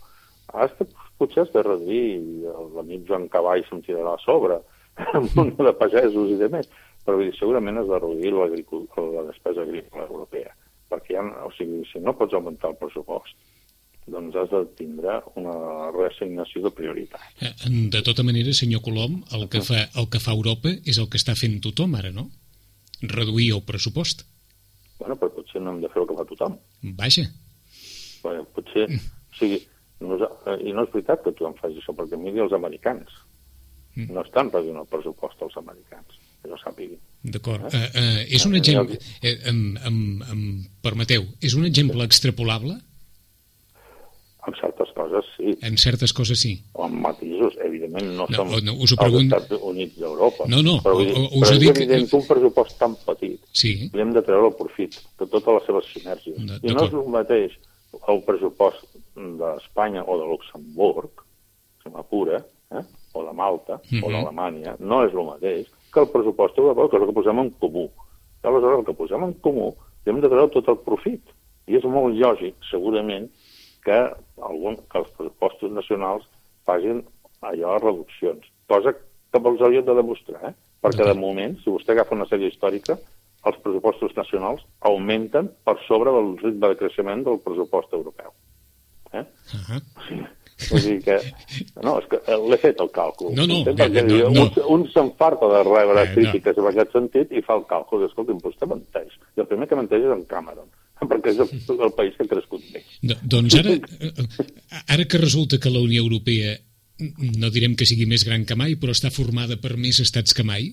Has 0.54 0.74
de, 0.80 0.88
potser 1.20 1.44
has 1.44 1.54
de 1.54 1.64
reduir 1.64 2.08
l'amic 2.76 3.06
Joan 3.10 3.30
Cavall 3.34 3.64
se'm 3.68 3.84
tirarà 3.86 4.18
a 4.18 4.24
sobre, 4.26 4.60
amb 5.20 5.40
un 5.42 5.56
de 5.58 5.78
pagesos 5.78 6.34
i 6.34 6.40
de 6.42 6.50
més, 6.56 6.70
però 7.06 7.20
dir, 7.20 7.32
segurament 7.38 7.80
has 7.82 7.90
de 7.90 8.02
reduir 8.04 8.36
la 8.36 9.28
despesa 9.30 9.64
agrícola 9.64 10.10
europea 10.10 10.54
perquè 10.94 11.18
ha, 11.18 11.26
o 11.48 11.52
sigui, 11.58 11.82
si 11.90 12.02
no 12.04 12.14
pots 12.18 12.36
augmentar 12.38 12.72
el 12.72 12.80
pressupost, 12.82 13.34
doncs 14.08 14.36
has 14.40 14.52
de 14.52 14.62
tindre 14.78 15.20
una 15.40 15.56
reassignació 15.96 16.64
de 16.66 16.72
prioritat. 16.76 17.24
Eh, 17.42 17.54
de 17.94 18.04
tota 18.06 18.26
manera, 18.28 18.54
senyor 18.54 18.84
Colom, 18.86 19.22
el 19.38 19.48
que, 19.50 19.64
fa, 19.64 19.86
el 20.00 20.10
que 20.12 20.22
fa 20.24 20.36
Europa 20.36 20.74
és 20.84 21.00
el 21.00 21.10
que 21.10 21.22
està 21.22 21.38
fent 21.40 21.60
tothom 21.64 21.96
ara, 22.00 22.12
no? 22.16 22.30
Reduir 23.02 23.52
el 23.56 23.64
pressupost. 23.68 24.26
Bueno, 25.00 25.16
però 25.20 25.34
potser 25.36 25.62
no 25.62 25.74
hem 25.74 25.84
de 25.84 25.92
fer 25.92 26.04
el 26.04 26.10
que 26.10 26.18
fa 26.20 26.28
tothom. 26.30 26.58
Vaja. 27.00 27.28
Bueno, 28.24 28.48
potser... 28.56 28.88
Mm. 28.90 29.12
O 29.34 29.38
sigui, 29.40 29.64
No, 30.04 30.18
I 30.60 30.74
no 30.76 30.84
és 30.84 30.92
veritat 30.94 31.24
que 31.24 31.34
tu 31.38 31.48
em 31.48 31.56
facis 31.60 31.80
això, 31.82 31.96
perquè 31.96 32.20
miri 32.20 32.42
els 32.44 32.54
americans. 32.56 33.12
Mm. 33.96 34.10
No 34.16 34.24
estan 34.26 34.50
pagant 34.54 34.82
el 34.82 34.90
pressupost 34.90 35.44
als 35.46 35.56
americans, 35.62 36.18
que 36.42 36.50
jo 36.52 36.58
sàpigui. 36.60 36.98
D'acord. 37.36 37.68
Eh? 37.70 37.80
Uh, 37.80 38.02
uh, 38.02 38.24
és 38.40 38.48
un 38.50 38.58
exemple... 38.60 38.98
Eh, 39.22 39.36
em, 39.52 39.62
em, 39.90 40.00
em 40.34 40.42
permeteu, 40.84 41.28
és 41.42 41.56
un 41.60 41.68
exemple 41.70 42.04
extrapolable? 42.10 42.76
En 44.46 44.54
certes 44.60 44.90
coses, 44.96 45.26
sí. 45.38 45.58
En 45.62 45.78
certes 45.78 46.14
coses, 46.14 46.40
sí. 46.40 46.54
O 46.74 46.86
en 46.86 47.02
matisos, 47.02 47.54
evidentment, 47.64 48.10
no, 48.18 48.26
no 48.28 48.36
som 48.36 48.50
no, 48.66 48.74
us 48.84 48.92
ho 48.92 48.98
pregun... 49.00 49.30
els 49.30 49.44
Estats 49.44 49.62
Units 49.64 49.96
d'Europa. 50.02 50.48
No, 50.52 50.62
no, 50.62 50.74
però, 50.84 50.98
dir, 51.00 51.14
us 51.16 51.46
però 51.46 51.56
ho 51.56 51.60
dic... 51.62 51.70
evident 51.78 52.10
que 52.10 52.18
un 52.20 52.26
pressupost 52.28 52.78
tan 52.80 52.96
petit 53.06 53.40
sí. 53.56 53.72
li 53.94 54.02
hem 54.04 54.12
de 54.12 54.22
treure 54.22 54.50
el 54.52 54.58
profit 54.60 54.98
de 55.20 55.28
totes 55.28 55.48
les 55.60 55.70
seves 55.70 55.88
sinergies. 55.94 56.42
I 56.62 56.74
no 56.76 56.84
és 56.90 56.94
el 56.94 57.08
mateix 57.16 57.56
el 58.10 58.20
pressupost 58.26 58.84
d'Espanya 59.16 60.04
o 60.04 60.18
de 60.20 60.26
Luxemburg, 60.32 61.24
si 61.84 61.92
m'apura, 61.94 62.42
eh? 62.74 62.84
o 63.14 63.24
de 63.24 63.34
Malta, 63.34 63.76
mm 63.78 63.88
-hmm. 64.00 64.04
o 64.04 64.08
Mhm. 64.10 64.14
d'Alemanya, 64.14 64.76
no 64.80 65.04
és 65.06 65.14
el 65.14 65.26
mateix 65.26 65.68
que 65.94 66.00
el 66.02 66.10
pressupost 66.10 66.58
europeu, 66.58 66.90
que 66.90 66.98
és 66.98 67.02
el 67.04 67.08
que 67.08 67.14
posem 67.20 67.40
en 67.40 67.50
comú. 67.52 67.86
I 68.44 68.48
aleshores 68.48 68.80
el 68.80 68.86
que 68.86 68.94
posem 68.94 69.24
en 69.24 69.34
comú 69.36 69.76
hem 70.06 70.20
de 70.20 70.28
treure 70.28 70.50
tot 70.52 70.68
el 70.68 70.80
profit. 70.80 71.22
I 71.68 71.78
és 71.78 71.84
molt 71.86 72.14
lògic, 72.16 72.56
segurament, 72.70 73.30
que, 73.86 74.00
algun, 74.50 74.78
que 74.90 75.02
els 75.02 75.10
pressupostos 75.18 75.74
nacionals 75.76 76.28
facin 76.68 77.02
allò 77.44 77.78
reduccions, 77.80 78.46
cosa 78.72 78.94
que 78.96 79.42
els 79.42 79.62
haurien 79.66 79.86
de 79.86 79.98
demostrar, 79.98 80.52
eh? 80.52 80.54
perquè 80.84 81.08
de 81.08 81.18
moment, 81.18 81.58
si 81.64 81.72
vostè 81.72 81.94
agafa 81.94 82.16
una 82.16 82.28
sèrie 82.30 82.52
històrica, 82.52 82.98
els 83.50 83.58
pressupostos 83.64 84.14
nacionals 84.16 84.64
augmenten 84.88 85.50
per 85.68 85.76
sobre 85.88 86.14
del 86.16 86.38
ritme 86.40 86.70
de 86.70 86.80
creixement 86.80 87.26
del 87.26 87.42
pressupost 87.44 87.92
europeu. 87.94 88.32
Eh? 89.12 89.26
Uh 89.54 89.60
-huh. 89.68 89.82
Sí. 90.08 90.24
Vull 90.70 90.82
dir 90.86 91.00
que... 91.04 91.18
No, 91.84 91.98
és 92.00 92.08
que 92.12 92.38
l'he 92.50 92.60
fet 92.62 92.80
el 92.84 92.90
càlcul. 92.94 93.34
No, 93.38 93.46
no, 93.50 93.60
Perquè 93.68 94.04
no, 94.06 94.30
no. 94.30 94.46
Un, 94.46 94.52
un 94.76 94.86
s'enfarta 94.94 95.50
de 95.50 95.64
rebre 95.68 96.04
Eh, 96.04 96.14
crítiques 96.14 96.58
en 96.58 96.70
aquest 96.70 96.92
sentit 96.92 97.32
i 97.32 97.42
fa 97.42 97.58
el 97.60 97.66
càlcul. 97.70 98.06
Escolti'm, 98.08 98.40
vostè 98.44 98.68
menteix. 98.70 99.14
I 99.38 99.44
el 99.44 99.48
primer 99.48 99.68
que 99.68 99.76
menteix 99.76 100.04
és 100.04 100.12
en 100.16 100.24
Cameron, 100.30 100.70
perquè 101.12 101.34
és 101.34 101.42
el, 101.44 101.52
el 101.78 101.94
país 101.98 102.16
que 102.18 102.28
ha 102.28 102.32
crescut 102.36 102.64
més. 102.74 103.00
Do, 103.02 103.18
doncs 103.38 103.58
ara, 103.60 103.76
ara 104.96 105.08
que 105.10 105.22
resulta 105.22 105.60
que 105.60 105.74
la 105.74 105.84
Unió 105.84 106.06
Europea 106.06 106.58
no 107.40 107.50
direm 107.52 107.74
que 107.76 107.88
sigui 107.90 108.06
més 108.08 108.24
gran 108.24 108.46
que 108.46 108.56
mai, 108.56 108.78
però 108.80 108.94
està 108.94 109.10
formada 109.12 109.58
per 109.60 109.76
més 109.82 110.00
estats 110.04 110.36
que 110.38 110.46
mai, 110.48 110.72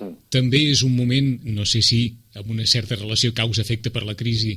Mm. 0.00 0.16
també 0.32 0.60
és 0.70 0.82
un 0.86 0.94
moment, 0.96 1.28
no 1.44 1.66
sé 1.68 1.82
si 1.84 2.00
amb 2.38 2.50
una 2.54 2.66
certa 2.66 2.96
relació 2.96 3.34
causa-efecte 3.36 3.92
per 3.92 4.04
la 4.08 4.16
crisi, 4.16 4.56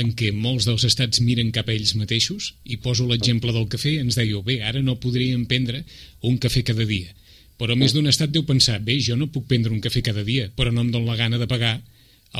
en 0.00 0.12
què 0.14 0.30
molts 0.34 0.66
dels 0.68 0.84
estats 0.86 1.22
miren 1.26 1.50
cap 1.54 1.68
a 1.68 1.74
ells 1.74 1.96
mateixos, 1.98 2.52
i 2.64 2.78
poso 2.82 3.06
l'exemple 3.06 3.54
del 3.54 3.66
cafè, 3.70 3.96
ens 4.02 4.18
dèieu, 4.18 4.42
bé, 4.46 4.60
ara 4.66 4.82
no 4.82 4.98
podríem 5.02 5.46
prendre 5.50 5.82
un 6.26 6.38
cafè 6.42 6.62
cada 6.66 6.86
dia. 6.86 7.10
Però 7.60 7.74
més 7.76 7.92
d'un 7.92 8.08
estat 8.08 8.30
deu 8.32 8.46
pensar, 8.48 8.78
bé, 8.80 8.96
jo 9.04 9.18
no 9.18 9.28
puc 9.34 9.46
prendre 9.50 9.72
un 9.74 9.82
cafè 9.84 10.02
cada 10.06 10.24
dia, 10.24 10.48
però 10.56 10.72
no 10.72 10.86
em 10.86 10.92
dóna 10.94 11.12
la 11.12 11.18
gana 11.18 11.38
de 11.38 11.48
pagar 11.50 11.74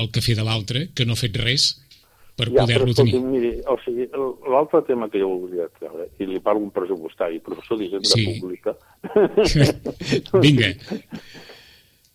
el 0.01 0.11
cafè 0.15 0.37
de 0.39 0.47
l'altre, 0.47 0.87
que 0.95 1.05
no 1.05 1.19
ha 1.19 1.21
fet 1.21 1.37
res 1.37 1.75
per 2.41 2.49
Ja, 2.51 2.65
poder-lo 2.65 2.95
tenir. 2.97 3.21
miri, 3.23 3.51
o 3.69 3.77
sigui, 3.85 4.09
l'altre 4.51 4.81
tema 4.89 5.09
que 5.13 5.21
jo 5.23 5.29
volia 5.45 5.69
treure, 5.79 6.09
i 6.19 6.27
li 6.27 6.41
parlo 6.41 6.65
un 6.65 6.71
pressupostari, 6.75 7.39
professor 7.45 7.79
d'Hisenda 7.79 8.09
Sí. 8.11 8.27
Pública, 8.41 8.75
Vinga, 10.45 10.73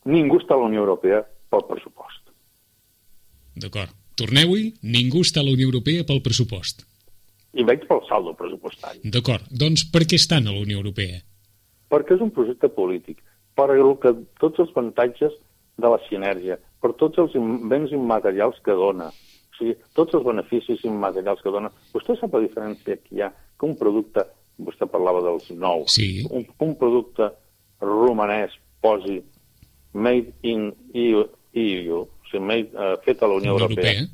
ningú 0.05 0.39
està 0.41 0.55
a 0.55 0.59
la 0.61 0.67
Unió 0.69 0.83
Europea 0.85 1.21
pel 1.49 1.63
pressupost. 1.69 2.21
d'acord. 3.55 3.93
Torneu-hi, 4.15 4.73
ningú 4.83 5.21
està 5.25 5.41
a 5.41 5.43
la 5.43 5.51
Unió 5.51 5.67
Europea 5.67 6.03
pel 6.07 6.21
pressupost. 6.23 6.85
I 7.55 7.63
veig 7.67 7.81
pel 7.87 8.01
saldo 8.07 8.33
pressupostari. 8.35 8.99
D'acord, 9.03 9.43
doncs 9.51 9.83
per 9.91 10.03
què 10.07 10.15
estan 10.19 10.47
a 10.47 10.53
la 10.55 10.59
Unió 10.63 10.77
Europea? 10.81 11.21
perquè 11.91 12.15
és 12.15 12.21
un 12.23 12.31
projecte 12.33 12.67
polític, 12.67 13.19
per 13.55 13.67
que 14.01 14.11
tots 14.41 14.59
els 14.59 14.71
avantatges 14.73 15.31
de 15.77 15.87
la 15.87 15.99
sinergia, 16.09 16.57
per 16.81 16.93
tots 16.99 17.17
els 17.21 17.31
béns 17.69 17.91
immaterials 17.93 18.57
que 18.65 18.71
dona, 18.75 19.11
o 19.55 19.57
sigui, 19.57 19.75
tots 19.95 20.13
els 20.13 20.25
beneficis 20.25 20.83
immaterials 20.83 21.41
que 21.41 21.49
dona. 21.51 21.71
Vostè 21.93 22.17
sap 22.19 22.33
la 22.33 22.41
diferència 22.43 22.97
que 22.97 23.15
hi 23.15 23.21
ha 23.21 23.31
que 23.31 23.65
un 23.65 23.75
producte, 23.79 24.25
vostè 24.59 24.87
parlava 24.91 25.21
dels 25.23 25.49
nous, 25.51 25.91
Sí. 25.95 26.25
un, 26.29 26.45
un 26.59 26.75
producte 26.75 27.31
romanès 27.81 28.51
posi 28.81 29.21
made 29.93 30.33
in 30.43 30.73
EU, 30.93 31.23
EU 31.53 32.01
o 32.01 32.07
sigui, 32.29 32.43
made, 32.45 32.69
uh, 32.75 32.97
fet 33.03 33.21
a 33.23 33.27
la 33.27 33.35
Unió 33.35 33.55
Europea, 33.55 33.93
Europea. 33.93 34.07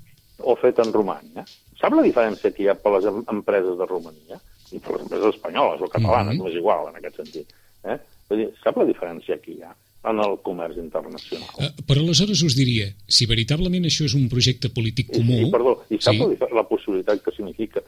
o 0.44 0.56
fet 0.56 0.80
en 0.80 0.94
Romanya. 0.94 1.46
Sap 1.80 1.94
la 1.94 2.04
diferència 2.06 2.52
que 2.54 2.64
hi 2.64 2.68
ha 2.70 2.76
per 2.76 2.92
les 2.94 3.06
em- 3.06 3.24
empreses 3.30 3.78
de 3.78 3.86
Romania? 3.86 4.40
I 4.72 4.80
per 4.80 4.94
les 4.94 5.02
empreses 5.02 5.36
espanyoles 5.36 5.82
o 5.82 5.88
catalanes, 5.90 6.36
mm 6.38 6.42
-hmm. 6.42 6.50
és 6.50 6.56
igual 6.56 6.88
en 6.90 6.96
aquest 6.96 7.16
sentit. 7.16 7.48
Eh? 7.84 7.98
Vull 8.30 8.38
dir, 8.40 8.54
sap 8.64 8.78
la 8.78 8.86
diferència 8.86 9.40
que 9.42 9.52
hi 9.52 9.62
ha 9.64 9.76
en 10.04 10.20
el 10.24 10.38
comerç 10.46 10.80
internacional? 10.82 11.50
Eh, 11.62 11.72
però 11.88 12.04
aleshores 12.04 12.42
us 12.46 12.56
diria, 12.58 12.90
si 13.06 13.28
veritablement 13.30 13.86
això 13.88 14.08
és 14.08 14.16
un 14.18 14.28
projecte 14.32 14.72
polític 14.74 15.12
comú... 15.14 15.38
I, 15.38 15.48
i, 15.48 15.52
perdó, 15.54 15.76
i 15.90 16.00
sap 16.02 16.18
sí, 16.18 16.38
la, 16.58 16.66
possibilitat 16.70 17.22
que 17.26 17.34
significa 17.36 17.84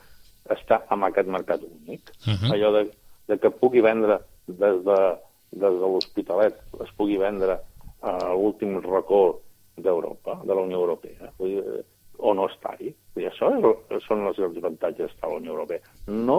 estar 0.54 0.84
en 0.93 1.06
aquest 1.08 1.32
mercat 1.34 1.63
únic? 1.65 2.13
Ahà. 2.28 2.54
Allò 2.54 2.73
de, 2.78 2.84
de 3.32 3.39
que 3.41 3.54
pugui 3.58 3.82
vendre 3.86 4.19
des 4.47 4.84
de, 4.86 4.99
des 5.56 5.80
de 5.80 5.88
l'Hospitalet, 5.95 6.60
es 6.86 6.93
pugui 6.99 7.17
vendre 7.21 7.58
a 8.04 8.17
l'últim 8.36 8.78
racó 8.84 9.23
d'Europa, 9.80 10.41
de 10.43 10.54
la 10.54 10.62
Unió 10.67 10.84
Europea, 10.84 11.32
vull 11.39 11.56
dir, 11.56 11.63
eh, 11.63 11.82
o 12.23 12.34
no 12.38 12.45
estar-hi. 12.52 12.91
Això 13.17 13.49
és, 13.56 14.06
són 14.06 14.28
els 14.28 14.38
avantatges 14.38 15.10
d'estar 15.10 15.30
a 15.30 15.34
la 15.34 15.39
Unió 15.41 15.56
Europea. 15.56 15.82
No 16.08 16.38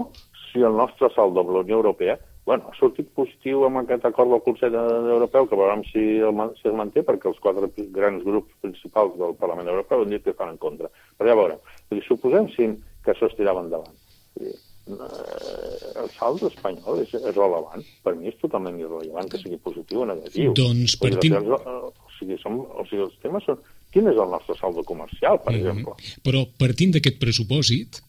si 0.50 0.62
el 0.62 0.76
nostre 0.78 1.10
saldo 1.16 1.42
amb 1.42 1.50
la 1.50 1.64
Unió 1.64 1.80
Europea 1.80 2.14
bueno, 2.44 2.68
ha 2.68 2.76
sortit 2.76 3.08
positiu 3.16 3.64
amb 3.64 3.80
aquest 3.80 4.04
acord 4.04 4.30
del 4.34 4.42
Consell 4.44 4.76
Europeu, 4.76 5.48
que 5.48 5.56
veurem 5.56 5.84
si, 5.88 6.04
el, 6.20 6.42
si 6.60 6.68
es 6.68 6.76
manté, 6.76 7.04
perquè 7.06 7.30
els 7.30 7.40
quatre 7.40 7.70
grans 7.96 8.24
grups 8.26 8.52
principals 8.64 9.16
del 9.20 9.36
Parlament 9.40 9.70
Europeu 9.72 10.04
han 10.04 10.12
dit 10.12 10.24
que 10.24 10.34
estan 10.34 10.52
en 10.52 10.60
contra. 10.60 10.92
Però 11.16 11.32
ja 11.32 11.38
veurem. 11.40 11.64
Dir, 11.90 12.04
suposem 12.04 12.50
sí, 12.52 12.68
que 13.04 13.14
això 13.14 13.30
es 13.30 13.36
tirava 13.38 13.64
endavant. 13.64 13.96
Dir, 14.36 14.52
eh, 14.92 15.92
el 16.02 16.10
saldo 16.18 16.50
espanyol 16.52 17.00
és, 17.06 17.14
és 17.16 17.32
relevant. 17.32 17.84
Per 18.04 18.14
mi 18.18 18.28
és 18.28 18.36
totalment 18.42 18.76
irrellevant 18.80 19.30
que 19.32 19.40
sigui 19.40 19.60
positiu 19.64 20.04
o 20.04 20.08
negatiu. 20.12 20.52
Doncs 20.58 20.98
els, 21.00 21.28
eh, 21.32 21.76
o, 21.80 22.16
sigui, 22.18 22.36
som, 22.42 22.60
o 22.60 22.84
sigui, 22.90 23.06
els 23.08 23.16
temes 23.24 23.48
són... 23.48 23.62
Quin 23.94 24.10
és 24.10 24.18
el 24.18 24.26
nostre 24.26 24.56
saldo 24.58 24.82
comercial, 24.82 25.38
per 25.44 25.52
exemple? 25.54 25.92
Però 26.26 26.40
partint 26.58 26.96
d'aquest 26.96 27.20
pressupòsit, 27.22 28.00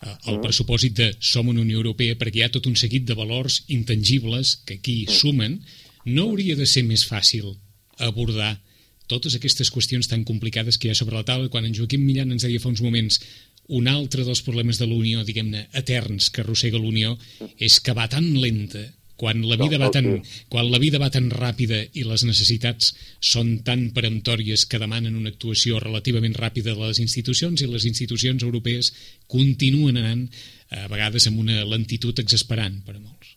el 0.00 0.36
Mm. 0.38 0.40
pressupòsit 0.42 0.94
de 0.96 1.16
som 1.20 1.48
una 1.48 1.60
Unió 1.60 1.76
Europea 1.76 2.16
perquè 2.16 2.36
hi 2.36 2.42
ha 2.42 2.50
tot 2.50 2.66
un 2.66 2.76
seguit 2.76 3.04
de 3.04 3.14
valors 3.14 3.64
intangibles 3.68 4.56
que 4.64 4.74
aquí 4.74 5.04
Mm. 5.06 5.12
sumen, 5.12 5.60
no 6.04 6.22
hauria 6.30 6.56
de 6.56 6.66
ser 6.66 6.84
més 6.84 7.04
fàcil 7.06 7.56
abordar 7.98 8.62
totes 9.06 9.34
aquestes 9.34 9.70
qüestions 9.70 10.08
tan 10.08 10.24
complicades 10.24 10.78
que 10.78 10.88
hi 10.88 10.90
ha 10.92 10.94
sobre 10.94 11.16
la 11.16 11.24
taula. 11.24 11.48
Quan 11.50 11.64
en 11.66 11.74
Joaquim 11.74 12.00
Millan 12.04 12.32
ens 12.32 12.42
deia 12.46 12.60
fa 12.60 12.68
uns 12.70 12.80
moments 12.80 13.20
un 13.68 13.86
altre 13.88 14.24
dels 14.24 14.40
problemes 14.42 14.78
de 14.78 14.86
l'Unió, 14.86 15.24
diguem-ne, 15.24 15.68
eterns 15.74 16.30
que 16.30 16.40
arrossega 16.40 16.78
l'Unió, 16.78 17.18
és 17.58 17.78
que 17.80 17.92
va 17.92 18.08
tan 18.08 18.40
lenta, 18.40 18.94
quan 19.20 19.42
la 19.44 19.58
vida 19.60 19.76
va 19.80 19.90
tan, 19.92 20.06
ok. 20.16 20.30
quan 20.52 20.70
la 20.72 20.80
vida 20.80 21.00
va 21.02 21.10
tan 21.12 21.28
ràpida 21.32 21.82
i 21.92 22.06
les 22.08 22.24
necessitats 22.24 22.94
són 23.32 23.58
tan 23.66 23.90
peremptòries 23.96 24.64
que 24.70 24.80
demanen 24.80 25.18
una 25.18 25.32
actuació 25.34 25.80
relativament 25.82 26.38
ràpida 26.38 26.72
de 26.72 26.88
les 26.88 27.02
institucions 27.04 27.60
i 27.60 27.68
les 27.68 27.84
institucions 27.90 28.46
europees 28.46 28.94
continuen 29.28 30.00
anant 30.00 30.24
a 30.72 30.86
vegades 30.88 31.26
amb 31.28 31.42
una 31.42 31.60
lentitud 31.68 32.16
exasperant 32.22 32.80
per 32.86 32.96
a 32.96 33.02
molts. 33.02 33.36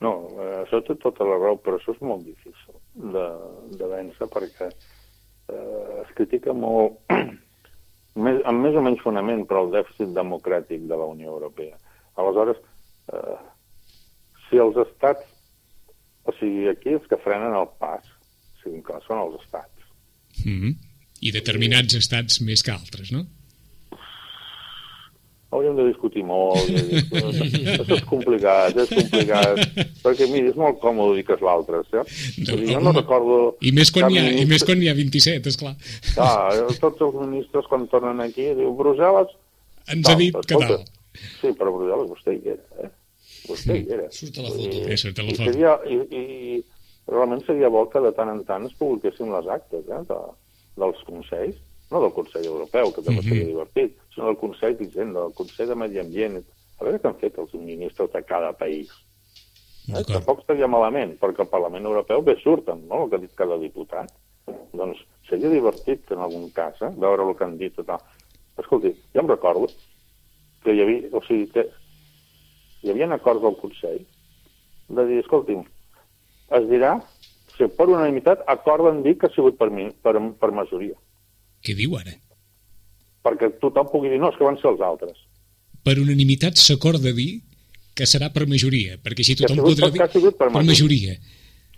No, 0.00 0.12
això 0.62 0.80
té 0.86 0.94
tota 1.02 1.26
la 1.26 1.36
raó, 1.36 1.58
però 1.60 1.76
això 1.76 1.92
és 1.92 2.00
molt 2.06 2.24
difícil 2.24 2.78
de, 3.12 3.26
de 3.80 3.90
vèncer 3.90 4.28
perquè 4.30 4.70
eh, 4.70 6.00
es 6.04 6.14
critica 6.16 6.54
molt, 6.54 7.00
més, 8.24 8.40
amb 8.46 8.64
més 8.64 8.78
o 8.78 8.84
menys 8.86 9.02
fonament, 9.04 9.44
però 9.50 9.66
el 9.66 9.74
dèficit 9.74 10.14
democràtic 10.16 10.86
de 10.88 10.98
la 11.00 11.10
Unió 11.10 11.34
Europea. 11.34 11.76
Aleshores, 12.18 12.62
eh, 13.12 13.38
si 14.50 14.60
els 14.62 14.76
estats, 14.84 15.24
o 16.28 16.34
sigui, 16.38 16.68
aquí 16.72 16.94
els 16.96 17.08
que 17.08 17.20
frenen 17.24 17.56
el 17.56 17.68
pas, 17.80 18.04
siguin 18.62 18.84
clars, 18.86 19.06
són 19.08 19.22
els 19.24 19.40
estats. 19.42 19.88
Mm 20.44 20.60
-hmm. 20.60 20.76
I 21.20 21.32
determinats 21.34 21.94
estats 21.98 22.40
més 22.40 22.62
que 22.62 22.72
altres, 22.72 23.10
no? 23.12 23.26
Hauríem 25.48 25.76
de 25.78 25.86
discutir 25.88 26.22
molt. 26.28 26.60
I 26.68 26.74
dir, 26.76 26.98
això 27.72 27.96
és 27.96 28.04
complicat, 28.04 28.76
és 28.76 28.90
complicat. 28.92 29.62
Perquè, 30.04 30.28
mira, 30.28 30.50
és 30.50 30.58
molt 30.60 30.76
còmode 30.82 31.16
dir 31.16 31.24
que 31.24 31.38
és 31.38 31.44
l'altre, 31.46 31.80
saps? 31.88 32.18
Vull 32.50 32.66
dir, 32.66 32.74
jo 32.74 32.82
no 32.84 32.92
recordo... 32.92 33.38
I 33.64 33.72
més 33.72 33.90
quan, 33.90 34.04
cap 34.04 34.12
hi 34.12 34.18
ha, 34.18 34.26
i 34.26 34.28
ministre- 34.28 34.50
més 34.52 34.66
quan 34.68 34.82
hi 34.82 34.90
ha 34.90 34.94
27, 34.98 35.48
esclar. 35.48 35.74
Clar, 36.12 36.68
tots 36.84 37.00
els 37.00 37.16
ministres 37.22 37.64
quan 37.70 37.88
tornen 37.88 38.20
aquí 38.20 38.52
diu 38.60 38.76
Brussel·les... 38.76 39.32
Ens 39.88 40.12
ha 40.12 40.16
dit 40.20 40.36
que 40.36 40.60
tal. 40.60 40.84
Sí, 41.40 41.54
però 41.56 41.72
Brussel·les 41.72 42.12
vostè 42.12 42.36
hi 42.36 42.52
era, 42.52 42.84
eh? 42.84 42.92
Vostè 43.48 43.76
hi 43.78 43.86
era. 43.96 44.10
Surt 44.14 44.38
a 44.38 44.42
la 44.46 44.50
foto. 44.56 44.82
Eh, 44.88 44.96
surt 45.00 45.18
a 45.18 45.22
la 45.24 45.32
I, 45.32 45.36
foto. 45.38 45.52
seria, 45.52 45.72
i, 45.88 45.96
i 46.20 46.64
realment 47.08 47.44
seria 47.46 47.70
bo 47.72 47.86
que 47.88 48.00
de 48.04 48.12
tant 48.12 48.28
en 48.34 48.44
tant 48.44 48.66
es 48.68 48.74
publiquessin 48.78 49.32
les 49.32 49.48
actes 49.48 49.88
eh, 49.88 50.02
de, 50.10 50.20
dels 50.78 51.02
consells, 51.08 51.56
no 51.90 52.02
del 52.04 52.12
Consell 52.12 52.44
Europeu, 52.44 52.90
que 52.92 53.00
també 53.02 53.22
Mhm. 53.22 53.28
seria 53.30 53.46
divertit, 53.48 53.94
sinó 54.14 54.26
del 54.28 54.36
Consell 54.36 54.76
d'Hisenda, 54.76 55.20
del 55.24 55.32
Consell 55.34 55.68
de 55.68 55.74
Medi 55.74 55.98
Ambient, 56.02 56.36
a 56.78 56.84
veure 56.84 56.98
què 57.00 57.08
han 57.08 57.16
fet 57.18 57.38
els 57.38 57.54
ministres 57.54 58.12
de 58.12 58.22
cada 58.28 58.52
país. 58.52 58.90
Eh? 59.88 60.02
Tampoc 60.04 60.40
estaria 60.44 60.68
malament, 60.68 61.16
perquè 61.18 61.40
el 61.46 61.48
Parlament 61.48 61.86
Europeu 61.88 62.20
bé 62.22 62.36
surten, 62.42 62.82
no?, 62.88 63.04
el 63.04 63.08
que 63.10 63.16
ha 63.16 63.22
dit 63.24 63.34
cada 63.34 63.56
diputat. 63.58 64.12
Doncs 64.76 65.00
seria 65.28 65.48
divertit, 65.48 66.10
en 66.12 66.18
algun 66.18 66.50
cas, 66.52 66.76
eh? 66.82 66.90
veure 66.96 67.24
el 67.24 67.34
que 67.36 67.44
han 67.44 67.56
dit 67.56 67.72
i 67.80 67.84
tal. 67.88 68.00
Escolti, 68.58 68.92
jo 69.14 69.20
em 69.22 69.28
recordo 69.28 69.68
que 70.62 70.74
hi 70.74 70.82
havia, 70.82 71.08
o 71.16 71.22
sigui, 71.24 71.46
que 71.54 71.64
hi 72.82 72.90
havia 72.92 73.08
acords 73.14 73.42
del 73.42 73.56
Consell 73.60 74.00
de 74.88 75.04
dir, 75.04 75.18
escolti'm, 75.20 75.64
es 76.58 76.68
dirà, 76.70 76.94
sigui, 77.56 77.68
per 77.76 77.88
unanimitat, 77.90 78.44
acorden 78.48 79.02
dir 79.04 79.16
que 79.20 79.26
ha 79.28 79.34
sigut 79.34 79.58
per, 79.58 79.68
mi, 79.74 79.90
per, 80.02 80.14
per 80.40 80.48
majoria. 80.56 80.94
Què 81.64 81.74
diu 81.76 81.96
ara? 81.98 82.14
Perquè 83.26 83.50
tothom 83.60 83.90
pugui 83.92 84.08
dir, 84.12 84.20
no, 84.22 84.30
és 84.32 84.38
que 84.38 84.46
van 84.46 84.56
ser 84.62 84.70
els 84.70 84.80
altres. 84.84 85.18
Per 85.84 85.98
unanimitat 86.00 86.56
s'acorda 86.60 87.12
dir 87.12 87.42
que 87.98 88.06
serà 88.06 88.30
per 88.32 88.46
majoria, 88.48 88.96
perquè 89.02 89.26
ha 89.26 89.36
tothom 89.42 89.60
podrà 89.66 89.90
dir 89.92 90.32
per 90.38 90.48
per 90.54 90.64
majoria. 90.64 91.18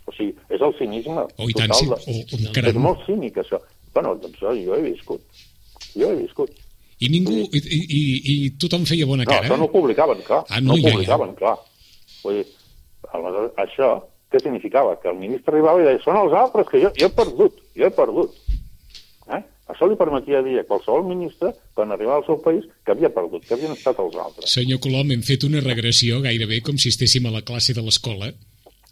O 0.07 0.13
sigui, 0.15 0.35
és 0.53 0.61
el 0.61 0.73
cinisme 0.79 1.25
Oh, 1.37 1.49
i 1.49 1.53
tant, 1.57 1.73
sí. 1.75 1.87
de- 1.89 1.97
Oh, 1.97 2.21
oh, 2.37 2.67
És 2.71 2.75
molt 2.77 3.03
cínic, 3.05 3.37
això. 3.43 3.59
Bueno, 3.93 4.15
doncs 4.15 4.39
jo 4.39 4.75
he 4.77 4.81
viscut. 4.85 5.21
Jo 5.97 6.11
he 6.11 6.15
viscut. 6.21 6.51
I 7.01 7.09
ningú, 7.09 7.33
i, 7.49 7.59
i, 7.59 7.79
i, 7.97 8.01
i 8.33 8.49
tothom 8.61 8.83
feia 8.85 9.07
bona 9.09 9.25
No, 9.25 9.31
cara. 9.31 9.47
això 9.47 9.57
no 9.57 9.65
ho 9.67 9.73
publicaven, 9.73 10.21
clar. 10.27 10.43
Ah, 10.49 10.59
no, 10.61 10.73
no 10.73 10.73
ho 10.75 10.81
ja, 10.81 10.89
ja. 10.89 10.95
publicaven, 10.95 11.35
clar. 11.39 11.55
Vull 12.23 12.35
dir, 12.39 12.47
aleshores, 13.11 13.53
això 13.65 13.87
què 14.31 14.39
significava? 14.39 14.93
Que 15.01 15.09
el 15.11 15.17
ministre 15.19 15.55
arribava 15.57 15.81
i 15.81 15.87
deia, 15.89 15.99
són 16.03 16.15
els 16.21 16.35
altres, 16.37 16.69
que 16.71 16.79
jo, 16.83 16.91
jo 16.99 17.07
he 17.09 17.15
perdut, 17.17 17.57
jo 17.75 17.87
he 17.89 17.91
perdut. 17.97 18.37
Eh? 19.33 19.41
Això 19.73 19.87
li 19.89 19.97
permetia 19.99 20.39
dir 20.45 20.59
a 20.61 20.63
qualsevol 20.69 21.03
ministre, 21.09 21.51
quan 21.75 21.91
arribava 21.91 22.21
al 22.21 22.25
seu 22.29 22.37
país, 22.43 22.63
que 22.85 22.93
havia 22.93 23.09
perdut, 23.11 23.43
que 23.47 23.57
havien 23.57 23.73
estat 23.75 23.99
els 24.03 24.15
altres. 24.21 24.51
Senyor 24.53 24.79
Colom, 24.83 25.11
hem 25.15 25.25
fet 25.25 25.43
una 25.47 25.59
regressió 25.65 26.21
gairebé 26.23 26.61
com 26.63 26.77
si 26.79 26.91
estéssim 26.93 27.25
a 27.27 27.33
la 27.33 27.41
classe 27.47 27.73
de 27.75 27.83
l'escola 27.83 28.31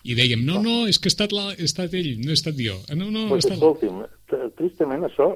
i 0.07 0.16
dèiem, 0.16 0.43
no, 0.47 0.62
no, 0.64 0.76
és 0.88 0.95
que 0.97 1.10
ha 1.12 1.14
estat, 1.14 1.34
la, 1.36 1.49
ha 1.51 1.64
estat 1.70 1.93
ell, 1.99 2.14
no 2.24 2.32
he 2.32 2.38
estat 2.39 2.55
jo. 2.60 2.78
Ah, 2.89 2.95
No, 2.95 3.10
no, 3.12 3.26
ha 3.28 3.34
Pues, 3.36 3.43
estat... 3.45 3.57
escolti'm, 3.60 4.03
tristament 4.57 5.03
això 5.07 5.28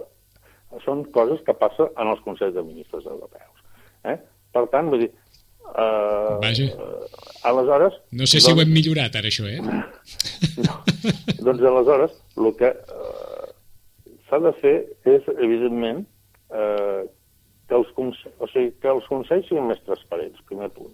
són 0.85 1.03
coses 1.15 1.41
que 1.45 1.55
passen 1.57 1.91
en 1.99 2.13
els 2.13 2.21
Consells 2.25 2.55
de 2.55 2.63
Ministres 2.65 3.05
europeus. 3.05 3.63
Eh? 4.09 4.17
Per 4.53 4.65
tant, 4.73 4.89
vull 4.91 5.05
dir... 5.05 5.11
Uh, 5.63 6.37
Vaja. 6.43 6.65
aleshores... 7.47 7.95
No 8.11 8.27
sé 8.27 8.41
si 8.43 8.51
ho 8.51 8.59
hem 8.61 8.73
millorat 8.73 9.15
ara, 9.15 9.31
això, 9.31 9.47
eh? 9.47 9.61
No. 10.59 10.75
doncs 11.45 11.63
aleshores, 11.63 12.17
el 12.37 12.49
que 12.59 12.69
eh, 12.73 13.47
s'ha 14.27 14.41
de 14.43 14.51
fer 14.59 14.75
és, 15.09 15.29
evidentment, 15.37 16.03
eh, 16.51 17.01
que, 17.69 17.79
els 17.79 17.89
consells, 17.97 18.35
o 18.43 18.49
sigui, 18.51 18.73
que 18.83 18.91
els 18.91 19.07
consells 19.09 19.47
siguin 19.49 19.71
més 19.71 19.81
transparents, 19.87 20.43
primer 20.51 20.69
punt. 20.75 20.93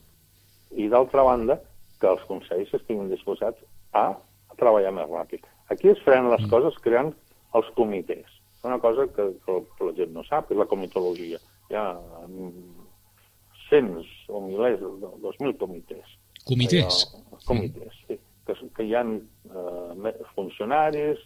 I 0.78 0.88
d'altra 0.94 1.26
banda, 1.28 1.60
que 2.00 2.08
els 2.14 2.24
consells 2.30 2.72
estiguin 2.78 3.10
disposats 3.12 3.60
a, 3.98 4.12
treballar 4.60 4.94
més 4.96 5.10
ràpid. 5.10 5.46
Aquí 5.74 5.92
es 5.92 6.02
frenen 6.06 6.32
les 6.34 6.46
coses 6.52 6.78
creant 6.84 7.14
els 7.58 7.70
comitès. 7.78 8.39
Una 8.64 8.80
cosa 8.80 9.08
que, 9.16 9.26
que 9.46 9.86
la 9.86 9.96
gent 9.96 10.12
no 10.16 10.24
sap 10.28 10.52
és 10.52 10.60
la 10.60 10.68
comitologia. 10.68 11.40
Hi 11.70 11.78
ha 11.80 11.86
mm, 12.28 12.88
cents 13.70 14.08
o 14.28 14.42
milers, 14.44 14.82
dos 15.24 15.38
mil 15.40 15.56
comitès. 15.62 16.18
Comitès. 16.48 17.06
Allò, 17.14 17.40
comitès, 17.48 18.00
sí. 18.08 18.18
Que, 18.48 18.56
que 18.76 18.88
hi 18.88 18.96
ha 18.98 19.04
eh, 19.06 20.14
funcionaris, 20.34 21.22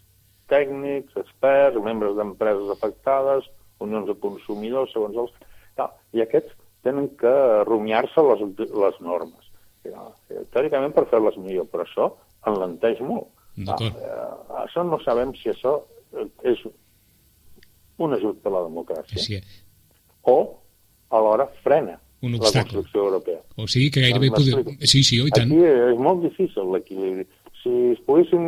tècnics, 0.52 1.16
experts, 1.24 1.80
membres 1.82 2.14
d'empreses 2.18 2.70
afectades, 2.74 3.48
unions 3.82 4.06
de 4.10 4.18
consumidors, 4.20 4.92
segons 4.94 5.18
els... 5.24 5.34
Tal. 5.78 5.90
I 6.14 6.22
aquests 6.22 6.54
tenen 6.86 7.08
que 7.18 7.32
rumiar-se 7.66 8.22
les, 8.28 8.44
les 8.84 9.00
normes. 9.02 9.50
Eh, 9.88 10.44
teòricament 10.54 10.94
per 10.94 11.08
fer-les 11.10 11.40
millor, 11.40 11.66
però 11.72 11.86
això 11.86 12.10
enlenteix 12.46 13.00
molt. 13.04 13.32
Ah, 13.70 13.78
eh, 13.80 14.30
això 14.64 14.84
no 14.86 15.00
sabem 15.02 15.32
si 15.38 15.50
això 15.52 15.78
és 16.46 16.60
un 17.98 18.14
ajut 18.16 18.40
per 18.42 18.52
la 18.52 18.64
democràcia 18.66 19.20
Sí, 19.22 19.40
o 20.22 20.38
alhora 21.10 21.46
frena 21.62 21.98
Un 22.24 22.32
la 22.32 22.50
construcció 22.50 23.04
europea. 23.04 23.40
o 23.56 23.66
sigui 23.68 23.90
que 23.90 24.00
gairebé 24.00 24.30
podem... 24.32 24.78
Sí, 24.80 25.02
sí, 25.04 25.20
oh, 25.20 25.28
i 25.28 25.34
tant. 25.34 25.50
Aquí 25.52 25.60
és 25.92 25.98
molt 26.00 26.22
difícil 26.24 26.70
l'equilibri. 26.72 27.26
Si 27.60 27.72
es 27.92 28.00
poguéssim 28.06 28.46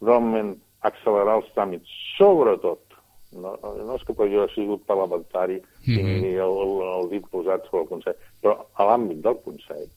realment 0.00 0.54
accelerar 0.86 1.40
els 1.40 1.50
tràmits, 1.56 1.90
sobretot, 2.14 2.94
no, 3.34 3.56
no 3.58 3.96
és 3.98 4.06
que 4.06 4.14
jo 4.30 4.44
he 4.44 4.52
sigut 4.54 4.86
parlamentari 4.86 5.58
mm 5.58 5.96
-hmm. 5.96 6.24
el, 6.46 6.54
el, 6.64 6.72
el 7.00 7.10
dit 7.10 7.26
posat 7.32 7.66
sobre 7.66 7.82
el 7.82 7.88
Consell, 7.88 8.18
però 8.42 8.54
a 8.74 8.86
l'àmbit 8.86 9.20
del 9.26 9.40
Consell 9.42 9.90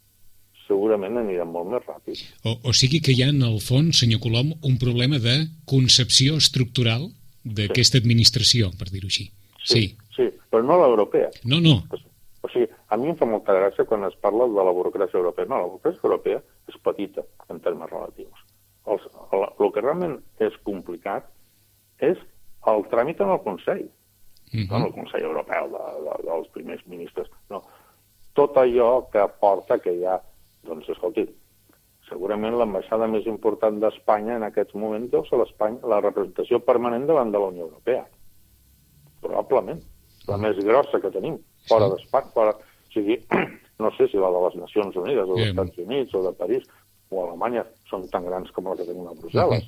segurament 0.68 1.18
anirem 1.18 1.48
molt 1.48 1.70
més 1.72 1.86
ràpid. 1.88 2.18
O, 2.44 2.58
o 2.70 2.74
sigui 2.74 3.00
que 3.00 3.12
hi 3.12 3.24
ha, 3.24 3.30
en 3.30 3.44
el 3.44 3.60
fons, 3.62 4.00
senyor 4.00 4.20
Colom, 4.20 4.54
un 4.64 4.78
problema 4.78 5.20
de 5.20 5.48
concepció 5.66 6.38
estructural 6.38 7.10
d'aquesta 7.58 8.00
administració, 8.02 8.72
per 8.80 8.90
dir-ho 8.92 9.10
així. 9.12 9.30
Sí. 9.64 9.84
sí. 10.16 10.28
Però 10.52 10.64
no 10.64 10.80
l'europea. 10.82 11.32
No, 11.46 11.60
no. 11.64 11.80
O 12.46 12.52
sigui, 12.52 12.68
a 12.90 12.98
mi 13.00 13.12
em 13.12 13.18
fa 13.20 13.28
molta 13.28 13.56
gràcia 13.56 13.86
quan 13.88 14.06
es 14.08 14.16
parla 14.24 14.48
de 14.48 14.64
la 14.64 14.74
burocràcia 14.76 15.20
europea. 15.20 15.50
No, 15.50 15.60
la 15.64 15.72
burocràcia 15.72 16.06
europea 16.06 16.42
és 16.72 16.80
petita 16.84 17.26
en 17.52 17.60
termes 17.66 17.92
relatius. 17.92 18.46
Els, 18.88 19.04
el, 19.36 19.44
el 19.60 19.74
que 19.76 19.84
realment 19.84 20.16
és 20.44 20.56
complicat 20.68 21.28
és 22.04 22.20
el 22.72 22.86
tràmit 22.92 23.24
en 23.24 23.34
el 23.36 23.44
Consell, 23.46 23.88
Uh 24.48 24.64
no 24.70 24.78
en 24.78 24.84
el 24.86 24.94
Consell 24.96 25.26
Europeu 25.28 25.66
de, 25.74 25.86
de, 26.06 26.14
dels 26.24 26.48
primers 26.56 26.84
ministres. 26.88 27.28
No. 27.52 27.60
Tot 28.38 28.56
allò 28.56 29.10
que 29.12 29.26
porta 29.42 29.76
que 29.84 29.92
hi 29.92 30.06
ha, 30.08 30.16
doncs, 30.64 30.88
escolti, 30.94 31.26
segurament 32.08 32.56
l'ambaixada 32.58 33.08
més 33.12 33.28
important 33.28 33.80
d'Espanya 33.82 34.38
en 34.40 34.46
aquests 34.48 34.76
moments 34.80 35.12
deu 35.12 35.26
ser 35.28 35.40
la 35.40 36.00
representació 36.04 36.60
permanent 36.64 37.08
davant 37.10 37.32
de 37.34 37.42
la 37.44 37.52
Unió 37.52 37.68
Europea. 37.68 38.04
Probablement. 39.24 39.82
La 40.28 40.38
més 40.42 40.60
grossa 40.64 41.00
que 41.04 41.12
tenim, 41.14 41.38
fora 41.70 41.90
d'Espanya. 41.94 42.34
Fora... 42.36 42.58
O 42.58 42.92
sigui, 42.98 43.18
no 43.84 43.92
sé 43.98 44.08
si 44.12 44.20
la 44.20 44.32
de 44.34 44.44
les 44.46 44.60
Nacions 44.64 44.96
Unides, 44.96 45.28
o 45.28 45.36
dels. 45.36 45.50
Estats 45.52 45.82
Units, 45.84 46.14
o 46.16 46.22
de 46.24 46.36
París, 46.40 46.68
o 47.12 47.24
Alemanya, 47.24 47.66
són 47.92 48.08
tan 48.14 48.26
grans 48.28 48.54
com 48.56 48.70
la 48.70 48.78
que 48.80 48.88
tenim 48.88 49.10
a 49.10 49.16
Brussel·les. 49.18 49.68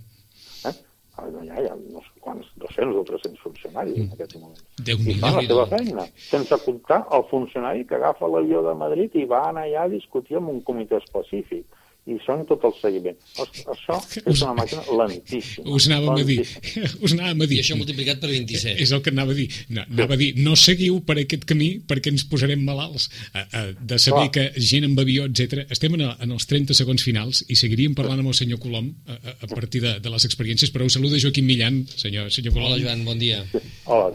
Eh? 0.70 0.76
Ah, 1.20 1.26
no, 1.28 1.42
hi 1.44 1.50
ha, 1.52 1.60
hi 1.60 1.68
ha 1.68 1.76
no 1.76 2.00
sé 2.06 2.22
quants, 2.24 2.48
200 2.64 2.96
o 2.96 3.04
300 3.10 3.42
funcionaris 3.44 3.98
en 4.00 4.14
aquests 4.16 4.38
moments. 4.40 4.64
I 4.80 4.86
Déu-n'hi-do. 4.88 5.20
fan 5.20 5.36
la 5.36 5.44
seva 5.50 5.66
feina, 5.74 6.06
sense 6.30 6.60
comptar 6.64 7.02
el 7.18 7.26
funcionari 7.32 7.84
que 7.90 7.98
agafa 8.00 8.30
l'avió 8.32 8.64
de 8.64 8.76
Madrid 8.80 9.18
i 9.20 9.26
va 9.28 9.42
anar 9.50 9.66
allà 9.68 9.84
a 9.84 9.92
discutir 9.92 10.40
amb 10.40 10.54
un 10.54 10.62
comitè 10.70 11.02
específic 11.04 11.66
i 12.10 12.18
són 12.26 12.44
tot 12.50 12.64
el 12.68 12.74
seguiment. 12.80 13.18
Això 13.40 13.98
és 14.24 14.42
una 14.42 14.56
màquina 14.58 14.84
lentíssima. 15.02 15.66
Us 15.76 15.88
anàvem 15.90 16.16
a 16.16 16.26
dir. 16.26 16.40
lentíssima. 16.42 16.92
Us 17.06 17.16
anàvem 17.16 17.44
a 17.46 17.48
dir. 17.52 17.60
I 17.60 17.64
això 17.64 17.78
multiplicat 17.80 18.22
per 18.24 18.32
27. 18.32 18.76
És 18.86 18.94
el 18.96 19.04
que 19.06 19.14
anava 19.14 19.36
a 19.36 19.38
dir. 19.38 19.48
No, 19.70 19.86
anava 19.86 20.18
a 20.18 20.20
dir, 20.20 20.32
no 20.42 20.56
seguiu 20.60 21.00
per 21.06 21.20
aquest 21.22 21.46
camí 21.50 21.70
perquè 21.90 22.14
ens 22.14 22.26
posarem 22.30 22.64
malalts 22.66 23.10
a, 23.34 23.46
a, 23.46 23.64
de 23.74 24.00
saber 24.02 24.28
Clar. 24.30 24.50
que 24.56 24.66
gent 24.72 24.88
amb 24.90 25.04
avió, 25.04 25.28
etc. 25.30 25.66
Estem 25.70 25.98
en, 26.00 26.06
a, 26.10 26.16
en 26.26 26.36
els 26.36 26.50
30 26.50 26.78
segons 26.78 27.06
finals 27.06 27.44
i 27.48 27.58
seguiríem 27.60 27.96
parlant 27.98 28.24
amb 28.24 28.34
el 28.34 28.38
senyor 28.38 28.62
Colom 28.64 28.90
a, 29.06 29.16
a, 29.20 29.38
a 29.46 29.52
partir 29.54 29.84
de, 29.86 29.96
de 30.04 30.14
les 30.14 30.26
experiències, 30.28 30.74
però 30.74 30.88
us 30.90 30.98
saluda 30.98 31.22
Joaquim 31.22 31.48
Millan, 31.50 31.84
senyor, 31.94 32.32
senyor 32.34 32.56
Colom. 32.56 32.74
Hola, 32.74 32.82
Joan, 32.84 33.06
bon 33.08 33.22
dia. 33.22 33.44
Hola. 33.86 34.14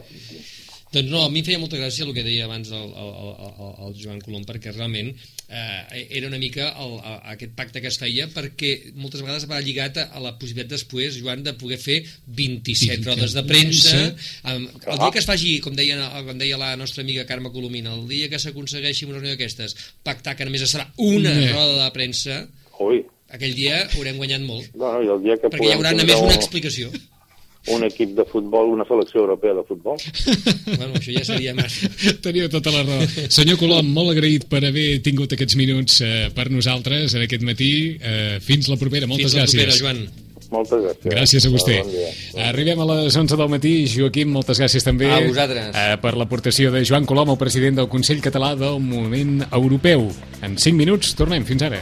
Doncs 0.95 1.09
no, 1.11 1.25
a 1.27 1.29
mi 1.33 1.41
feia 1.43 1.59
molta 1.59 1.75
gràcia 1.75 2.05
el 2.07 2.13
que 2.15 2.23
deia 2.23 2.45
abans 2.47 2.69
el, 2.71 2.85
el, 2.87 3.09
el, 3.45 3.71
el, 3.85 3.95
Joan 3.99 4.21
Colom, 4.23 4.45
perquè 4.47 4.71
realment 4.71 5.09
eh, 5.11 6.05
era 6.15 6.29
una 6.29 6.39
mica 6.39 6.69
el, 6.79 6.93
el, 7.01 7.17
aquest 7.33 7.51
pacte 7.57 7.81
que 7.83 7.89
es 7.91 7.97
feia, 7.99 8.29
perquè 8.31 8.69
moltes 8.95 9.19
vegades 9.25 9.43
va 9.51 9.59
lligat 9.65 9.99
a, 9.99 10.05
a 10.15 10.21
la 10.23 10.31
possibilitat 10.39 10.71
després, 10.77 11.17
Joan, 11.19 11.43
de 11.43 11.51
poder 11.59 11.77
fer 11.83 11.97
27 12.27 12.95
Vinga. 13.01 13.09
rodes 13.11 13.35
de 13.35 13.43
premsa. 13.49 13.97
Sí. 14.15 14.29
Amb, 14.53 14.71
el 14.85 15.01
dia 15.03 15.11
que 15.11 15.19
es 15.23 15.27
faci, 15.27 15.57
com 15.65 15.75
deia, 15.75 15.97
com 16.29 16.39
deia 16.39 16.57
la 16.61 16.71
nostra 16.79 17.03
amiga 17.03 17.27
Carme 17.27 17.51
Colomina, 17.51 17.91
el 17.97 18.07
dia 18.07 18.29
que 18.31 18.39
s'aconsegueixi 18.39 19.05
una 19.09 19.17
reunió 19.19 19.35
d'aquestes, 19.35 19.75
pactar 20.07 20.37
que 20.39 20.47
només 20.47 20.63
es 20.63 20.73
farà 20.77 20.87
una 20.95 21.35
Una. 21.35 21.51
roda 21.51 21.83
de 21.83 21.89
premsa, 21.95 22.39
Ui, 22.83 23.03
aquell 23.35 23.53
dia 23.55 23.81
haurem 23.97 24.17
guanyat 24.21 24.47
molt. 24.47 24.71
no, 24.79 24.93
no, 24.95 25.03
i 25.03 25.11
el 25.11 25.21
dia 25.27 25.35
que 25.41 25.51
Perquè 25.51 25.69
hi 25.69 25.75
haurà 25.75 25.91
només 25.95 26.15
una 26.23 26.31
un, 26.31 26.39
explicació. 26.39 26.91
Un 27.73 27.83
equip 27.83 28.11
de 28.17 28.25
futbol, 28.29 28.67
una 28.75 28.85
selecció 28.85 29.21
europea 29.21 29.53
de 29.57 29.63
futbol, 29.67 29.97
bueno, 30.77 30.93
això 30.99 31.15
ja 31.15 31.23
seria 31.25 31.53
massa. 31.57 31.89
Teniu 32.25 32.49
tota 32.53 32.71
la 32.75 32.83
raó. 32.83 33.07
Senyor 33.29 33.57
Colom, 33.57 33.89
molt 33.95 34.13
agraït 34.13 34.45
per 34.51 34.61
haver 34.67 34.99
tingut 35.05 35.33
aquests 35.33 35.55
minuts 35.57 36.01
eh, 36.05 36.29
per 36.35 36.49
nosaltres 36.53 37.15
en 37.17 37.25
aquest 37.25 37.41
matí. 37.47 37.71
Eh, 38.01 38.37
fins 38.41 38.69
la 38.69 38.77
propera. 38.77 39.07
Moltes 39.09 39.31
Fins 39.33 39.35
la 39.39 39.43
gràcies. 39.47 39.65
propera, 39.65 39.81
Joan. 39.81 40.23
moltes 40.51 40.79
gràcies. 40.85 41.09
Gràcies 41.11 41.45
a 41.47 41.49
vostè. 41.51 41.77
Bon. 41.83 42.41
Arribem 42.45 42.79
a 42.79 42.85
les 42.93 43.15
11 43.17 43.35
del 43.41 43.49
matí. 43.49 43.73
Joaquim, 43.91 44.29
moltes 44.31 44.61
gràcies 44.61 44.85
també 44.85 45.09
A 45.11 45.19
vosaltres. 45.25 45.73
eh, 45.73 45.97
per 46.01 46.13
l'aportació 46.15 46.71
de 46.71 46.85
Joan 46.85 47.05
Colom, 47.09 47.33
el 47.33 47.37
president 47.41 47.75
del 47.81 47.89
Consell 47.89 48.21
Català 48.21 48.53
del 48.55 48.79
Moviment 48.79 49.41
Europeu. 49.51 50.05
En 50.45 50.55
5 50.57 50.77
minuts 50.77 51.15
tornem. 51.17 51.43
Fins 51.49 51.63
ara. 51.65 51.81